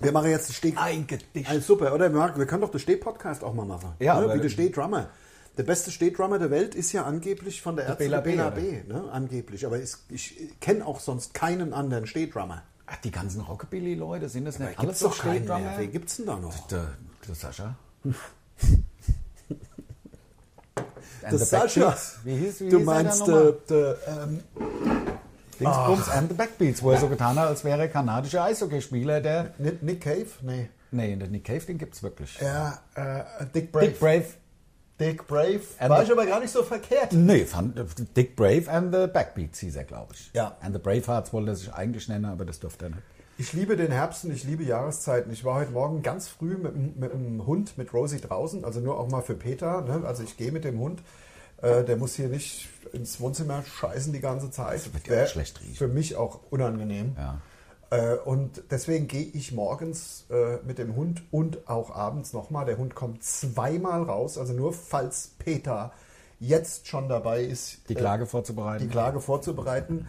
Wir 0.00 0.12
machen 0.12 0.30
jetzt 0.30 0.48
den 0.48 0.54
Steh. 0.54 0.72
Ein 0.76 1.06
Gedicht. 1.06 1.48
Also 1.50 1.60
super, 1.60 1.92
oder? 1.94 2.12
Wir, 2.12 2.18
machen- 2.18 2.38
wir 2.38 2.46
können 2.46 2.62
doch 2.62 2.70
den 2.70 2.78
Steh-Podcast 2.80 3.42
auch 3.42 3.54
mal 3.54 3.64
machen. 3.66 3.92
Ja, 3.98 4.14
ne? 4.18 4.24
aber- 4.26 4.34
Wie 4.36 4.40
der 4.40 4.48
Steh-Drummer. 4.48 5.10
Der 5.56 5.64
beste 5.64 5.90
Steh-Drummer 5.90 6.38
der 6.38 6.52
Welt 6.52 6.76
ist 6.76 6.92
ja 6.92 7.04
angeblich 7.04 7.60
von 7.62 7.74
der 7.74 7.86
Ärzte 7.86 8.04
Bela 8.04 8.18
der 8.20 8.22
B, 8.22 8.30
Bela 8.30 8.46
oder? 8.46 8.56
B. 8.56 8.82
Ne? 8.86 9.10
Angeblich. 9.10 9.66
Aber 9.66 9.80
es, 9.80 10.04
ich 10.08 10.36
kenne 10.60 10.86
auch 10.86 11.00
sonst 11.00 11.34
keinen 11.34 11.72
anderen 11.72 12.06
Steh-Drummer. 12.06 12.62
Ach, 12.86 12.96
die 12.98 13.10
ganzen 13.10 13.40
Rockabilly-Leute, 13.40 14.28
sind 14.28 14.44
das 14.44 14.60
nicht 14.60 14.70
Da 14.70 14.80
alles 14.80 14.80
gibt's 14.82 15.00
so 15.00 15.08
doch 15.08 15.18
keinen 15.18 15.44
mehr. 15.46 15.74
Wen 15.76 15.90
gibt's 15.90 16.16
denn 16.16 16.26
da 16.26 16.36
noch? 16.36 16.68
Der, 16.68 16.92
der 17.26 17.34
Sascha. 17.34 17.74
And 21.30 21.32
Der 21.32 21.38
the 21.38 21.44
Sascha. 21.44 21.80
Backbeats. 21.80 22.18
Wie 22.24 22.36
hieß, 22.36 22.60
wie 22.60 22.68
Du 22.68 22.78
hieß 22.78 22.86
meinst, 22.86 23.20
er 23.22 23.26
da 23.26 23.32
nochmal? 23.32 23.54
der, 23.68 23.94
der, 23.94 24.22
ähm, 24.22 24.40
Dingsbums 25.60 26.08
and 26.10 26.28
the 26.30 26.34
Backbeats, 26.36 26.82
wo 26.82 26.90
er 26.92 27.00
so 27.00 27.08
getan 27.08 27.36
hat, 27.38 27.48
als 27.48 27.64
wäre 27.64 27.80
er 27.80 27.88
kanadischer 27.88 28.44
Eishockeyspieler, 28.44 29.20
der... 29.20 29.54
Nick, 29.58 29.82
Nick 29.82 30.00
Cave? 30.02 30.26
Nee. 30.42 30.68
Nee, 30.90 31.16
den 31.16 31.30
Nick 31.32 31.44
Cave, 31.44 31.60
den 31.60 31.78
gibt's 31.78 32.02
wirklich. 32.02 32.38
Ja, 32.40 32.78
äh, 32.94 33.44
Dick 33.54 33.72
Brave. 33.72 33.88
Dick 33.88 33.98
Brave. 34.00 34.24
Dick 35.00 35.26
Brave. 35.26 35.60
And 35.78 35.90
War 35.90 36.02
ich 36.02 36.10
aber 36.10 36.26
gar 36.26 36.40
nicht 36.40 36.52
so 36.52 36.62
verkehrt. 36.62 37.12
Nee, 37.12 37.44
fand, 37.44 37.76
Dick 38.16 38.34
Brave 38.36 38.68
and 38.70 38.92
the 38.94 39.06
Backbeats 39.06 39.58
hieß 39.60 39.76
er, 39.76 39.84
glaube 39.84 40.14
ich. 40.14 40.30
Ja. 40.32 40.56
And 40.60 40.74
the 40.74 40.80
Bravehearts 40.80 41.32
wollte 41.32 41.50
er 41.52 41.56
sich 41.56 41.72
eigentlich 41.72 42.08
nennen, 42.08 42.24
aber 42.24 42.44
das 42.44 42.58
durfte 42.58 42.86
er 42.86 42.90
nicht. 42.90 43.02
Ich 43.40 43.52
liebe 43.52 43.76
den 43.76 43.92
Herbst 43.92 44.24
und 44.24 44.32
ich 44.32 44.42
liebe 44.42 44.64
Jahreszeiten. 44.64 45.32
Ich 45.32 45.44
war 45.44 45.54
heute 45.54 45.70
Morgen 45.70 46.02
ganz 46.02 46.26
früh 46.26 46.56
mit, 46.56 46.74
dem- 46.74 46.94
mit 46.98 47.12
dem 47.12 47.46
Hund, 47.46 47.78
mit 47.78 47.94
Rosie 47.94 48.20
draußen, 48.20 48.64
also 48.64 48.80
nur 48.80 48.98
auch 48.98 49.08
mal 49.08 49.22
für 49.22 49.34
Peter. 49.34 49.80
Ne? 49.82 50.02
Also 50.04 50.24
ich 50.24 50.36
gehe 50.36 50.50
mit 50.50 50.64
dem 50.64 50.80
Hund. 50.80 51.02
Äh, 51.62 51.84
der 51.84 51.96
muss 51.96 52.14
hier 52.14 52.28
nicht 52.28 52.68
ins 52.92 53.20
Wohnzimmer 53.20 53.62
scheißen 53.62 54.12
die 54.12 54.20
ganze 54.20 54.50
Zeit. 54.50 54.92
wird 54.92 55.06
ja 55.06 55.22
auch 55.22 55.28
schlecht 55.28 55.60
riechen. 55.60 55.74
Für 55.76 55.86
mich 55.88 56.16
auch 56.16 56.40
unangenehm. 56.50 57.14
Ja. 57.16 57.40
Äh, 57.90 58.16
und 58.16 58.62
deswegen 58.72 59.06
gehe 59.06 59.22
ich 59.26 59.52
morgens 59.52 60.26
äh, 60.30 60.56
mit 60.66 60.78
dem 60.78 60.96
Hund 60.96 61.22
und 61.30 61.68
auch 61.68 61.94
abends 61.94 62.32
nochmal. 62.32 62.66
Der 62.66 62.76
Hund 62.76 62.94
kommt 62.96 63.22
zweimal 63.22 64.02
raus, 64.02 64.36
also 64.36 64.52
nur 64.52 64.72
falls 64.72 65.30
Peter 65.38 65.92
jetzt 66.40 66.86
schon 66.88 67.08
dabei 67.08 67.42
ist, 67.44 67.88
Die 67.88 67.94
Klage 67.94 68.26
vorzubereiten. 68.26 68.84
die 68.84 68.90
Klage 68.90 69.20
vorzubereiten. 69.20 70.06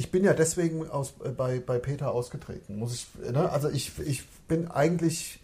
Ich 0.00 0.10
bin 0.10 0.24
ja 0.24 0.32
deswegen 0.32 0.88
aus, 0.88 1.12
äh, 1.22 1.28
bei, 1.28 1.60
bei 1.60 1.78
Peter 1.78 2.12
ausgetreten. 2.12 2.78
Muss 2.78 2.94
ich, 2.94 3.06
ne? 3.30 3.50
Also 3.50 3.68
ich, 3.68 3.98
ich 3.98 4.26
bin 4.48 4.70
eigentlich 4.70 5.42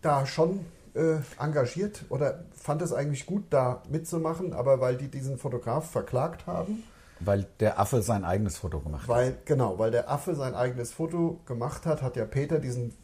da 0.00 0.26
schon 0.26 0.64
äh, 0.94 1.16
engagiert 1.40 2.04
oder 2.08 2.44
fand 2.54 2.82
es 2.82 2.92
eigentlich 2.92 3.26
gut, 3.26 3.42
da 3.50 3.82
mitzumachen, 3.88 4.52
aber 4.52 4.80
weil 4.80 4.96
die 4.96 5.08
diesen 5.08 5.38
Fotograf 5.38 5.90
verklagt 5.90 6.46
haben, 6.46 6.84
Weil 7.18 7.46
der 7.58 7.80
Affe 7.80 8.00
sein 8.00 8.24
eigenes 8.24 8.58
Foto 8.58 8.78
gemacht 8.78 9.02
hat. 9.02 9.08
weil, 9.08 9.36
genau, 9.44 9.76
weil 9.80 9.90
der 9.90 10.08
Affe 10.08 10.36
sein 10.36 10.54
eigenes 10.54 10.92
Foto 10.92 11.40
gemacht 11.46 11.84
hat, 11.84 12.00
hat 12.00 12.14
ja 12.14 12.24
Peter 12.26 12.60
diesen 12.60 12.94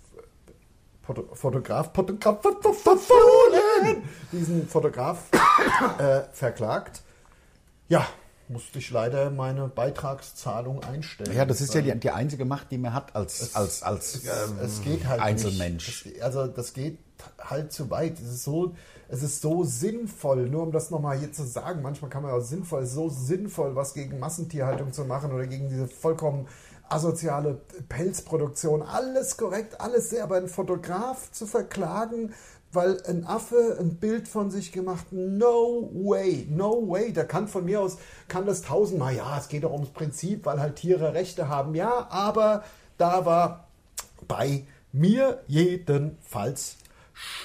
Foto, 1.02 1.34
Fotograf, 1.34 1.90
Fotograf, 1.92 2.38
diesen 4.30 4.68
Fotograf 4.68 5.24
äh, 5.98 6.22
verklagt. 6.32 7.02
Ja, 7.88 8.06
musste 8.48 8.78
ich 8.78 8.90
leider 8.90 9.30
meine 9.30 9.68
Beitragszahlung 9.68 10.82
einstellen. 10.84 11.34
Ja, 11.36 11.44
das 11.44 11.60
ist 11.60 11.74
ja 11.74 11.80
die, 11.82 11.98
die 11.98 12.10
einzige 12.10 12.44
Macht, 12.44 12.70
die 12.70 12.78
man 12.78 12.94
hat 12.94 13.14
als, 13.16 13.54
als, 13.56 13.82
als 13.82 14.14
es, 14.16 14.24
ähm, 14.24 14.58
es 14.62 14.82
geht 14.82 15.06
halt 15.06 15.20
Einzelmensch. 15.20 16.04
Nicht. 16.04 16.16
Es- 16.16 16.22
Also 16.22 16.46
das 16.46 16.72
geht 16.72 16.98
halt 17.38 17.72
zu 17.72 17.90
weit. 17.90 18.18
Es 18.20 18.28
ist 18.28 18.44
so, 18.44 18.74
es 19.08 19.22
ist 19.22 19.40
so 19.40 19.64
sinnvoll, 19.64 20.48
nur 20.48 20.62
um 20.62 20.72
das 20.72 20.90
nochmal 20.90 21.18
hier 21.18 21.32
zu 21.32 21.44
sagen, 21.44 21.82
manchmal 21.82 22.10
kann 22.10 22.22
man 22.22 22.32
auch 22.32 22.40
sinnvoll, 22.40 22.82
es 22.82 22.90
ist 22.90 22.94
so 22.94 23.08
sinnvoll, 23.08 23.74
was 23.74 23.94
gegen 23.94 24.18
Massentierhaltung 24.18 24.92
zu 24.92 25.04
machen 25.04 25.32
oder 25.32 25.46
gegen 25.46 25.68
diese 25.68 25.86
vollkommen 25.88 26.46
asoziale 26.88 27.60
Pelzproduktion. 27.88 28.82
Alles 28.82 29.36
korrekt, 29.36 29.80
alles 29.80 30.10
sehr, 30.10 30.22
aber 30.22 30.36
einen 30.36 30.48
Fotograf 30.48 31.30
zu 31.32 31.46
verklagen, 31.46 32.32
weil 32.72 33.02
ein 33.06 33.26
Affe 33.26 33.76
ein 33.80 33.96
Bild 33.96 34.28
von 34.28 34.50
sich 34.50 34.72
gemacht, 34.72 35.06
no 35.10 35.88
way, 35.94 36.46
no 36.50 36.88
way. 36.88 37.12
Der 37.12 37.26
kann 37.26 37.48
von 37.48 37.64
mir 37.64 37.80
aus, 37.80 37.96
kann 38.28 38.46
das 38.46 38.62
tausendmal, 38.62 39.14
ja, 39.16 39.38
es 39.38 39.48
geht 39.48 39.64
doch 39.64 39.72
ums 39.72 39.90
Prinzip, 39.90 40.44
weil 40.46 40.60
halt 40.60 40.76
Tiere 40.76 41.14
Rechte 41.14 41.48
haben, 41.48 41.74
ja, 41.74 42.08
aber 42.10 42.64
da 42.98 43.24
war 43.24 43.68
bei 44.28 44.64
mir 44.92 45.42
jedenfalls 45.46 46.76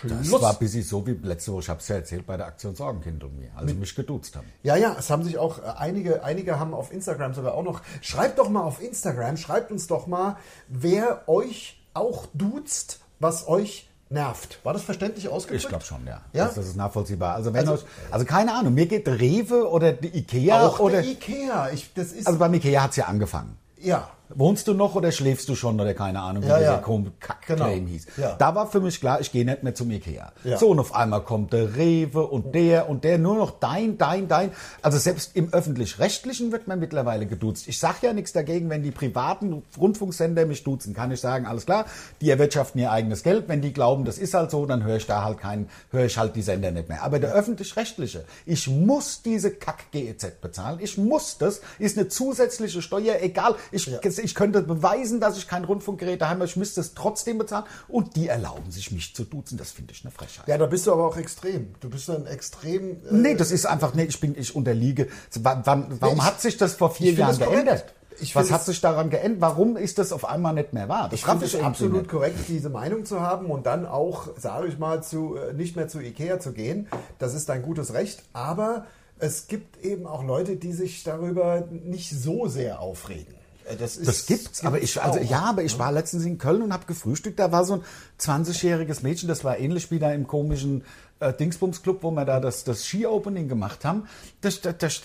Das 0.03 0.27
Schluss. 0.27 0.41
war 0.41 0.51
ein 0.51 0.59
bisschen 0.59 0.83
so 0.83 1.05
wie 1.07 1.11
letzte 1.11 1.51
Woche, 1.53 1.61
ich 1.61 1.69
habe 1.69 1.79
es 1.79 1.87
ja 1.87 1.95
erzählt, 1.95 2.25
bei 2.25 2.35
der 2.37 2.47
Aktion 2.47 2.75
Sorgenkind 2.75 3.23
und 3.23 3.37
mir, 3.39 3.51
als 3.55 3.69
sie 3.71 3.77
mich 3.77 3.95
geduzt 3.95 4.35
haben. 4.35 4.47
Ja, 4.63 4.75
ja, 4.75 4.95
es 4.97 5.09
haben 5.09 5.23
sich 5.23 5.37
auch 5.37 5.59
äh, 5.59 5.63
einige, 5.77 6.23
einige 6.23 6.59
haben 6.59 6.73
auf 6.73 6.91
Instagram 6.91 7.33
sogar 7.33 7.53
auch 7.53 7.63
noch. 7.63 7.81
Schreibt 8.01 8.39
doch 8.39 8.49
mal 8.49 8.63
auf 8.63 8.81
Instagram, 8.81 9.37
schreibt 9.37 9.71
uns 9.71 9.87
doch 9.87 10.07
mal, 10.07 10.37
wer 10.67 11.27
euch 11.27 11.81
auch 11.93 12.25
duzt, 12.33 12.99
was 13.19 13.47
euch 13.47 13.89
nervt. 14.11 14.59
War 14.63 14.73
das 14.73 14.83
verständlich 14.83 15.27
ausgedrückt? 15.29 15.63
Ich 15.63 15.69
glaube 15.69 15.83
schon, 15.83 16.05
ja. 16.05 16.21
Ja? 16.33 16.45
Das, 16.45 16.55
das 16.55 16.67
ist 16.67 16.75
nachvollziehbar. 16.75 17.35
Also 17.35 17.53
wenn 17.53 17.61
Also- 17.67 17.73
euch, 17.83 17.89
also 18.11 18.25
keine 18.25 18.53
Ahnung, 18.53 18.73
mir 18.73 18.85
geht 18.87 19.07
Rewe 19.07 19.69
oder 19.69 19.93
die 19.93 20.15
Ikea 20.17 20.65
Auch 20.67 20.79
oder, 20.79 21.01
der 21.01 21.11
Ikea. 21.11 21.69
Ich, 21.71 21.93
das 21.93 22.11
ist, 22.11 22.27
also 22.27 22.37
beim 22.39 22.53
Ikea 22.53 22.83
hat's 22.83 22.95
ja 22.97 23.05
angefangen. 23.05 23.57
ja. 23.77 24.09
Wohnst 24.35 24.67
du 24.67 24.73
noch 24.73 24.95
oder 24.95 25.11
schläfst 25.11 25.47
du 25.49 25.55
schon 25.55 25.79
oder 25.79 25.93
keine 25.93 26.19
Ahnung, 26.21 26.43
wie 26.43 26.47
Ja, 26.47 26.57
dieser 26.59 26.71
ja. 26.73 26.77
komische 26.77 27.13
Kack-Claim 27.19 27.57
Genau. 27.85 27.87
hieß. 27.91 28.07
Ja. 28.17 28.35
Da 28.37 28.55
war 28.55 28.67
für 28.67 28.79
mich 28.81 28.99
klar, 28.99 29.19
ich 29.21 29.31
gehe 29.31 29.45
nicht 29.45 29.63
mehr 29.63 29.75
zum 29.75 29.89
Ikea. 29.91 30.31
Ja. 30.43 30.57
So, 30.57 30.69
und 30.69 30.79
auf 30.79 30.95
einmal 30.95 31.21
kommt 31.23 31.53
der 31.53 31.75
Rewe 31.75 32.25
und 32.27 32.53
der 32.55 32.89
und 32.89 33.03
der, 33.03 33.17
nur 33.17 33.35
noch 33.35 33.51
dein, 33.59 33.97
dein, 33.97 34.27
dein. 34.27 34.51
Also 34.81 34.97
selbst 34.97 35.35
im 35.35 35.51
Öffentlich-Rechtlichen 35.53 36.51
wird 36.51 36.67
man 36.67 36.79
mittlerweile 36.79 37.25
geduzt. 37.25 37.67
Ich 37.67 37.79
sage 37.79 37.97
ja 38.07 38.13
nichts 38.13 38.31
dagegen, 38.33 38.69
wenn 38.69 38.83
die 38.83 38.91
privaten 38.91 39.63
Rundfunksender 39.79 40.45
mich 40.45 40.63
duzen, 40.63 40.93
kann 40.93 41.11
ich 41.11 41.19
sagen, 41.19 41.45
alles 41.45 41.65
klar, 41.65 41.85
die 42.21 42.29
erwirtschaften 42.29 42.79
ihr 42.81 42.91
eigenes 42.91 43.23
Geld. 43.23 43.47
Wenn 43.47 43.61
die 43.61 43.73
glauben, 43.73 44.05
das 44.05 44.17
ist 44.17 44.33
halt 44.33 44.51
so, 44.51 44.65
dann 44.65 44.83
höre 44.83 44.97
ich 44.97 45.07
da 45.07 45.23
halt 45.23 45.39
keinen, 45.39 45.69
höre 45.91 46.05
ich 46.05 46.17
halt 46.17 46.35
die 46.35 46.41
Sender 46.41 46.71
nicht 46.71 46.89
mehr. 46.89 47.03
Aber 47.03 47.19
der 47.19 47.33
Öffentlich-Rechtliche, 47.33 48.25
ich 48.45 48.67
muss 48.67 49.21
diese 49.21 49.51
Kack-GEZ 49.51 50.41
bezahlen. 50.41 50.79
Ich 50.81 50.97
muss 50.97 51.37
das, 51.37 51.61
ist 51.79 51.97
eine 51.97 52.07
zusätzliche 52.07 52.81
Steuer, 52.81 53.15
egal. 53.21 53.55
Ich, 53.71 53.89
ich 54.21 54.35
könnte 54.35 54.61
beweisen, 54.61 55.19
dass 55.19 55.37
ich 55.37 55.47
kein 55.47 55.63
Rundfunkgerät 55.63 56.21
daheim 56.21 56.37
habe, 56.37 56.45
ich 56.45 56.55
müsste 56.55 56.81
es 56.81 56.93
trotzdem 56.93 57.37
bezahlen. 57.37 57.65
Und 57.87 58.15
die 58.15 58.27
erlauben 58.27 58.71
sich, 58.71 58.91
mich 58.91 59.15
zu 59.15 59.23
duzen. 59.23 59.57
Das 59.57 59.71
finde 59.71 59.93
ich 59.93 60.03
eine 60.03 60.11
Frechheit. 60.11 60.47
ja, 60.47 60.57
da 60.57 60.65
bist 60.65 60.87
du 60.87 60.93
aber 60.93 61.05
auch 61.07 61.17
extrem. 61.17 61.73
Du 61.79 61.89
bist 61.89 62.07
dann 62.09 62.25
extrem. 62.27 62.91
äh, 62.91 63.11
Nee, 63.11 63.35
das 63.35 63.51
ist 63.51 63.65
einfach, 63.65 63.93
nee, 63.93 64.03
ich 64.03 64.19
bin, 64.19 64.37
ich 64.37 64.55
unterliege. 64.55 65.07
Wann, 65.41 65.61
wann, 65.65 65.97
warum 65.99 66.17
ich- 66.17 66.23
hat 66.23 66.41
sich 66.41 66.57
das 66.57 66.73
vor 66.75 66.91
vier 66.91 67.13
Jahren 67.13 67.37
geändert? 67.37 67.93
Ich 68.19 68.35
Was 68.35 68.51
hat 68.51 68.63
sich 68.65 68.79
daran 68.81 69.09
geändert? 69.09 69.41
Warum 69.41 69.77
ist 69.77 69.97
das 69.97 70.11
auf 70.11 70.25
einmal 70.25 70.53
nicht 70.53 70.73
mehr 70.73 70.87
wahr? 70.87 71.09
Das 71.09 71.19
Ich 71.19 71.25
finde 71.25 71.45
es 71.45 71.55
absolut 71.55 72.07
korrekt, 72.07 72.37
diese 72.49 72.69
Meinung 72.69 73.03
zu 73.05 73.19
haben 73.19 73.47
und 73.47 73.65
dann 73.65 73.87
auch, 73.87 74.27
sage 74.37 74.67
ich 74.67 74.77
mal, 74.77 75.01
zu, 75.01 75.35
äh, 75.37 75.53
nicht 75.53 75.75
mehr 75.75 75.87
zu 75.87 75.99
Ikea 75.99 76.39
zu 76.39 76.51
gehen. 76.53 76.87
Das 77.17 77.33
ist 77.33 77.49
dein 77.49 77.63
gutes 77.63 77.93
Recht. 77.93 78.21
Aber 78.33 78.85
es 79.17 79.47
gibt 79.47 79.83
eben 79.83 80.05
auch 80.05 80.23
Leute, 80.23 80.55
die 80.57 80.71
sich 80.73 81.03
darüber 81.03 81.63
nicht 81.71 82.11
so 82.11 82.47
sehr 82.47 82.79
aufregen. 82.79 83.33
Äh, 83.65 83.75
Das, 83.77 83.97
ist, 83.97 84.07
Das 84.07 84.25
gibt's, 84.25 84.65
aber 84.65 84.81
ich, 84.81 85.01
also 85.01 85.19
auch. 85.19 85.23
ja, 85.23 85.41
aber 85.41 85.63
ich 85.63 85.77
war 85.79 85.91
letztens 85.91 86.25
in 86.25 86.37
Köln 86.37 86.61
und 86.61 86.73
habe 86.73 86.85
gefrühstückt. 86.85 87.39
Da 87.39 87.51
war 87.51 87.65
so 87.65 87.75
ein 87.75 87.81
20-jähriges 88.19 89.03
Mädchen, 89.03 89.27
das 89.27 89.43
war 89.43 89.57
ähnlich 89.57 89.91
wie 89.91 89.99
da 89.99 90.11
im 90.11 90.27
komischen 90.27 90.83
äh, 91.19 91.33
Dingsbums-Club, 91.33 92.03
wo 92.03 92.11
wir 92.11 92.25
da 92.25 92.39
das, 92.39 92.63
das 92.63 92.85
Ski-Opening 92.85 93.47
gemacht 93.47 93.85
haben. 93.85 94.07
Das, 94.41 94.61
das, 94.61 94.75
das, 94.77 95.01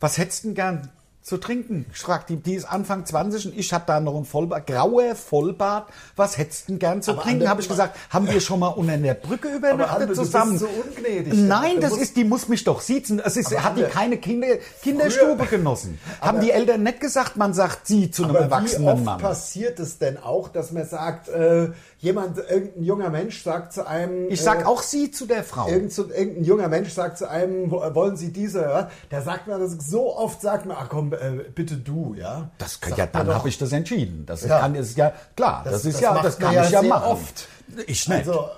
was 0.00 0.18
hättest 0.18 0.44
du 0.44 0.48
denn 0.48 0.54
gern 0.54 0.90
zu 1.28 1.36
trinken? 1.38 1.86
Ich 1.92 2.00
frag 2.00 2.26
die, 2.26 2.36
die 2.36 2.54
ist 2.54 2.64
Anfang 2.64 3.06
20 3.06 3.46
und 3.46 3.58
ich 3.58 3.72
hab 3.72 3.86
da 3.86 4.00
noch 4.00 4.16
ein 4.16 4.24
Vollbart, 4.24 4.66
grauer 4.66 5.14
Vollbart. 5.14 5.88
Was 6.16 6.38
hättest 6.38 6.68
du 6.68 6.72
denn 6.72 6.78
gern 6.80 7.02
zu 7.02 7.12
Aber 7.12 7.22
trinken? 7.22 7.48
Habe 7.48 7.60
ich 7.60 7.68
gesagt, 7.68 7.96
haben 8.10 8.26
wir 8.28 8.40
schon 8.40 8.60
mal 8.60 8.68
unter 8.68 8.96
der 8.96 9.14
Brücke 9.14 9.48
übernachtet 9.48 9.94
Ander, 9.94 10.06
du 10.06 10.20
bist 10.20 10.32
zusammen? 10.32 10.58
so 10.58 10.66
ungnädig. 10.66 11.34
Nein, 11.34 11.80
das 11.80 11.96
ist, 11.96 12.16
die 12.16 12.24
muss 12.24 12.48
mich 12.48 12.64
doch 12.64 12.80
siezen. 12.80 13.20
Es 13.24 13.36
ist, 13.36 13.52
Aber 13.52 13.62
hat 13.64 13.76
die 13.76 13.84
Ander- 13.84 13.94
keine 13.94 14.16
Kinder, 14.18 14.48
Kinderstube 14.82 15.46
genossen. 15.46 15.98
Haben 16.20 16.40
die 16.40 16.50
Eltern 16.50 16.82
nicht 16.82 17.00
gesagt, 17.00 17.36
man 17.36 17.52
sagt 17.54 17.86
sie 17.86 18.10
zu 18.10 18.24
einem 18.24 18.30
Aber 18.36 18.40
wie 18.40 18.44
erwachsenen 18.44 18.88
oft 18.88 19.04
Mann? 19.04 19.20
passiert 19.20 19.78
es 19.80 19.98
denn 19.98 20.16
auch, 20.16 20.48
dass 20.48 20.72
man 20.72 20.86
sagt, 20.86 21.28
äh, 21.28 21.68
jemand, 22.00 22.38
irgendein 22.38 22.82
junger 22.84 23.10
Mensch 23.10 23.42
sagt 23.42 23.72
zu 23.72 23.86
einem... 23.86 24.30
Ich 24.30 24.40
sag 24.40 24.62
äh, 24.62 24.64
auch 24.64 24.82
sie 24.82 25.10
zu 25.10 25.26
der 25.26 25.44
Frau. 25.44 25.68
Irgend 25.68 25.92
so, 25.92 26.08
irgendein 26.08 26.44
junger 26.44 26.68
Mensch 26.68 26.92
sagt 26.92 27.18
zu 27.18 27.28
einem, 27.28 27.70
wo- 27.70 27.82
wollen 27.94 28.16
Sie 28.16 28.32
diese, 28.32 28.60
was? 28.68 28.86
Da 29.10 29.20
sagt 29.20 29.48
man 29.48 29.60
das 29.60 29.72
so 29.72 30.16
oft, 30.16 30.40
sagt 30.40 30.64
man, 30.66 30.76
ach 30.80 30.88
komm, 30.88 31.12
äh, 31.20 31.44
bitte 31.54 31.76
du, 31.76 32.14
ja. 32.14 32.50
Das 32.58 32.80
kann, 32.80 32.90
Sagt 32.90 32.98
ja, 32.98 33.06
dann 33.24 33.34
habe 33.34 33.48
ich 33.48 33.58
das 33.58 33.72
entschieden. 33.72 34.24
Das 34.26 34.44
Ja. 34.44 34.60
kann 34.60 34.74
ist 34.74 34.96
ja 34.96 35.12
klar. 35.36 35.62
Das, 35.64 35.72
Das- 35.74 35.84
ist 35.84 35.94
das 35.94 36.00
ja, 36.02 36.22
das 36.22 36.38
kann 36.38 36.54
ja 36.54 36.64
ich 36.64 36.70
ja 36.70 36.82
machen. 36.82 37.04
oft. 37.04 37.48
Ich 37.86 38.08
nicht. 38.08 38.18
Also, 38.28 38.48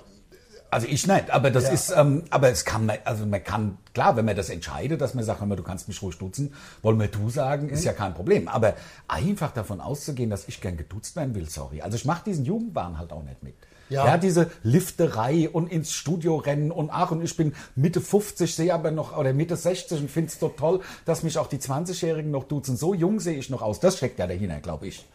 Also 0.73 0.87
ich 0.87 1.05
nicht, 1.05 1.29
aber 1.31 1.51
das 1.51 1.65
Ja. 1.65 1.71
ist, 1.71 1.91
ähm, 1.97 2.23
aber 2.29 2.47
es 2.49 2.63
kann, 2.63 2.85
man- 2.85 2.99
also 3.03 3.25
man 3.25 3.43
kann, 3.43 3.77
klar, 3.93 4.15
wenn 4.15 4.23
man 4.23 4.37
das 4.37 4.49
entscheidet, 4.49 5.01
dass 5.01 5.13
man 5.13 5.25
sagt, 5.25 5.45
mal, 5.45 5.57
du 5.57 5.63
kannst 5.63 5.89
mich 5.89 6.01
ruhig 6.01 6.17
duzen, 6.17 6.53
wollen 6.81 6.97
wir 6.97 7.09
du 7.09 7.29
sagen, 7.29 7.67
ist 7.67 7.83
ja 7.83 7.91
kein 7.91 8.13
Problem. 8.13 8.47
Aber 8.47 8.75
einfach 9.09 9.51
davon 9.51 9.81
auszugehen, 9.81 10.29
dass 10.29 10.47
ich 10.47 10.61
gern 10.61 10.77
geduzt 10.77 11.17
werden 11.17 11.35
will, 11.35 11.49
sorry. 11.49 11.81
Also 11.81 11.97
ich 11.97 12.05
mache 12.05 12.23
diesen 12.23 12.45
Jugendwahn 12.45 12.97
halt 12.97 13.11
auch 13.11 13.21
nicht 13.23 13.43
mit. 13.43 13.55
Ja. 13.91 14.05
Ja. 14.05 14.17
diese 14.17 14.49
Lifterei 14.63 15.49
und 15.49 15.71
ins 15.71 15.91
Studio 15.91 16.37
rennen 16.37 16.71
und 16.71 16.89
ach, 16.91 17.11
und 17.11 17.21
ich 17.23 17.35
bin 17.35 17.53
Mitte 17.75 17.99
50, 18.01 18.55
sehe 18.55 18.73
aber 18.73 18.89
noch, 18.91 19.17
oder 19.17 19.33
Mitte 19.33 19.55
60 19.57 19.99
und 20.01 20.09
finde 20.09 20.29
es 20.31 20.39
doch 20.39 20.55
toll, 20.55 20.79
dass 21.05 21.23
mich 21.23 21.37
auch 21.37 21.47
die 21.47 21.57
20-Jährigen 21.59 22.31
noch 22.31 22.45
duzen. 22.45 22.77
So 22.77 22.93
jung 22.93 23.19
sehe 23.19 23.37
ich 23.37 23.49
noch 23.49 23.61
aus. 23.61 23.79
Das 23.79 23.97
steckt 23.97 24.17
ja 24.19 24.27
dahinter, 24.27 24.59
glaube 24.61 24.87
ich. 24.87 25.05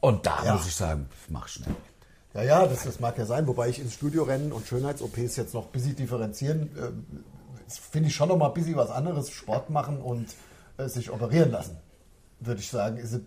Und 0.00 0.26
da 0.26 0.44
Ja. 0.44 0.54
muss 0.54 0.66
ich 0.66 0.74
sagen, 0.74 1.08
mach 1.28 1.46
schnell. 1.46 1.74
ja, 2.34 2.42
ja, 2.42 2.66
das, 2.66 2.82
das 2.82 2.98
mag 2.98 3.16
ja 3.18 3.24
sein, 3.24 3.46
wobei 3.46 3.68
ich 3.68 3.78
ins 3.78 3.94
Studio 3.94 4.24
rennen 4.24 4.50
und 4.52 4.66
Schönheits-OPs 4.66 5.36
jetzt 5.36 5.54
noch 5.54 5.66
ein 5.66 5.72
bisschen 5.72 5.94
differenzieren, 5.94 6.70
das 7.68 7.78
finde 7.78 8.08
ich 8.08 8.14
schon 8.16 8.28
noch 8.28 8.36
mal 8.36 8.48
ein 8.48 8.54
bisschen 8.54 8.74
was 8.76 8.90
anderes, 8.90 9.30
Sport 9.30 9.70
machen 9.70 9.98
und 10.00 10.26
äh, 10.76 10.88
sich 10.88 11.10
operieren 11.10 11.52
lassen, 11.52 11.76
würde 12.40 12.60
ich 12.60 12.68
sagen, 12.68 12.96
ist 12.96 13.20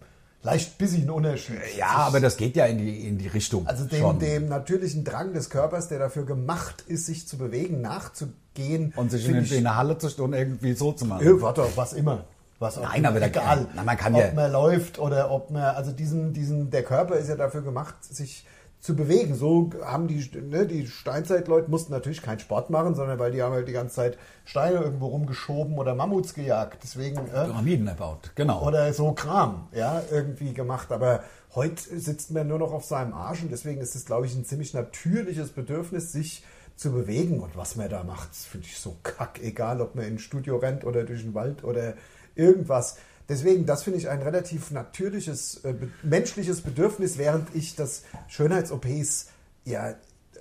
leicht 0.45 0.77
bisschen 0.77 1.09
Unterschied. 1.09 1.57
Ja, 1.77 1.87
aber 1.87 2.19
das 2.19 2.37
geht 2.37 2.55
ja 2.55 2.65
in 2.65 2.77
die, 2.77 3.07
in 3.07 3.17
die 3.17 3.27
Richtung. 3.27 3.67
Also 3.67 3.83
dem, 3.85 3.99
schon. 3.99 4.19
dem 4.19 4.47
natürlichen 4.47 5.03
Drang 5.03 5.33
des 5.33 5.49
Körpers, 5.49 5.87
der 5.89 5.99
dafür 5.99 6.25
gemacht 6.25 6.83
ist, 6.87 7.07
sich 7.07 7.27
zu 7.27 7.37
bewegen, 7.37 7.81
nachzugehen. 7.81 8.93
Und 8.95 9.11
sich 9.11 9.27
in, 9.27 9.41
ich- 9.43 9.51
in 9.51 9.65
eine 9.67 9.75
Halle 9.75 9.97
zu 9.97 10.09
stellen 10.09 10.29
und 10.29 10.33
irgendwie 10.33 10.73
so 10.73 10.91
zu 10.93 11.05
machen. 11.05 11.25
Ja, 11.25 11.41
warte, 11.41 11.65
was 11.75 11.93
immer. 11.93 12.23
Was 12.59 12.77
auch 12.77 12.83
Nein, 12.83 12.99
immer. 12.99 13.09
aber 13.09 13.21
egal. 13.21 13.67
na, 13.75 13.83
man 13.83 13.97
kann 13.97 14.15
ob 14.15 14.21
ja- 14.21 14.31
man 14.33 14.49
läuft 14.51 14.97
oder 14.97 15.29
ob 15.29 15.51
man, 15.51 15.63
also 15.75 15.91
diesen, 15.91 16.31
diesen, 16.31 16.69
der 16.69 16.83
Körper 16.83 17.15
ist 17.17 17.27
ja 17.27 17.35
dafür 17.35 17.61
gemacht, 17.61 17.95
sich 18.01 18.45
zu 18.79 18.95
bewegen. 18.95 19.33
So 19.35 19.71
haben 19.83 20.07
die, 20.07 20.29
ne, 20.39 20.67
die 20.67 20.85
Steinzeitleute 20.87 21.69
mussten 21.71 21.91
natürlich 21.91 22.21
keinen 22.21 22.39
Sport 22.39 22.69
machen, 22.69 22.95
sondern 22.95 23.17
weil 23.19 23.31
die 23.31 23.41
haben 23.41 23.53
halt 23.53 23.67
die 23.67 23.73
ganze 23.73 23.95
Zeit 23.95 24.17
Steine 24.45 24.77
irgendwo 24.77 25.07
rumgeschoben 25.07 25.77
oder 25.77 25.95
Mammuts 25.95 26.33
gejagt. 26.33 26.83
Deswegen, 26.83 27.17
äh, 27.27 27.45
Pyramiden 27.45 27.87
erbaut, 27.87 28.31
genau. 28.35 28.65
oder 28.65 28.93
so 28.93 29.13
Kram, 29.13 29.67
ja, 29.73 30.01
irgendwie 30.11 30.53
gemacht. 30.53 30.91
Aber 30.91 31.23
heute 31.55 31.99
sitzt 31.99 32.31
man 32.31 32.47
nur 32.47 32.59
noch 32.59 32.73
auf 32.73 32.85
seinem 32.85 33.13
Arsch 33.13 33.41
und 33.41 33.51
deswegen 33.51 33.81
ist 33.81 33.95
es, 33.95 34.05
glaube 34.05 34.27
ich, 34.27 34.35
ein 34.35 34.45
ziemlich 34.45 34.73
natürliches 34.73 35.49
Bedürfnis, 35.49 36.11
sich 36.11 36.43
zu 36.75 36.91
bewegen. 36.91 37.39
Und 37.39 37.55
was 37.57 37.75
man 37.75 37.89
da 37.89 38.03
macht, 38.03 38.29
das 38.31 38.45
finde 38.45 38.67
ich 38.67 38.77
so 38.77 38.97
kack, 39.03 39.39
egal 39.41 39.81
ob 39.81 39.95
man 39.95 40.05
ins 40.05 40.21
Studio 40.21 40.57
rennt 40.57 40.83
oder 40.83 41.03
durch 41.03 41.21
den 41.21 41.33
Wald 41.33 41.63
oder 41.63 41.95
irgendwas. 42.35 42.97
Deswegen, 43.27 43.65
das 43.65 43.83
finde 43.83 43.99
ich 43.99 44.07
ein 44.09 44.21
relativ 44.21 44.71
natürliches, 44.71 45.61
äh, 45.63 45.73
be 45.73 45.89
menschliches 46.03 46.61
Bedürfnis, 46.61 47.17
während 47.17 47.53
ich 47.55 47.75
das 47.75 48.03
Schönheits-OPs, 48.27 49.27
ja, 49.65 49.89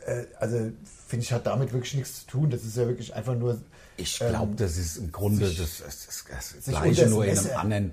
äh, 0.06 0.26
also 0.38 0.70
finde 1.08 1.24
ich, 1.24 1.32
hat 1.32 1.46
damit 1.46 1.72
wirklich 1.72 1.94
nichts 1.94 2.20
zu 2.20 2.26
tun. 2.26 2.50
Das 2.50 2.62
ist 2.64 2.76
ja 2.76 2.86
wirklich 2.86 3.14
einfach 3.14 3.34
nur. 3.34 3.60
Ich 3.96 4.20
ähm, 4.20 4.28
glaube, 4.30 4.54
das 4.56 4.76
ist 4.76 4.96
im 4.98 5.12
Grunde 5.12 5.46
sich- 5.46 5.58
das, 5.58 5.78
das, 5.78 6.06
das, 6.28 6.54
das 6.56 6.64
Gleiche, 6.64 7.06
nur 7.08 7.24
in 7.24 7.38
einem 7.38 7.56
anderen. 7.56 7.92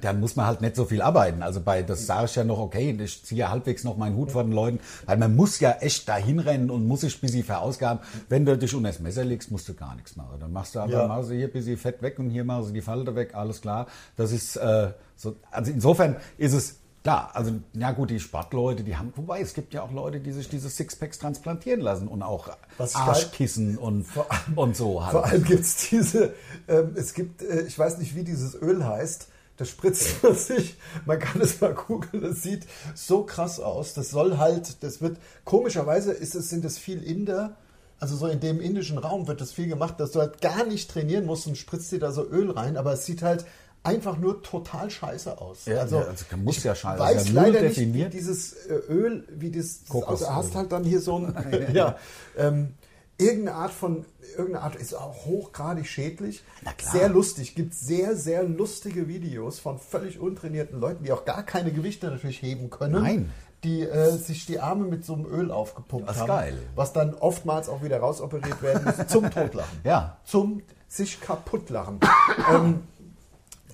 Da 0.00 0.12
muss 0.12 0.36
man 0.36 0.46
halt 0.46 0.60
nicht 0.60 0.76
so 0.76 0.84
viel 0.84 1.02
arbeiten. 1.02 1.42
Also 1.42 1.60
bei 1.60 1.82
das 1.82 2.06
sage 2.06 2.26
ich 2.26 2.34
ja 2.34 2.44
noch, 2.44 2.58
okay, 2.58 2.96
ich 3.02 3.24
ziehe 3.24 3.50
halbwegs 3.50 3.84
noch 3.84 3.96
meinen 3.96 4.16
Hut 4.16 4.32
vor 4.32 4.42
den 4.42 4.52
Leuten, 4.52 4.80
weil 5.06 5.16
man 5.16 5.34
muss 5.36 5.60
ja 5.60 5.72
echt 5.80 6.08
dahin 6.08 6.38
rennen 6.38 6.70
und 6.70 6.86
muss 6.86 7.02
sich 7.02 7.16
ein 7.16 7.20
bisschen 7.20 7.44
verausgaben. 7.44 8.02
Wenn 8.28 8.44
du 8.44 8.56
dich 8.56 8.74
unter 8.74 8.88
das 8.90 9.00
Messer 9.00 9.24
legst, 9.24 9.50
musst 9.50 9.68
du 9.68 9.74
gar 9.74 9.94
nichts 9.94 10.16
machen. 10.16 10.38
Dann 10.40 10.52
machst 10.52 10.74
du 10.74 10.80
aber, 10.80 10.92
Ja. 10.92 11.08
machst 11.08 11.30
du 11.30 11.34
hier 11.34 11.46
ein 11.46 11.52
bisschen 11.52 11.76
Fett 11.76 12.02
weg 12.02 12.18
und 12.18 12.30
hier 12.30 12.44
machst 12.44 12.70
du 12.70 12.72
die 12.72 12.82
Falte 12.82 13.14
weg, 13.14 13.34
alles 13.34 13.60
klar. 13.60 13.86
Das 14.16 14.32
ist 14.32 14.56
äh, 14.56 14.92
so, 15.16 15.36
also 15.50 15.70
insofern 15.70 16.16
ist 16.38 16.52
es 16.52 16.76
Klar, 17.02 17.30
also 17.34 17.50
ja 17.72 17.90
gut, 17.90 18.10
die 18.10 18.20
Sportleute, 18.20 18.84
die 18.84 18.96
haben, 18.96 19.12
wobei 19.16 19.40
es 19.40 19.54
gibt 19.54 19.74
ja 19.74 19.82
auch 19.82 19.90
Leute, 19.90 20.20
die 20.20 20.30
sich 20.30 20.48
diese 20.48 20.70
Sixpacks 20.70 21.18
transplantieren 21.18 21.80
lassen 21.80 22.06
und 22.06 22.22
auch 22.22 22.48
Was 22.78 22.94
Arschkissen 22.94 23.76
und, 23.76 24.04
Vor 24.06 24.26
und 24.54 24.76
so 24.76 25.02
halt. 25.02 25.10
Vor 25.10 25.24
allem 25.26 25.42
gibt 25.42 25.62
es 25.62 25.88
diese, 25.88 26.32
ähm, 26.68 26.92
es 26.94 27.12
gibt, 27.14 27.42
äh, 27.42 27.62
ich 27.62 27.76
weiß 27.76 27.98
nicht, 27.98 28.14
wie 28.14 28.22
dieses 28.22 28.54
Öl 28.54 28.84
heißt, 28.86 29.28
das 29.56 29.68
spritzt 29.68 30.22
man 30.22 30.34
sich, 30.34 30.76
man 31.06 31.18
kann 31.18 31.40
es 31.40 31.60
mal 31.60 31.74
googeln, 31.74 32.22
das 32.22 32.42
sieht 32.42 32.66
so 32.94 33.24
krass 33.24 33.60
aus. 33.60 33.94
Das 33.94 34.10
soll 34.10 34.38
halt, 34.38 34.82
das 34.82 35.00
wird, 35.00 35.18
komischerweise 35.44 36.12
ist 36.12 36.34
es, 36.34 36.50
sind 36.50 36.64
es 36.64 36.78
viel 36.78 37.02
Inder, 37.02 37.56
also 38.00 38.16
so 38.16 38.26
in 38.26 38.40
dem 38.40 38.60
indischen 38.60 38.98
Raum 38.98 39.28
wird 39.28 39.40
das 39.40 39.52
viel 39.52 39.68
gemacht, 39.68 40.00
dass 40.00 40.10
du 40.10 40.20
halt 40.20 40.40
gar 40.40 40.64
nicht 40.66 40.90
trainieren 40.90 41.24
musst 41.24 41.46
und 41.46 41.56
spritzt 41.56 41.92
dir 41.92 42.00
da 42.00 42.10
so 42.10 42.26
Öl 42.28 42.50
rein, 42.50 42.76
aber 42.76 42.94
es 42.94 43.06
sieht 43.06 43.22
halt 43.22 43.44
einfach 43.84 44.18
nur 44.18 44.42
total 44.42 44.90
scheiße 44.90 45.40
aus. 45.40 45.66
Ja, 45.66 45.80
also, 45.80 46.00
ja, 46.00 46.06
also 46.06 46.24
muss 46.36 46.62
ja 46.62 46.74
scheiße 46.74 46.98
weiß 46.98 47.24
sein. 47.24 47.34
Null 47.34 47.42
leider 47.44 47.62
nicht, 47.62 47.76
wie 47.76 47.84
definiert. 47.84 48.12
dieses 48.12 48.52
äh, 48.66 48.74
Öl, 48.88 49.24
wie 49.30 49.50
das, 49.50 49.80
das 49.80 49.88
Kokosöl. 49.88 50.26
also 50.26 50.34
hast 50.34 50.54
halt 50.54 50.72
dann 50.72 50.84
hier 50.84 51.00
so 51.00 51.16
ein, 51.16 51.34
ja, 51.74 51.96
ähm, 52.36 52.74
irgendeine 53.22 53.56
Art 53.56 53.72
von, 53.72 54.04
irgendeine 54.36 54.64
Art 54.64 54.76
ist 54.76 54.94
auch 54.94 55.24
hochgradig 55.24 55.86
schädlich. 55.86 56.42
Sehr 56.80 57.08
lustig. 57.08 57.54
Gibt 57.54 57.74
sehr, 57.74 58.16
sehr 58.16 58.44
lustige 58.44 59.08
Videos 59.08 59.58
von 59.58 59.78
völlig 59.78 60.18
untrainierten 60.18 60.80
Leuten, 60.80 61.04
die 61.04 61.12
auch 61.12 61.24
gar 61.24 61.42
keine 61.42 61.72
Gewichte 61.72 62.08
natürlich 62.08 62.42
heben 62.42 62.70
können. 62.70 63.02
Nein. 63.02 63.32
Die 63.64 63.82
äh, 63.82 64.10
sich 64.10 64.44
die 64.46 64.58
Arme 64.58 64.86
mit 64.86 65.04
so 65.04 65.14
einem 65.14 65.26
Öl 65.26 65.52
aufgepumpt 65.52 66.08
Das 66.08 66.16
ist 66.16 66.22
haben. 66.22 66.28
geil. 66.28 66.58
Was 66.74 66.92
dann 66.92 67.14
oftmals 67.14 67.68
auch 67.68 67.82
wieder 67.82 67.98
rausoperiert 68.00 68.60
werden 68.60 68.84
muss. 68.84 69.06
Zum 69.06 69.30
Totlachen. 69.30 69.78
Ja. 69.84 70.18
Zum 70.24 70.62
sich 70.88 71.20
kaputtlachen. 71.20 72.00
ähm, 72.52 72.80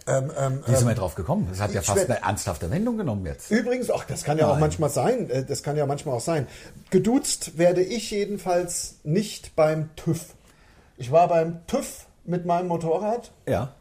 ähm, 0.08 0.30
ähm, 0.38 0.62
Wie 0.66 0.74
sind 0.74 0.88
wir 0.88 0.94
drauf 0.94 1.14
gekommen? 1.14 1.46
Das 1.50 1.60
hat 1.60 1.72
ja 1.72 1.82
fast 1.82 2.08
eine 2.08 2.22
ernsthafte 2.22 2.70
Wendung 2.70 2.96
genommen 2.96 3.24
jetzt. 3.26 3.50
Übrigens, 3.50 3.90
ach, 3.90 4.04
das 4.04 4.24
kann 4.24 4.38
ja 4.38 4.46
auch 4.46 4.52
Nein. 4.52 4.60
manchmal 4.60 4.90
sein. 4.90 5.30
äh, 5.30 5.44
Das 5.44 5.62
kann 5.62 5.76
ja 5.76 5.86
manchmal 5.86 6.16
auch 6.16 6.20
sein. 6.20 6.46
Geduzt 6.90 7.58
werde 7.58 7.82
ich 7.82 8.10
jedenfalls 8.10 8.96
nicht 9.04 9.54
beim 9.56 9.90
TÜV. 9.96 10.34
Ich 10.96 11.12
war 11.12 11.28
beim 11.28 11.66
TÜV 11.66 12.06
mit 12.24 12.46
meinem 12.46 12.68
Motorrad. 12.68 13.30
Ja. 13.46 13.74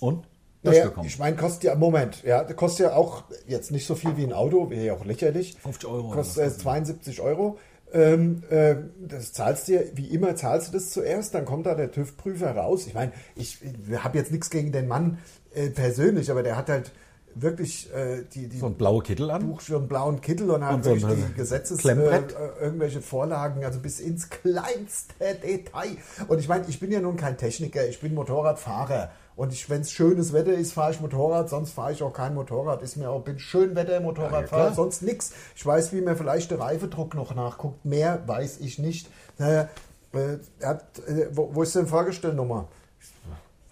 Und? 0.00 0.24
Naja, 0.64 0.92
ich 1.02 1.18
meine, 1.18 1.34
kostet 1.34 1.64
ja, 1.64 1.74
Moment, 1.74 2.22
ja, 2.22 2.44
das 2.44 2.54
kostet 2.54 2.86
ja 2.86 2.94
auch 2.94 3.24
jetzt 3.48 3.72
nicht 3.72 3.84
so 3.84 3.96
viel 3.96 4.16
wie 4.16 4.22
ein 4.22 4.32
Auto, 4.32 4.70
wäre 4.70 4.84
ja 4.84 4.94
auch 4.94 5.04
lächerlich. 5.04 5.56
50 5.60 5.88
Euro 5.88 6.10
Kostet 6.10 6.52
äh, 6.52 6.56
72 6.56 7.20
Euro. 7.20 7.58
Ähm, 7.92 8.42
äh, 8.48 8.76
das 9.06 9.32
zahlst 9.32 9.68
du 9.68 9.72
ja, 9.72 9.80
wie 9.94 10.06
immer 10.06 10.34
zahlst 10.34 10.68
du 10.68 10.72
das 10.72 10.90
zuerst, 10.90 11.34
dann 11.34 11.44
kommt 11.44 11.66
da 11.66 11.74
der 11.74 11.90
TÜV-Prüfer 11.90 12.56
raus. 12.56 12.86
Ich 12.86 12.94
meine, 12.94 13.12
ich, 13.36 13.58
ich 13.62 14.02
habe 14.02 14.16
jetzt 14.16 14.32
nichts 14.32 14.48
gegen 14.48 14.72
den 14.72 14.88
Mann 14.88 15.18
äh, 15.54 15.68
persönlich, 15.68 16.30
aber 16.30 16.42
der 16.42 16.56
hat 16.56 16.70
halt 16.70 16.92
wirklich 17.34 17.92
äh, 17.92 18.24
die, 18.34 18.48
die 18.48 18.58
so 18.58 18.66
ein 18.66 18.74
blauer 18.74 19.02
Kittel 19.02 19.30
an. 19.30 19.46
Buch 19.46 19.60
schon 19.60 19.76
einen 19.76 19.88
blauen 19.88 20.20
Kittel 20.20 20.50
und 20.50 20.64
hat 20.64 20.74
Und 20.74 20.84
so 20.84 20.90
wirklich 20.90 21.06
ein 21.06 21.26
die 21.28 21.34
Gesetzes 21.34 21.84
äh, 21.84 21.92
äh, 21.92 22.20
irgendwelche 22.60 23.00
Vorlagen, 23.00 23.64
also 23.64 23.80
bis 23.80 24.00
ins 24.00 24.28
kleinste 24.30 25.14
Detail. 25.42 25.96
Und 26.28 26.38
ich 26.38 26.48
meine, 26.48 26.64
ich 26.68 26.80
bin 26.80 26.90
ja 26.90 27.00
nun 27.00 27.16
kein 27.16 27.36
Techniker, 27.36 27.86
ich 27.86 28.00
bin 28.00 28.14
Motorradfahrer. 28.14 29.10
Und 29.34 29.70
wenn 29.70 29.80
es 29.80 29.90
schönes 29.90 30.32
Wetter 30.32 30.52
ist, 30.52 30.72
fahre 30.72 30.92
ich 30.92 31.00
Motorrad, 31.00 31.48
sonst 31.48 31.72
fahre 31.72 31.92
ich 31.92 32.02
auch 32.02 32.12
kein 32.12 32.34
Motorrad. 32.34 32.82
Ist 32.82 32.96
mir 32.96 33.10
auch, 33.10 33.22
bin 33.22 33.38
schön 33.38 33.74
Wetter 33.74 34.00
Motorradfahrer, 34.00 34.64
klar. 34.64 34.74
sonst 34.74 35.02
nix. 35.02 35.32
Ich 35.56 35.64
weiß, 35.64 35.92
wie 35.92 36.00
man 36.00 36.16
vielleicht 36.16 36.50
der 36.50 36.60
Reifedruck 36.60 37.14
noch 37.14 37.34
nachguckt. 37.34 37.84
Mehr 37.84 38.22
weiß 38.26 38.60
ich 38.60 38.78
nicht. 38.78 39.08
Naja, 39.38 39.68
äh, 40.12 40.38
er 40.60 40.68
hat, 40.68 40.98
äh, 41.06 41.28
wo, 41.32 41.50
wo 41.54 41.62
ist 41.62 41.74
denn 41.74 41.86
Fahrgestellnummer? 41.86 42.68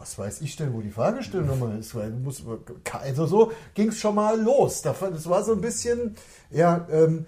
was 0.00 0.18
weiß 0.18 0.40
ich 0.40 0.56
denn, 0.56 0.72
wo 0.72 0.80
die 0.80 0.90
Fahrgestellnummer 0.90 1.74
ist? 1.78 1.94
Weil 1.94 2.10
du 2.10 2.16
musst, 2.16 2.42
also 2.90 3.26
so 3.26 3.52
ging 3.74 3.90
es 3.90 3.98
schon 3.98 4.14
mal 4.14 4.40
los. 4.40 4.80
Das 4.82 5.28
war 5.28 5.44
so 5.44 5.52
ein 5.52 5.60
bisschen, 5.60 6.16
ja, 6.50 6.86
ähm, 6.90 7.26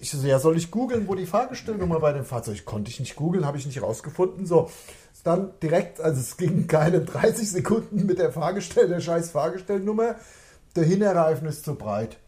ich 0.00 0.10
so, 0.10 0.26
ja, 0.26 0.38
soll 0.38 0.56
ich 0.56 0.70
googeln, 0.70 1.08
wo 1.08 1.14
die 1.14 1.26
Fahrgestellnummer 1.26 2.00
bei 2.00 2.12
dem 2.12 2.24
Fahrzeug? 2.24 2.64
Konnte 2.64 2.90
ich 2.90 3.00
nicht 3.00 3.16
googeln, 3.16 3.46
habe 3.46 3.56
ich 3.56 3.66
nicht 3.66 3.80
rausgefunden. 3.80 4.46
So, 4.46 4.68
dann 5.26 5.52
direkt, 5.62 6.00
also 6.00 6.20
es 6.20 6.36
ging 6.36 6.66
keine 6.66 7.00
30 7.00 7.50
Sekunden 7.50 8.06
mit 8.06 8.18
der 8.18 8.32
Fahrgestell, 8.32 8.88
der 8.88 9.00
scheiß 9.00 9.30
Fahrgestellnummer. 9.30 10.16
Der 10.76 10.84
Hinterreifen 10.84 11.48
ist 11.48 11.64
zu 11.64 11.74
breit. 11.74 12.18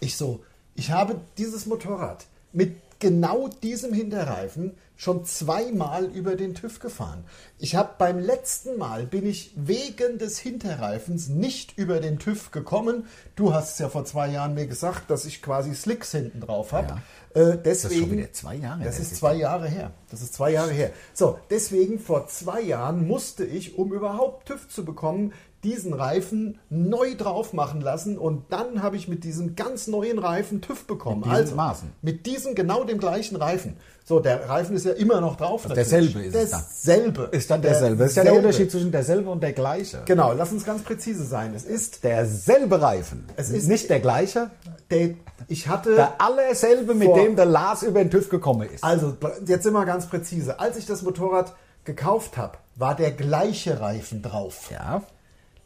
Ich 0.00 0.16
so, 0.16 0.44
ich 0.74 0.90
habe 0.90 1.20
dieses 1.38 1.66
Motorrad 1.66 2.26
mit 2.52 2.76
genau 3.04 3.48
diesem 3.48 3.92
Hinterreifen 3.92 4.72
schon 4.96 5.26
zweimal 5.26 6.06
über 6.06 6.36
den 6.36 6.54
TÜV 6.54 6.80
gefahren. 6.80 7.24
Ich 7.58 7.76
habe 7.76 7.90
beim 7.98 8.18
letzten 8.18 8.78
Mal 8.78 9.04
bin 9.04 9.26
ich 9.26 9.52
wegen 9.56 10.16
des 10.16 10.38
Hinterreifens 10.38 11.28
nicht 11.28 11.76
über 11.76 12.00
den 12.00 12.18
TÜV 12.18 12.50
gekommen. 12.50 13.04
Du 13.36 13.52
hast 13.52 13.74
es 13.74 13.78
ja 13.78 13.90
vor 13.90 14.06
zwei 14.06 14.28
Jahren 14.30 14.54
mir 14.54 14.66
gesagt, 14.66 15.10
dass 15.10 15.26
ich 15.26 15.42
quasi 15.42 15.74
Slicks 15.74 16.12
hinten 16.12 16.40
drauf 16.40 16.72
habe. 16.72 17.02
Äh, 17.34 17.58
deswegen, 17.58 17.64
das 17.64 17.84
ist 17.84 17.98
schon 17.98 18.10
wieder 18.12 18.32
zwei 18.32 18.54
Jahre. 18.54 18.84
Das 18.84 18.98
ist 18.98 19.16
zwei 19.16 19.34
Jahre 19.34 19.68
her. 19.68 19.90
Das 20.10 20.22
ist 20.22 20.32
zwei 20.32 20.50
Jahre 20.52 20.72
her. 20.72 20.90
So, 21.12 21.38
deswegen 21.50 21.98
vor 21.98 22.28
zwei 22.28 22.62
Jahren 22.62 23.06
musste 23.06 23.44
ich, 23.44 23.76
um 23.76 23.92
überhaupt 23.92 24.48
TÜV 24.48 24.66
zu 24.70 24.82
bekommen, 24.86 25.34
diesen 25.64 25.92
Reifen 25.92 26.58
neu 26.70 27.16
drauf 27.16 27.52
machen 27.52 27.80
lassen 27.80 28.18
und 28.18 28.44
dann 28.50 28.82
habe 28.82 28.96
ich 28.96 29.08
mit 29.08 29.24
diesem 29.24 29.56
ganz 29.56 29.86
neuen 29.86 30.18
Reifen 30.18 30.60
TÜV 30.60 30.86
bekommen. 30.86 31.20
Mit 31.20 31.30
diesen 31.30 31.36
also 31.36 31.54
Maßen. 31.56 31.92
mit 32.02 32.26
diesem 32.26 32.54
genau 32.54 32.84
dem 32.84 32.98
gleichen 32.98 33.36
Reifen. 33.36 33.76
So, 34.06 34.20
der 34.20 34.50
Reifen 34.50 34.76
ist 34.76 34.84
ja 34.84 34.92
immer 34.92 35.22
noch 35.22 35.36
drauf. 35.36 35.64
Also 35.64 35.74
derselbe 35.74 36.20
ist 36.20 36.34
es 36.34 36.50
dann. 36.50 36.60
Derselbe. 36.60 37.28
Ist 37.32 37.50
dann 37.50 37.62
derselbe. 37.62 37.96
Das 37.96 38.10
ist 38.10 38.16
ja 38.16 38.24
der 38.24 38.34
Unterschied 38.34 38.70
zwischen 38.70 38.92
derselbe 38.92 39.30
und 39.30 39.42
der 39.42 39.54
gleiche. 39.54 40.02
Genau, 40.04 40.34
lass 40.34 40.52
uns 40.52 40.66
ganz 40.66 40.82
präzise 40.82 41.24
sein. 41.24 41.54
Es 41.54 41.64
ist 41.64 42.04
derselbe 42.04 42.82
Reifen. 42.82 43.24
Es 43.36 43.48
ist 43.48 43.66
nicht 43.66 43.88
der 43.88 44.00
gleiche. 44.00 44.50
Der, 44.90 45.14
ich 45.48 45.68
hatte 45.68 45.94
der 45.94 46.20
allerselbe, 46.20 46.94
mit 46.94 47.16
dem 47.16 47.34
der 47.34 47.46
Lars 47.46 47.82
über 47.82 48.00
den 48.04 48.10
TÜV 48.10 48.28
gekommen 48.28 48.68
ist. 48.68 48.84
Also, 48.84 49.16
jetzt 49.46 49.62
sind 49.62 49.72
wir 49.72 49.86
ganz 49.86 50.06
präzise. 50.06 50.60
Als 50.60 50.76
ich 50.76 50.84
das 50.84 51.00
Motorrad 51.00 51.54
gekauft 51.84 52.36
habe, 52.36 52.58
war 52.76 52.94
der 52.94 53.12
gleiche 53.12 53.80
Reifen 53.80 54.20
drauf. 54.20 54.70
Ja. 54.70 55.02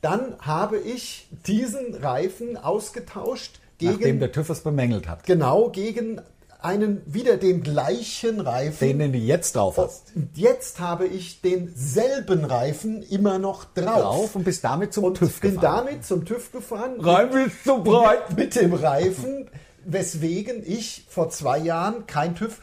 Dann 0.00 0.36
habe 0.40 0.78
ich 0.78 1.28
diesen 1.46 1.94
Reifen 1.94 2.56
ausgetauscht 2.56 3.60
gegen. 3.78 3.92
Nachdem 3.92 4.20
der 4.20 4.32
TÜV 4.32 4.50
es 4.50 4.60
bemängelt 4.60 5.08
hat. 5.08 5.24
Genau, 5.24 5.70
gegen 5.70 6.20
einen 6.60 7.02
wieder 7.06 7.36
den 7.36 7.62
gleichen 7.62 8.40
Reifen. 8.40 8.78
Den, 8.80 8.98
den 8.98 9.12
du 9.12 9.18
jetzt 9.18 9.54
drauf 9.54 9.78
hast. 9.78 10.12
Und 10.14 10.30
jetzt 10.36 10.80
habe 10.80 11.06
ich 11.06 11.40
denselben 11.40 12.44
Reifen 12.44 13.02
immer 13.02 13.38
noch 13.38 13.64
drauf. 13.64 14.00
drauf 14.00 14.36
und 14.36 14.44
bist 14.44 14.64
damit 14.64 14.92
zum 14.92 15.04
und 15.04 15.16
TÜV 15.16 15.40
gefahren. 15.40 15.54
bin 15.54 15.60
damit 15.60 16.04
zum 16.04 16.24
TÜV 16.24 16.52
gefahren. 16.52 17.00
Reifen 17.00 17.46
ist 17.46 17.64
zu 17.64 17.82
breit. 17.82 18.30
Mit, 18.30 18.38
mit 18.38 18.56
dem 18.56 18.74
Reifen, 18.74 19.48
weswegen 19.84 20.62
ich 20.66 21.06
vor 21.08 21.30
zwei 21.30 21.58
Jahren 21.58 22.06
kein 22.06 22.34
TÜV 22.34 22.60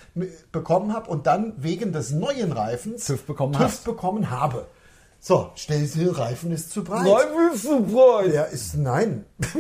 bekommen 0.51 0.93
habe 0.93 1.09
und 1.09 1.25
dann 1.25 1.53
wegen 1.57 1.93
des 1.93 2.11
neuen 2.11 2.51
Reifens 2.51 3.05
TÜV 3.05 3.23
bekommen, 3.23 3.53
TÜV 3.53 3.81
bekommen 3.81 4.29
habe. 4.29 4.65
So, 5.27 5.49
stell 5.55 5.87
dir, 5.87 6.15
Reifen 6.15 6.51
ist 6.51 6.69
zu 6.69 6.83
breit. 6.83 7.07
Reifen 7.07 7.51
ist 7.51 7.63
zu 7.63 7.81
breit. 7.81 8.31
Ja, 8.31 8.43
ist 8.43 8.75
nein. 8.75 9.25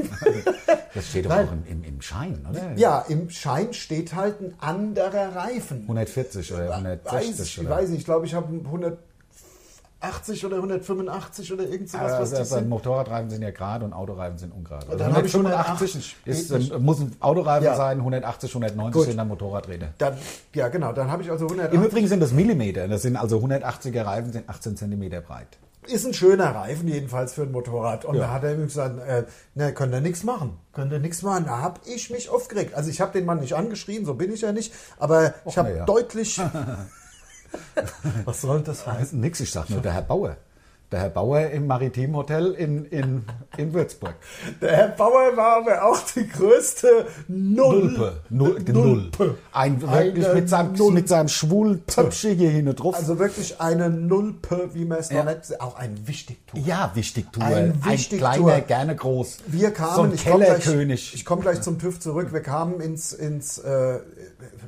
Das 0.93 1.09
steht 1.09 1.25
doch 1.25 1.31
auch 1.31 1.51
im, 1.51 1.65
im, 1.67 1.83
im, 1.83 2.01
Schein, 2.01 2.45
oder? 2.49 2.73
Ja, 2.77 3.03
im 3.09 3.29
Schein 3.29 3.73
steht 3.73 4.13
halt 4.13 4.39
ein 4.39 4.53
anderer 4.59 5.35
Reifen. 5.35 5.81
140 5.81 6.53
oder 6.53 6.75
160 6.75 7.39
weiß, 7.39 7.39
Ich 7.39 7.69
weiß 7.69 7.89
nicht, 7.89 7.99
ich 7.99 8.05
glaube, 8.05 8.27
ich 8.27 8.33
habe 8.33 8.47
180 10.01 10.45
oder 10.45 10.57
185 10.57 11.53
oder 11.53 11.63
irgend 11.63 11.89
sowas. 11.89 12.11
Also, 12.11 12.37
was 12.37 12.53
also 12.53 12.67
Motorradreifen 12.67 13.29
sind 13.29 13.41
ja 13.41 13.51
gerade 13.51 13.85
und 13.85 13.93
Autoreifen 13.93 14.37
sind 14.37 14.53
ungerade. 14.53 14.87
Also 14.89 15.03
185 15.03 16.15
ist, 16.25 16.51
ist, 16.51 16.79
muss 16.79 16.99
ein 16.99 17.15
Autoreifen 17.19 17.65
ja. 17.65 17.75
sein, 17.75 17.97
180, 17.97 18.51
190 18.51 18.93
Gut. 18.93 19.07
sind 19.07 19.17
dann 19.17 19.27
Motorradräder. 19.27 19.93
Dann, 19.97 20.17
ja, 20.53 20.67
genau, 20.67 20.93
dann 20.93 21.11
habe 21.11 21.23
ich 21.23 21.31
also 21.31 21.45
180. 21.45 21.79
Im 21.79 21.85
Übrigen 21.85 22.07
sind 22.07 22.19
das 22.19 22.33
Millimeter, 22.33 22.87
das 22.87 23.01
sind 23.01 23.15
also 23.15 23.39
180er 23.39 24.05
Reifen, 24.05 24.31
sind 24.31 24.49
18 24.49 24.77
Zentimeter 24.77 25.21
breit. 25.21 25.57
Ist 25.87 26.05
ein 26.05 26.13
schöner 26.13 26.55
Reifen 26.55 26.87
jedenfalls 26.87 27.33
für 27.33 27.43
ein 27.43 27.51
Motorrad. 27.51 28.05
Und 28.05 28.15
ja. 28.15 28.21
da 28.21 28.33
hat 28.33 28.43
er 28.43 28.55
gesagt, 28.55 28.99
äh, 29.07 29.25
ne, 29.53 29.71
könnt 29.71 29.93
ihr 29.93 30.01
nichts 30.01 30.23
machen. 30.23 30.57
Könnt 30.73 30.91
ihr 30.91 30.97
nichts 30.97 31.21
machen. 31.21 31.45
Da 31.45 31.59
habe 31.59 31.79
ich 31.85 32.09
mich 32.09 32.29
aufgeregt. 32.29 32.73
Also 32.73 32.89
ich 32.89 33.01
habe 33.01 33.11
den 33.11 33.25
Mann 33.25 33.39
nicht 33.39 33.53
angeschrien, 33.53 34.03
so 34.03 34.15
bin 34.15 34.33
ich 34.33 34.41
ja 34.41 34.51
nicht. 34.51 34.73
Aber 34.97 35.35
ich 35.45 35.57
habe 35.57 35.75
ja. 35.75 35.85
deutlich... 35.85 36.41
Was 38.25 38.41
soll 38.41 38.61
das 38.61 38.85
heißen? 38.85 39.19
Nix, 39.19 39.39
ich 39.39 39.51
sag 39.51 39.69
nur 39.69 39.81
der 39.81 39.93
Herr 39.93 40.01
Bauer. 40.01 40.37
Der 40.91 40.99
Herr 40.99 41.09
Bauer 41.09 41.49
im 41.49 41.65
Maritimhotel 41.65 42.53
in, 42.53 42.85
in, 42.85 43.25
in 43.57 43.73
Würzburg. 43.73 44.13
Der 44.61 44.71
Herr 44.71 44.87
Bauer 44.89 45.35
war 45.35 45.57
aber 45.57 45.83
auch 45.83 45.99
die 46.15 46.27
größte 46.27 47.07
Null. 47.27 47.85
Nulpe. 47.85 48.21
Null. 48.29 48.61
Nulpe. 48.61 49.37
Ein, 49.51 49.81
wirklich 49.81 50.31
mit 50.31 50.47
seinem, 50.47 50.73
Nulpe. 50.73 50.93
mit 50.93 51.09
seinem 51.09 51.27
schwulen 51.27 51.87
Töpfchen 51.87 52.37
hier 52.37 52.51
hinten 52.51 52.75
drauf. 52.75 52.95
Also 52.95 53.17
wirklich 53.17 53.59
eine 53.59 53.89
Nulpe, 53.89 54.69
wie 54.73 54.85
man 54.85 54.99
es 54.99 55.09
ja. 55.09 55.23
nennt. 55.23 55.59
Auch 55.59 55.75
ein 55.75 56.07
Wichtigtuch. 56.07 56.59
Ja, 56.63 56.91
Wichtigtuch. 56.93 57.41
Ein, 57.41 57.83
Wichtigtuch. 57.83 58.27
ein 58.27 58.39
kleiner, 58.43 58.61
gerne 58.61 58.95
groß. 58.95 59.39
Wir 59.47 59.71
kamen, 59.71 59.95
so 59.95 60.01
ein 60.03 60.13
ich 60.13 60.23
komme 60.23 60.45
gleich, 60.45 61.25
komm 61.25 61.41
gleich 61.41 61.61
zum 61.61 61.79
TÜV 61.79 61.99
zurück. 61.99 62.31
Wir 62.31 62.41
kamen 62.41 62.79
ins, 62.79 63.11
ins 63.11 63.57
äh, 63.57 63.99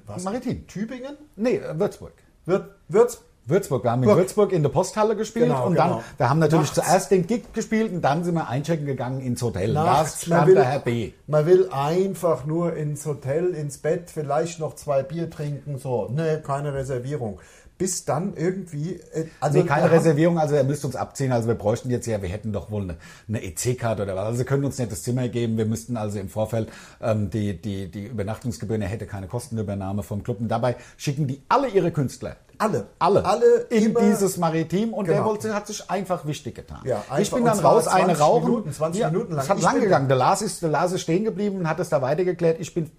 was? 0.08 0.24
Maritim. 0.24 0.66
Tübingen? 0.66 1.16
Nee, 1.36 1.62
Würzburg. 1.76 2.14
Würzburg. 2.48 2.74
Würz 2.90 3.22
Würzburg. 3.50 3.84
Wir 3.84 3.92
haben 3.92 4.04
in 4.04 4.10
Würzburg 4.10 4.52
in 4.52 4.62
der 4.62 4.70
Posthalle 4.70 5.16
gespielt 5.16 5.46
genau, 5.46 5.68
und 5.68 5.76
dann, 5.76 5.90
genau. 5.90 6.04
wir 6.18 6.30
haben 6.30 6.40
natürlich 6.40 6.76
Nachts. 6.76 6.86
zuerst 6.86 7.12
den 7.12 7.28
Gig 7.28 7.54
gespielt 7.54 7.94
und 7.94 8.02
dann 8.02 8.26
sind 8.26 8.36
wir 8.36 8.50
einchecken 8.50 8.86
gegangen 8.86 9.22
ins 9.22 9.42
Hotel. 9.42 9.72
Nachts, 9.72 10.22
da 10.22 10.26
stand 10.26 10.48
will, 10.48 10.56
der 10.56 10.66
Herr 10.66 10.80
B. 10.80 11.14
Man 11.28 11.46
will 11.46 11.70
einfach 11.72 12.46
nur 12.46 12.76
ins 12.76 13.06
Hotel, 13.06 13.54
ins 13.54 13.78
Bett, 13.78 14.10
vielleicht 14.14 14.60
noch 14.60 14.76
zwei 14.76 15.02
Bier 15.02 15.30
trinken, 15.30 15.78
so. 15.78 16.10
Ne, 16.10 16.42
keine 16.46 16.74
Reservierung 16.74 17.40
bis 17.78 18.06
dann 18.06 18.34
irgendwie. 18.36 18.96
Äh, 19.14 19.26
also 19.40 19.60
nee, 19.60 19.66
keine 19.66 19.92
Reservierung, 19.92 20.40
also 20.40 20.56
er 20.56 20.64
müsste 20.64 20.88
uns 20.88 20.96
abziehen. 20.96 21.32
Also 21.32 21.48
wir 21.48 21.56
bräuchten 21.56 21.90
jetzt 21.90 22.06
ja, 22.08 22.22
wir 22.22 22.30
hätten 22.30 22.52
doch 22.52 22.72
wohl 22.72 22.84
eine, 22.84 22.96
eine 23.28 23.44
EC-Karte 23.44 24.04
oder 24.04 24.16
was. 24.16 24.26
Also 24.26 24.38
sie 24.40 24.46
können 24.46 24.66
uns 24.66 24.78
nicht 24.78 24.92
das 24.92 25.04
Zimmer 25.04 25.28
geben. 25.30 25.58
Wir 25.58 25.66
müssten 25.66 25.98
also 25.98 26.20
im 26.20 26.30
Vorfeld 26.30 26.70
ähm, 27.02 27.30
die, 27.30 27.60
die, 27.62 27.90
die 27.90 28.06
Übernachtungsgebühren, 28.06 28.82
er 28.82 28.90
hätte 28.90 29.06
keine 29.06 29.28
Kostenübernahme 29.28 30.04
vom 30.04 30.24
Club. 30.24 30.40
Und 30.40 30.48
dabei 30.48 30.76
schicken 30.98 31.28
die 31.28 31.42
alle 31.50 31.68
ihre 31.68 31.92
Künstler. 31.92 32.38
Alle. 32.60 32.88
Alle. 33.00 33.24
Alle 33.24 33.60
in 33.70 33.96
dieses 33.96 34.38
Maritim 34.38 34.94
und 34.94 35.06
genau. 35.06 35.18
der 35.18 35.26
wollte, 35.26 35.54
hat 35.54 35.68
sich 35.68 35.90
einfach 35.90 36.26
wichtig 36.26 36.56
getan. 36.56 36.82
Ja, 36.86 36.98
einfach. 37.02 37.20
Ich 37.20 37.32
bin 37.32 37.46
dann 37.46 37.60
raus, 37.60 37.88
eine 37.88 38.18
rauchen. 38.18 38.46
Minuten, 38.46 38.74
20 38.74 39.02
ja, 39.02 39.10
Minuten 39.12 39.34
lang. 39.34 39.44
Es 39.44 39.50
hat 39.50 39.62
lang 39.62 39.80
gegangen. 39.80 40.08
Der 40.08 40.18
Lars, 40.18 40.42
ist, 40.42 40.62
der 40.62 40.70
Lars 40.70 40.92
ist 40.92 41.02
stehen 41.02 41.24
geblieben 41.24 41.58
und 41.58 41.70
hat 41.70 41.80
es 41.80 41.90
da 41.90 42.02
weitergeklärt. 42.02 42.60
Ich 42.60 42.74
bin 42.74 42.90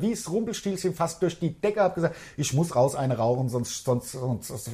wie 0.00 0.12
es 0.12 0.30
Rumpelstilzchen 0.30 0.94
fast 0.94 1.22
durch 1.22 1.38
die 1.38 1.50
Decke 1.60 1.80
habe 1.80 1.94
gesagt, 1.94 2.16
ich 2.36 2.52
muss 2.54 2.74
raus 2.74 2.94
eine 2.94 3.16
rauchen, 3.16 3.48
sonst, 3.48 3.84
sonst, 3.84 4.12
sonst, 4.12 4.48
sonst 4.48 4.70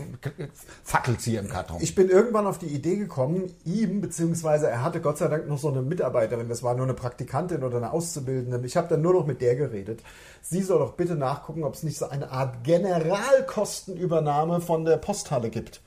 fackelt 0.83 1.21
sie 1.21 1.37
im 1.37 1.49
Karton. 1.49 1.79
Ich 1.81 1.95
bin 1.95 2.09
irgendwann 2.09 2.47
auf 2.47 2.59
die 2.59 2.67
Idee 2.67 2.97
gekommen, 2.97 3.53
ihm, 3.65 4.01
beziehungsweise 4.01 4.69
er 4.69 4.83
hatte 4.83 5.01
Gott 5.01 5.19
sei 5.19 5.29
Dank 5.29 5.49
noch 5.49 5.59
so 5.59 5.69
eine 5.69 5.83
Mitarbeiterin, 5.83 6.49
das 6.49 6.63
war 6.63 6.75
nur 6.75 6.85
eine 6.85 6.95
Praktikantin 6.95 7.63
oder 7.63 7.79
eine 7.79 7.93
Auszubildende. 7.93 8.67
Ich 8.67 8.77
habe 8.77 8.89
dann 8.89 9.03
nur 9.03 9.15
noch 9.15 9.27
mit 9.27 9.41
der 9.41 9.57
geredet. 9.57 10.03
Sie 10.43 10.63
soll 10.63 10.79
doch 10.79 10.95
bitte 10.95 11.15
nachgucken, 11.15 11.65
ob 11.65 11.75
es 11.75 11.83
nicht 11.83 11.99
so 11.99 12.09
eine 12.09 12.31
Art 12.31 12.65
Generalkostenübernahme 12.65 14.61
von 14.61 14.85
der 14.85 14.99
Posthalle 14.99 15.51
gibt. 15.51 15.81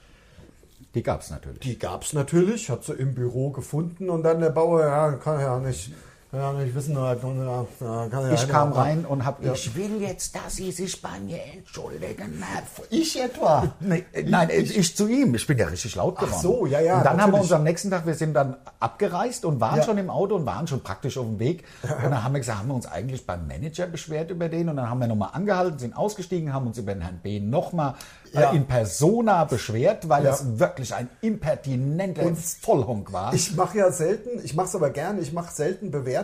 Die 0.95 1.03
gab 1.03 1.21
es 1.21 1.29
natürlich. 1.29 1.59
Die 1.59 1.77
gab 1.77 2.03
es 2.03 2.13
natürlich, 2.13 2.69
hat 2.69 2.83
sie 2.83 2.93
im 2.93 3.13
Büro 3.13 3.51
gefunden 3.51 4.09
und 4.09 4.23
dann 4.23 4.39
der 4.39 4.49
Bauer, 4.49 4.81
ja, 4.81 5.11
kann 5.11 5.39
ja 5.39 5.59
nicht 5.59 5.91
ja, 6.33 6.59
ich 6.61 6.75
wissen, 6.75 6.93
ja, 6.93 7.13
ja, 7.13 8.33
ich 8.33 8.49
kam 8.49 8.73
rein 8.73 9.05
und 9.05 9.23
habe, 9.23 9.45
ja. 9.45 9.53
ich 9.53 9.73
will 9.75 10.01
jetzt, 10.01 10.35
dass 10.35 10.57
Sie 10.57 10.73
sich 10.73 11.01
bei 11.01 11.19
mir 11.21 11.39
entschuldigen. 11.53 12.43
Ich 12.89 13.21
etwa? 13.21 13.73
Nee, 13.79 14.03
nein, 14.25 14.49
ich, 14.51 14.77
ich, 14.77 14.97
zu 14.97 15.07
ihm. 15.07 15.35
Ich 15.35 15.47
bin 15.47 15.57
ja 15.57 15.67
richtig 15.67 15.95
laut 15.95 16.15
geworden. 16.15 16.33
Ach 16.35 16.41
so, 16.41 16.65
ja, 16.65 16.81
ja. 16.81 16.97
Und 16.97 17.05
dann 17.05 17.15
natürlich. 17.15 17.21
haben 17.21 17.31
wir 17.33 17.41
uns 17.41 17.51
am 17.53 17.63
nächsten 17.63 17.89
Tag, 17.89 18.05
wir 18.05 18.15
sind 18.15 18.33
dann 18.33 18.57
abgereist 18.79 19.45
und 19.45 19.61
waren 19.61 19.81
schon 19.83 19.97
im 19.97 20.09
Auto 20.09 20.35
und 20.35 20.45
waren 20.45 20.67
schon 20.67 20.81
praktisch 20.81 21.17
auf 21.17 21.25
dem 21.25 21.39
Weg. 21.39 21.63
Und 21.83 22.11
dann 22.11 22.23
haben 22.23 22.33
wir 22.33 22.39
gesagt, 22.39 22.59
haben 22.59 22.67
wir 22.67 22.75
uns 22.75 22.87
eigentlich 22.87 23.25
beim 23.25 23.47
Manager 23.47 23.87
beschwert 23.87 24.29
über 24.29 24.49
den 24.49 24.67
und 24.67 24.75
dann 24.75 24.89
haben 24.89 24.99
wir 24.99 25.07
nochmal 25.07 25.29
angehalten, 25.31 25.79
sind 25.79 25.95
ausgestiegen, 25.95 26.53
haben 26.53 26.67
uns 26.67 26.77
über 26.77 26.93
den 26.93 27.03
Herrn 27.03 27.19
B. 27.23 27.39
nochmal 27.39 27.93
ja. 28.33 28.51
in 28.51 28.65
persona 28.65 29.45
beschwert, 29.45 30.09
weil 30.09 30.25
ja. 30.25 30.31
es 30.31 30.59
wirklich 30.59 30.93
ein 30.93 31.09
impertinenter 31.21 32.23
und 32.23 32.37
Vollhonk 32.37 33.13
war. 33.13 33.33
Ich 33.33 33.55
mache 33.55 33.77
ja 33.77 33.91
selten, 33.91 34.43
ich 34.43 34.53
mache 34.55 34.67
es 34.67 34.75
aber 34.75 34.89
gerne, 34.89 35.21
ich 35.21 35.31
mache 35.31 35.53
selten 35.53 35.89
Bewertungen 35.91 36.16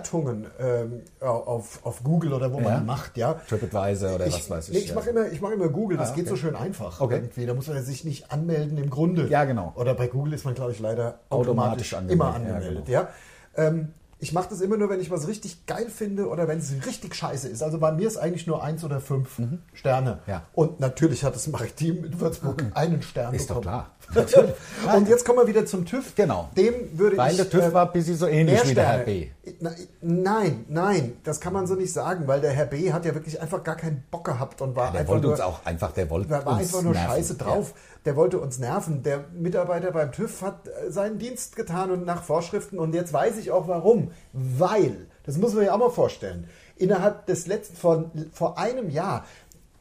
ähm, 0.59 1.01
auf, 1.19 1.85
auf 1.85 2.03
Google 2.03 2.33
oder 2.33 2.51
wo 2.51 2.59
ja. 2.59 2.71
man 2.71 2.85
macht, 2.85 3.17
ja. 3.17 3.33
TripAdvisor 3.47 4.15
oder 4.15 4.27
ich, 4.27 4.35
was 4.35 4.49
weiß 4.49 4.69
ich. 4.69 4.75
Nee, 4.75 4.81
ich 4.81 4.95
mache 4.95 5.09
immer, 5.09 5.25
mach 5.41 5.51
immer 5.51 5.69
Google, 5.69 5.97
das 5.97 6.09
ah, 6.09 6.11
okay. 6.11 6.21
geht 6.21 6.29
so 6.29 6.35
schön 6.35 6.55
einfach. 6.55 7.01
Okay. 7.01 7.15
Irgendwie. 7.15 7.45
Da 7.45 7.53
muss 7.53 7.67
man 7.67 7.83
sich 7.83 8.03
nicht 8.03 8.31
anmelden 8.31 8.77
im 8.77 8.89
Grunde. 8.89 9.27
Ja, 9.27 9.45
genau. 9.45 9.73
Oder 9.75 9.93
bei 9.93 10.07
Google 10.07 10.33
ist 10.33 10.45
man, 10.45 10.53
glaube 10.53 10.71
ich, 10.71 10.79
leider 10.79 11.19
automatisch, 11.29 11.93
automatisch 11.93 11.93
angemeldet. 11.93 12.13
immer 12.13 12.35
angemeldet, 12.35 12.89
ja. 12.89 13.09
Genau. 13.55 13.67
Ähm, 13.67 13.93
ich 14.23 14.31
mache 14.31 14.47
das 14.49 14.61
immer 14.61 14.77
nur, 14.77 14.89
wenn 14.89 15.01
ich 15.01 15.11
was 15.11 15.27
richtig 15.27 15.65
geil 15.65 15.89
finde 15.89 16.29
oder 16.29 16.47
wenn 16.47 16.59
es 16.59 16.73
richtig 16.85 17.13
scheiße 17.13 17.49
ist. 17.49 17.61
Also 17.61 17.77
bei 17.77 17.91
mir 17.91 18.07
ist 18.07 18.15
eigentlich 18.15 18.47
nur 18.47 18.63
eins 18.63 18.85
oder 18.85 19.01
fünf 19.01 19.37
mhm. 19.37 19.59
Sterne. 19.73 20.19
Ja. 20.27 20.43
Und 20.53 20.79
natürlich 20.79 21.25
hat 21.25 21.35
das 21.35 21.45
Maritim 21.47 22.05
in 22.05 22.21
Würzburg 22.21 22.63
einen 22.73 23.01
Stern 23.01 23.33
ist 23.33 23.49
bekommen. 23.49 23.65
doch 23.65 24.15
klar. 24.15 24.95
Und 24.95 25.09
jetzt 25.09 25.25
kommen 25.25 25.39
wir 25.39 25.47
wieder 25.47 25.65
zum 25.65 25.85
TÜV. 25.85 26.15
Genau. 26.15 26.49
Dem 26.55 26.97
würde 26.97 27.17
Weil 27.17 27.31
ich. 27.31 27.37
der 27.37 27.49
TÜV 27.49 27.63
äh, 27.63 27.73
war 27.73 27.87
ein 27.87 27.91
bisschen 27.91 28.15
so 28.15 28.27
ähnlich 28.27 28.65
wie 28.65 28.73
der 28.73 28.85
Herr. 28.85 28.99
B. 28.99 29.27
Na, 29.63 29.71
Nein, 30.01 30.65
nein, 30.67 31.17
das 31.23 31.39
kann 31.39 31.53
man 31.53 31.67
so 31.67 31.75
nicht 31.75 31.93
sagen, 31.93 32.27
weil 32.27 32.41
der 32.41 32.51
Herr 32.51 32.65
B 32.65 32.91
hat 32.91 33.05
ja 33.05 33.13
wirklich 33.13 33.39
einfach 33.41 33.63
gar 33.63 33.77
keinen 33.77 34.03
Bock 34.11 34.25
gehabt 34.25 34.61
und 34.61 34.75
war 34.75 34.91
Der 34.91 34.99
einfach 35.01 35.13
wollte 35.13 35.23
nur, 35.27 35.31
uns 35.31 35.41
auch 35.41 35.65
einfach, 35.65 35.93
der 35.93 36.09
wollte 36.09 36.29
war 36.29 36.45
uns 36.47 36.59
einfach 36.59 36.81
nur 36.81 36.91
nerven. 36.91 37.09
scheiße 37.09 37.35
drauf. 37.35 37.73
Der 38.03 38.17
wollte 38.17 38.39
uns 38.39 38.59
nerven. 38.59 39.03
Der 39.03 39.23
Mitarbeiter 39.33 39.91
beim 39.93 40.11
TÜV 40.11 40.41
hat 40.41 40.67
äh, 40.67 40.91
seinen 40.91 41.17
Dienst 41.17 41.55
getan 41.55 41.91
und 41.91 42.03
nach 42.05 42.23
Vorschriften. 42.23 42.77
Und 42.77 42.93
jetzt 42.93 43.13
weiß 43.13 43.37
ich 43.37 43.51
auch 43.51 43.69
warum. 43.69 44.11
Weil, 44.33 45.07
das 45.25 45.37
muss 45.37 45.53
man 45.53 45.63
ja 45.63 45.73
auch 45.73 45.79
mal 45.79 45.91
vorstellen, 45.91 46.49
innerhalb 46.75 47.25
des 47.27 47.47
letzten, 47.47 47.77
vor, 47.77 48.11
vor 48.33 48.57
einem 48.57 48.89
Jahr, 48.89 49.23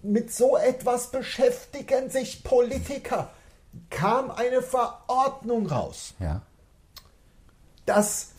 mit 0.02 0.32
so 0.32 0.56
etwas 0.56 1.08
beschäftigen 1.10 2.08
sich 2.08 2.44
Politiker, 2.44 3.30
kam 3.90 4.30
eine 4.30 4.62
Verordnung 4.62 5.66
raus 5.66 6.14
Ja. 6.20 6.42
dass 7.86 8.31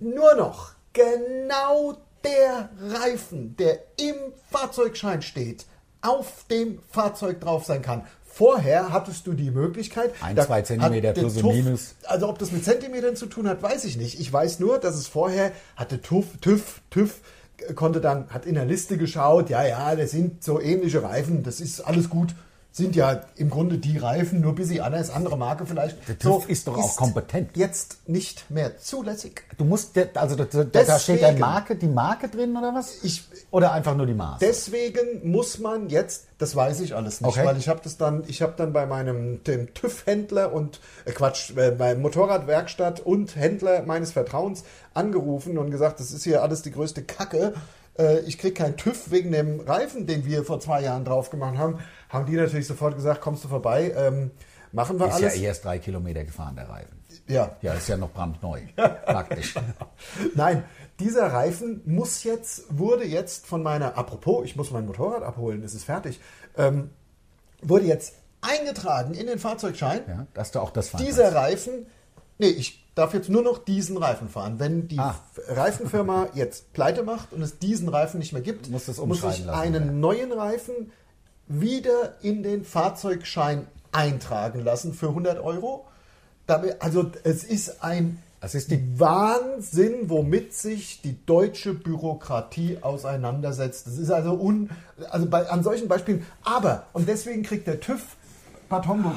nur 0.00 0.34
noch 0.34 0.72
genau 0.92 1.96
der 2.24 2.70
Reifen, 2.80 3.56
der 3.56 3.80
im 3.98 4.16
Fahrzeugschein 4.50 5.22
steht, 5.22 5.66
auf 6.00 6.44
dem 6.50 6.80
Fahrzeug 6.90 7.40
drauf 7.40 7.64
sein 7.64 7.82
kann. 7.82 8.06
Vorher 8.24 8.92
hattest 8.92 9.26
du 9.26 9.32
die 9.32 9.50
Möglichkeit. 9.50 10.12
Ein, 10.20 10.36
da 10.36 10.46
zwei 10.46 10.62
Zentimeter 10.62 11.12
plus 11.12 11.36
und 11.36 11.42
TÜV 11.42 11.52
minus. 11.52 11.94
Also 12.04 12.28
ob 12.28 12.38
das 12.38 12.52
mit 12.52 12.64
Zentimetern 12.64 13.16
zu 13.16 13.26
tun 13.26 13.48
hat, 13.48 13.62
weiß 13.62 13.84
ich 13.84 13.96
nicht. 13.96 14.20
Ich 14.20 14.32
weiß 14.32 14.60
nur, 14.60 14.78
dass 14.78 14.94
es 14.94 15.08
vorher 15.08 15.50
hatte 15.76 16.00
TÜV, 16.00 16.36
TÜV, 16.40 16.80
TÜV 16.90 17.20
konnte 17.74 18.00
dann, 18.00 18.28
hat 18.30 18.46
in 18.46 18.54
der 18.54 18.64
Liste 18.64 18.96
geschaut, 18.96 19.50
ja, 19.50 19.66
ja, 19.66 19.96
das 19.96 20.12
sind 20.12 20.44
so 20.44 20.60
ähnliche 20.60 21.02
Reifen, 21.02 21.42
das 21.42 21.60
ist 21.60 21.80
alles 21.80 22.08
gut. 22.08 22.34
Sind 22.70 22.94
ja 22.94 23.22
im 23.34 23.50
Grunde 23.50 23.78
die 23.78 23.98
Reifen, 23.98 24.40
nur 24.40 24.52
ein 24.52 24.54
bisschen 24.54 24.82
anders, 24.82 25.10
andere 25.10 25.36
Marke 25.36 25.66
vielleicht. 25.66 25.96
Der 26.06 26.16
TÜV 26.18 26.48
ist 26.48 26.68
doch 26.68 26.76
auch 26.78 26.94
kompetent. 26.96 27.56
Jetzt 27.56 28.06
nicht 28.08 28.48
mehr 28.50 28.78
zulässig. 28.78 29.42
Du 29.56 29.64
musst, 29.64 29.98
also 30.14 30.36
da, 30.36 30.44
da, 30.44 30.62
da 30.64 30.98
steht 31.00 31.16
der 31.20 31.28
Deswegen- 31.30 31.40
Marke, 31.40 31.74
die 31.76 31.88
Marke 31.88 32.28
drin 32.28 32.56
oder 32.56 32.72
was? 32.74 33.02
Ich- 33.02 33.24
oder 33.50 33.72
einfach 33.72 33.96
nur 33.96 34.06
die 34.06 34.14
Maße? 34.14 34.44
Deswegen 34.46 35.28
muss 35.28 35.58
man 35.58 35.88
jetzt, 35.88 36.26
das 36.36 36.54
weiß 36.54 36.80
ich 36.80 36.94
alles 36.94 37.20
nicht, 37.20 37.28
Okay. 37.28 37.44
weil 37.44 37.56
ich 37.56 37.68
habe 37.68 37.80
das 37.82 37.96
dann, 37.96 38.22
ich 38.28 38.42
habe 38.42 38.52
dann 38.56 38.72
bei 38.72 38.86
meinem 38.86 39.42
dem 39.42 39.74
TÜV-Händler 39.74 40.52
und 40.52 40.78
äh 41.04 41.10
Quatsch, 41.12 41.56
äh, 41.56 41.72
beim 41.72 42.00
Motorradwerkstatt 42.02 43.00
und 43.00 43.34
Händler 43.34 43.82
meines 43.82 44.12
Vertrauens 44.12 44.62
angerufen 44.94 45.58
und 45.58 45.70
gesagt, 45.72 45.98
das 45.98 46.12
ist 46.12 46.22
hier 46.22 46.42
alles 46.42 46.62
die 46.62 46.70
größte 46.70 47.02
Kacke. 47.02 47.54
Äh, 47.98 48.20
ich 48.20 48.38
krieg 48.38 48.54
keinen 48.54 48.76
TÜV 48.76 49.10
wegen 49.10 49.32
dem 49.32 49.58
Reifen, 49.60 50.06
den 50.06 50.24
wir 50.26 50.44
vor 50.44 50.60
zwei 50.60 50.82
Jahren 50.82 51.04
drauf 51.04 51.30
gemacht 51.30 51.56
haben. 51.58 51.78
Haben 52.08 52.26
die 52.26 52.36
natürlich 52.36 52.66
sofort 52.66 52.94
gesagt, 52.94 53.20
kommst 53.20 53.44
du 53.44 53.48
vorbei, 53.48 53.92
ähm, 53.96 54.30
machen 54.72 54.98
wir 54.98 55.06
ist 55.08 55.14
alles. 55.14 55.36
ja 55.36 55.42
erst 55.48 55.64
drei 55.64 55.78
Kilometer 55.78 56.24
gefahren, 56.24 56.56
der 56.56 56.68
Reifen. 56.68 56.98
ja. 57.26 57.56
Ja, 57.62 57.74
ist 57.74 57.88
ja 57.88 57.96
noch 57.96 58.10
brandneu. 58.12 58.60
Praktisch. 58.76 59.54
Nein, 60.34 60.64
dieser 61.00 61.32
Reifen 61.32 61.82
muss 61.86 62.24
jetzt, 62.24 62.64
wurde 62.70 63.04
jetzt 63.04 63.46
von 63.46 63.62
meiner, 63.62 63.96
apropos, 63.96 64.44
ich 64.44 64.56
muss 64.56 64.70
mein 64.70 64.86
Motorrad 64.86 65.22
abholen, 65.22 65.62
es 65.62 65.74
ist 65.74 65.84
fertig, 65.84 66.20
ähm, 66.56 66.90
wurde 67.62 67.84
jetzt 67.84 68.14
eingetragen 68.40 69.14
in 69.14 69.26
den 69.26 69.38
Fahrzeugschein. 69.38 70.00
Ja, 70.08 70.26
dass 70.34 70.50
du 70.52 70.60
auch 70.60 70.70
das 70.70 70.90
fahren 70.90 71.04
Dieser 71.04 71.24
kannst. 71.24 71.36
Reifen, 71.36 71.86
nee, 72.38 72.48
ich 72.48 72.84
darf 72.94 73.14
jetzt 73.14 73.28
nur 73.28 73.42
noch 73.42 73.58
diesen 73.58 73.96
Reifen 73.96 74.28
fahren. 74.28 74.58
Wenn 74.58 74.88
die 74.88 74.98
Ah. 74.98 75.14
Reifenfirma 75.48 76.28
jetzt 76.34 76.72
pleite 76.72 77.02
macht 77.02 77.32
und 77.32 77.42
es 77.42 77.58
diesen 77.58 77.88
Reifen 77.88 78.18
nicht 78.18 78.32
mehr 78.32 78.42
gibt, 78.42 78.68
Muss 78.70 78.86
das 78.86 78.98
muss 78.98 79.22
ich 79.24 79.48
einen 79.48 79.86
ja. 79.86 79.92
neuen 79.92 80.32
Reifen 80.32 80.90
wieder 81.48 82.14
in 82.22 82.42
den 82.42 82.64
Fahrzeugschein 82.64 83.66
eintragen 83.92 84.62
lassen 84.64 84.92
für 84.94 85.08
100 85.08 85.38
Euro. 85.42 85.86
Also 86.80 87.10
es 87.24 87.44
ist 87.44 87.82
ein 87.82 88.22
Das 88.40 88.54
ist 88.54 88.70
die- 88.70 89.00
Wahnsinn, 89.00 90.08
womit 90.08 90.54
sich 90.54 91.02
die 91.02 91.16
deutsche 91.26 91.74
Bürokratie 91.74 92.78
auseinandersetzt. 92.80 93.86
Das 93.88 93.98
ist 93.98 94.10
also 94.10 94.34
un, 94.34 94.70
also 95.10 95.26
bei, 95.26 95.48
an 95.50 95.64
solchen 95.64 95.88
Beispielen. 95.88 96.24
Aber 96.44 96.86
und 96.92 97.08
deswegen 97.08 97.42
kriegt 97.42 97.66
der 97.66 97.80
TÜV 97.80 98.00
Bad 98.68 98.86
Homburg 98.86 99.16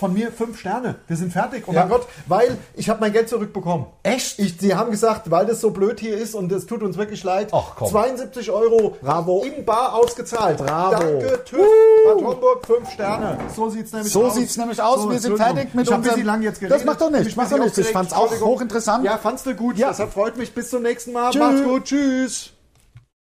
von 0.00 0.12
mir 0.14 0.32
fünf 0.32 0.58
Sterne. 0.58 0.96
Wir 1.06 1.16
sind 1.16 1.32
fertig. 1.32 1.64
Oh 1.68 1.72
Ja. 1.72 1.80
mein 1.82 1.90
Gott, 1.90 2.06
weil 2.26 2.58
ich 2.74 2.88
habe 2.88 3.00
mein 3.00 3.12
Geld 3.12 3.28
zurückbekommen. 3.28 3.86
Echt? 4.02 4.38
Ich, 4.38 4.56
sie 4.58 4.74
haben 4.74 4.90
gesagt, 4.90 5.30
weil 5.30 5.46
das 5.46 5.60
so 5.60 5.70
blöd 5.70 6.00
hier 6.00 6.16
ist 6.16 6.34
und 6.34 6.50
es 6.50 6.66
tut 6.66 6.82
uns 6.82 6.96
wirklich 6.96 7.22
leid. 7.22 7.50
Ach, 7.52 7.76
komm. 7.76 7.88
72 7.88 8.50
Euro 8.50 8.96
Bravo. 9.02 9.44
in 9.44 9.64
Bar 9.64 9.94
ausgezahlt. 9.94 10.56
Bravo. 10.58 10.92
Danke, 10.98 11.44
TÜV 11.44 11.58
Bad 12.06 12.24
Homburg, 12.24 12.66
fünf 12.66 12.90
Sterne. 12.90 13.38
So 13.54 13.68
sieht's 13.68 13.92
nämlich 13.92 14.12
So 14.12 14.24
aus. 14.24 14.34
sieht's 14.34 14.56
nämlich 14.56 14.82
aus. 14.82 15.08
Wir 15.08 15.18
sind 15.20 15.36
fertig 15.36 15.74
mit 15.74 15.86
ich 15.86 15.94
unserem- 15.94 16.02
bisschen 16.02 16.24
lang 16.26 16.42
jetzt 16.42 16.62
Das 16.62 16.68
geredet. 16.68 16.86
macht 16.86 17.00
doch 17.02 17.10
nichts, 17.10 17.26
Ich 17.28 17.34
bin 17.36 17.44
macht 17.44 17.52
doch 17.52 17.58
nichts. 17.58 17.78
Ich 17.78 17.88
fand's 17.88 18.12
auch 18.14 18.30
hochinteressant. 18.40 19.04
Ja, 19.04 19.18
fandst 19.18 19.44
du 19.46 19.54
gut. 19.54 19.76
Ja. 19.76 19.88
Das 19.88 19.98
hat 20.00 20.10
freut 20.12 20.36
mich. 20.36 20.54
Bis 20.54 20.70
zum 20.70 20.82
nächsten 20.82 21.12
Mal. 21.12 21.30
Tschüss. 21.30 21.40
Macht's 21.42 21.62
gut. 21.62 21.84
Tschüss. 21.84 22.50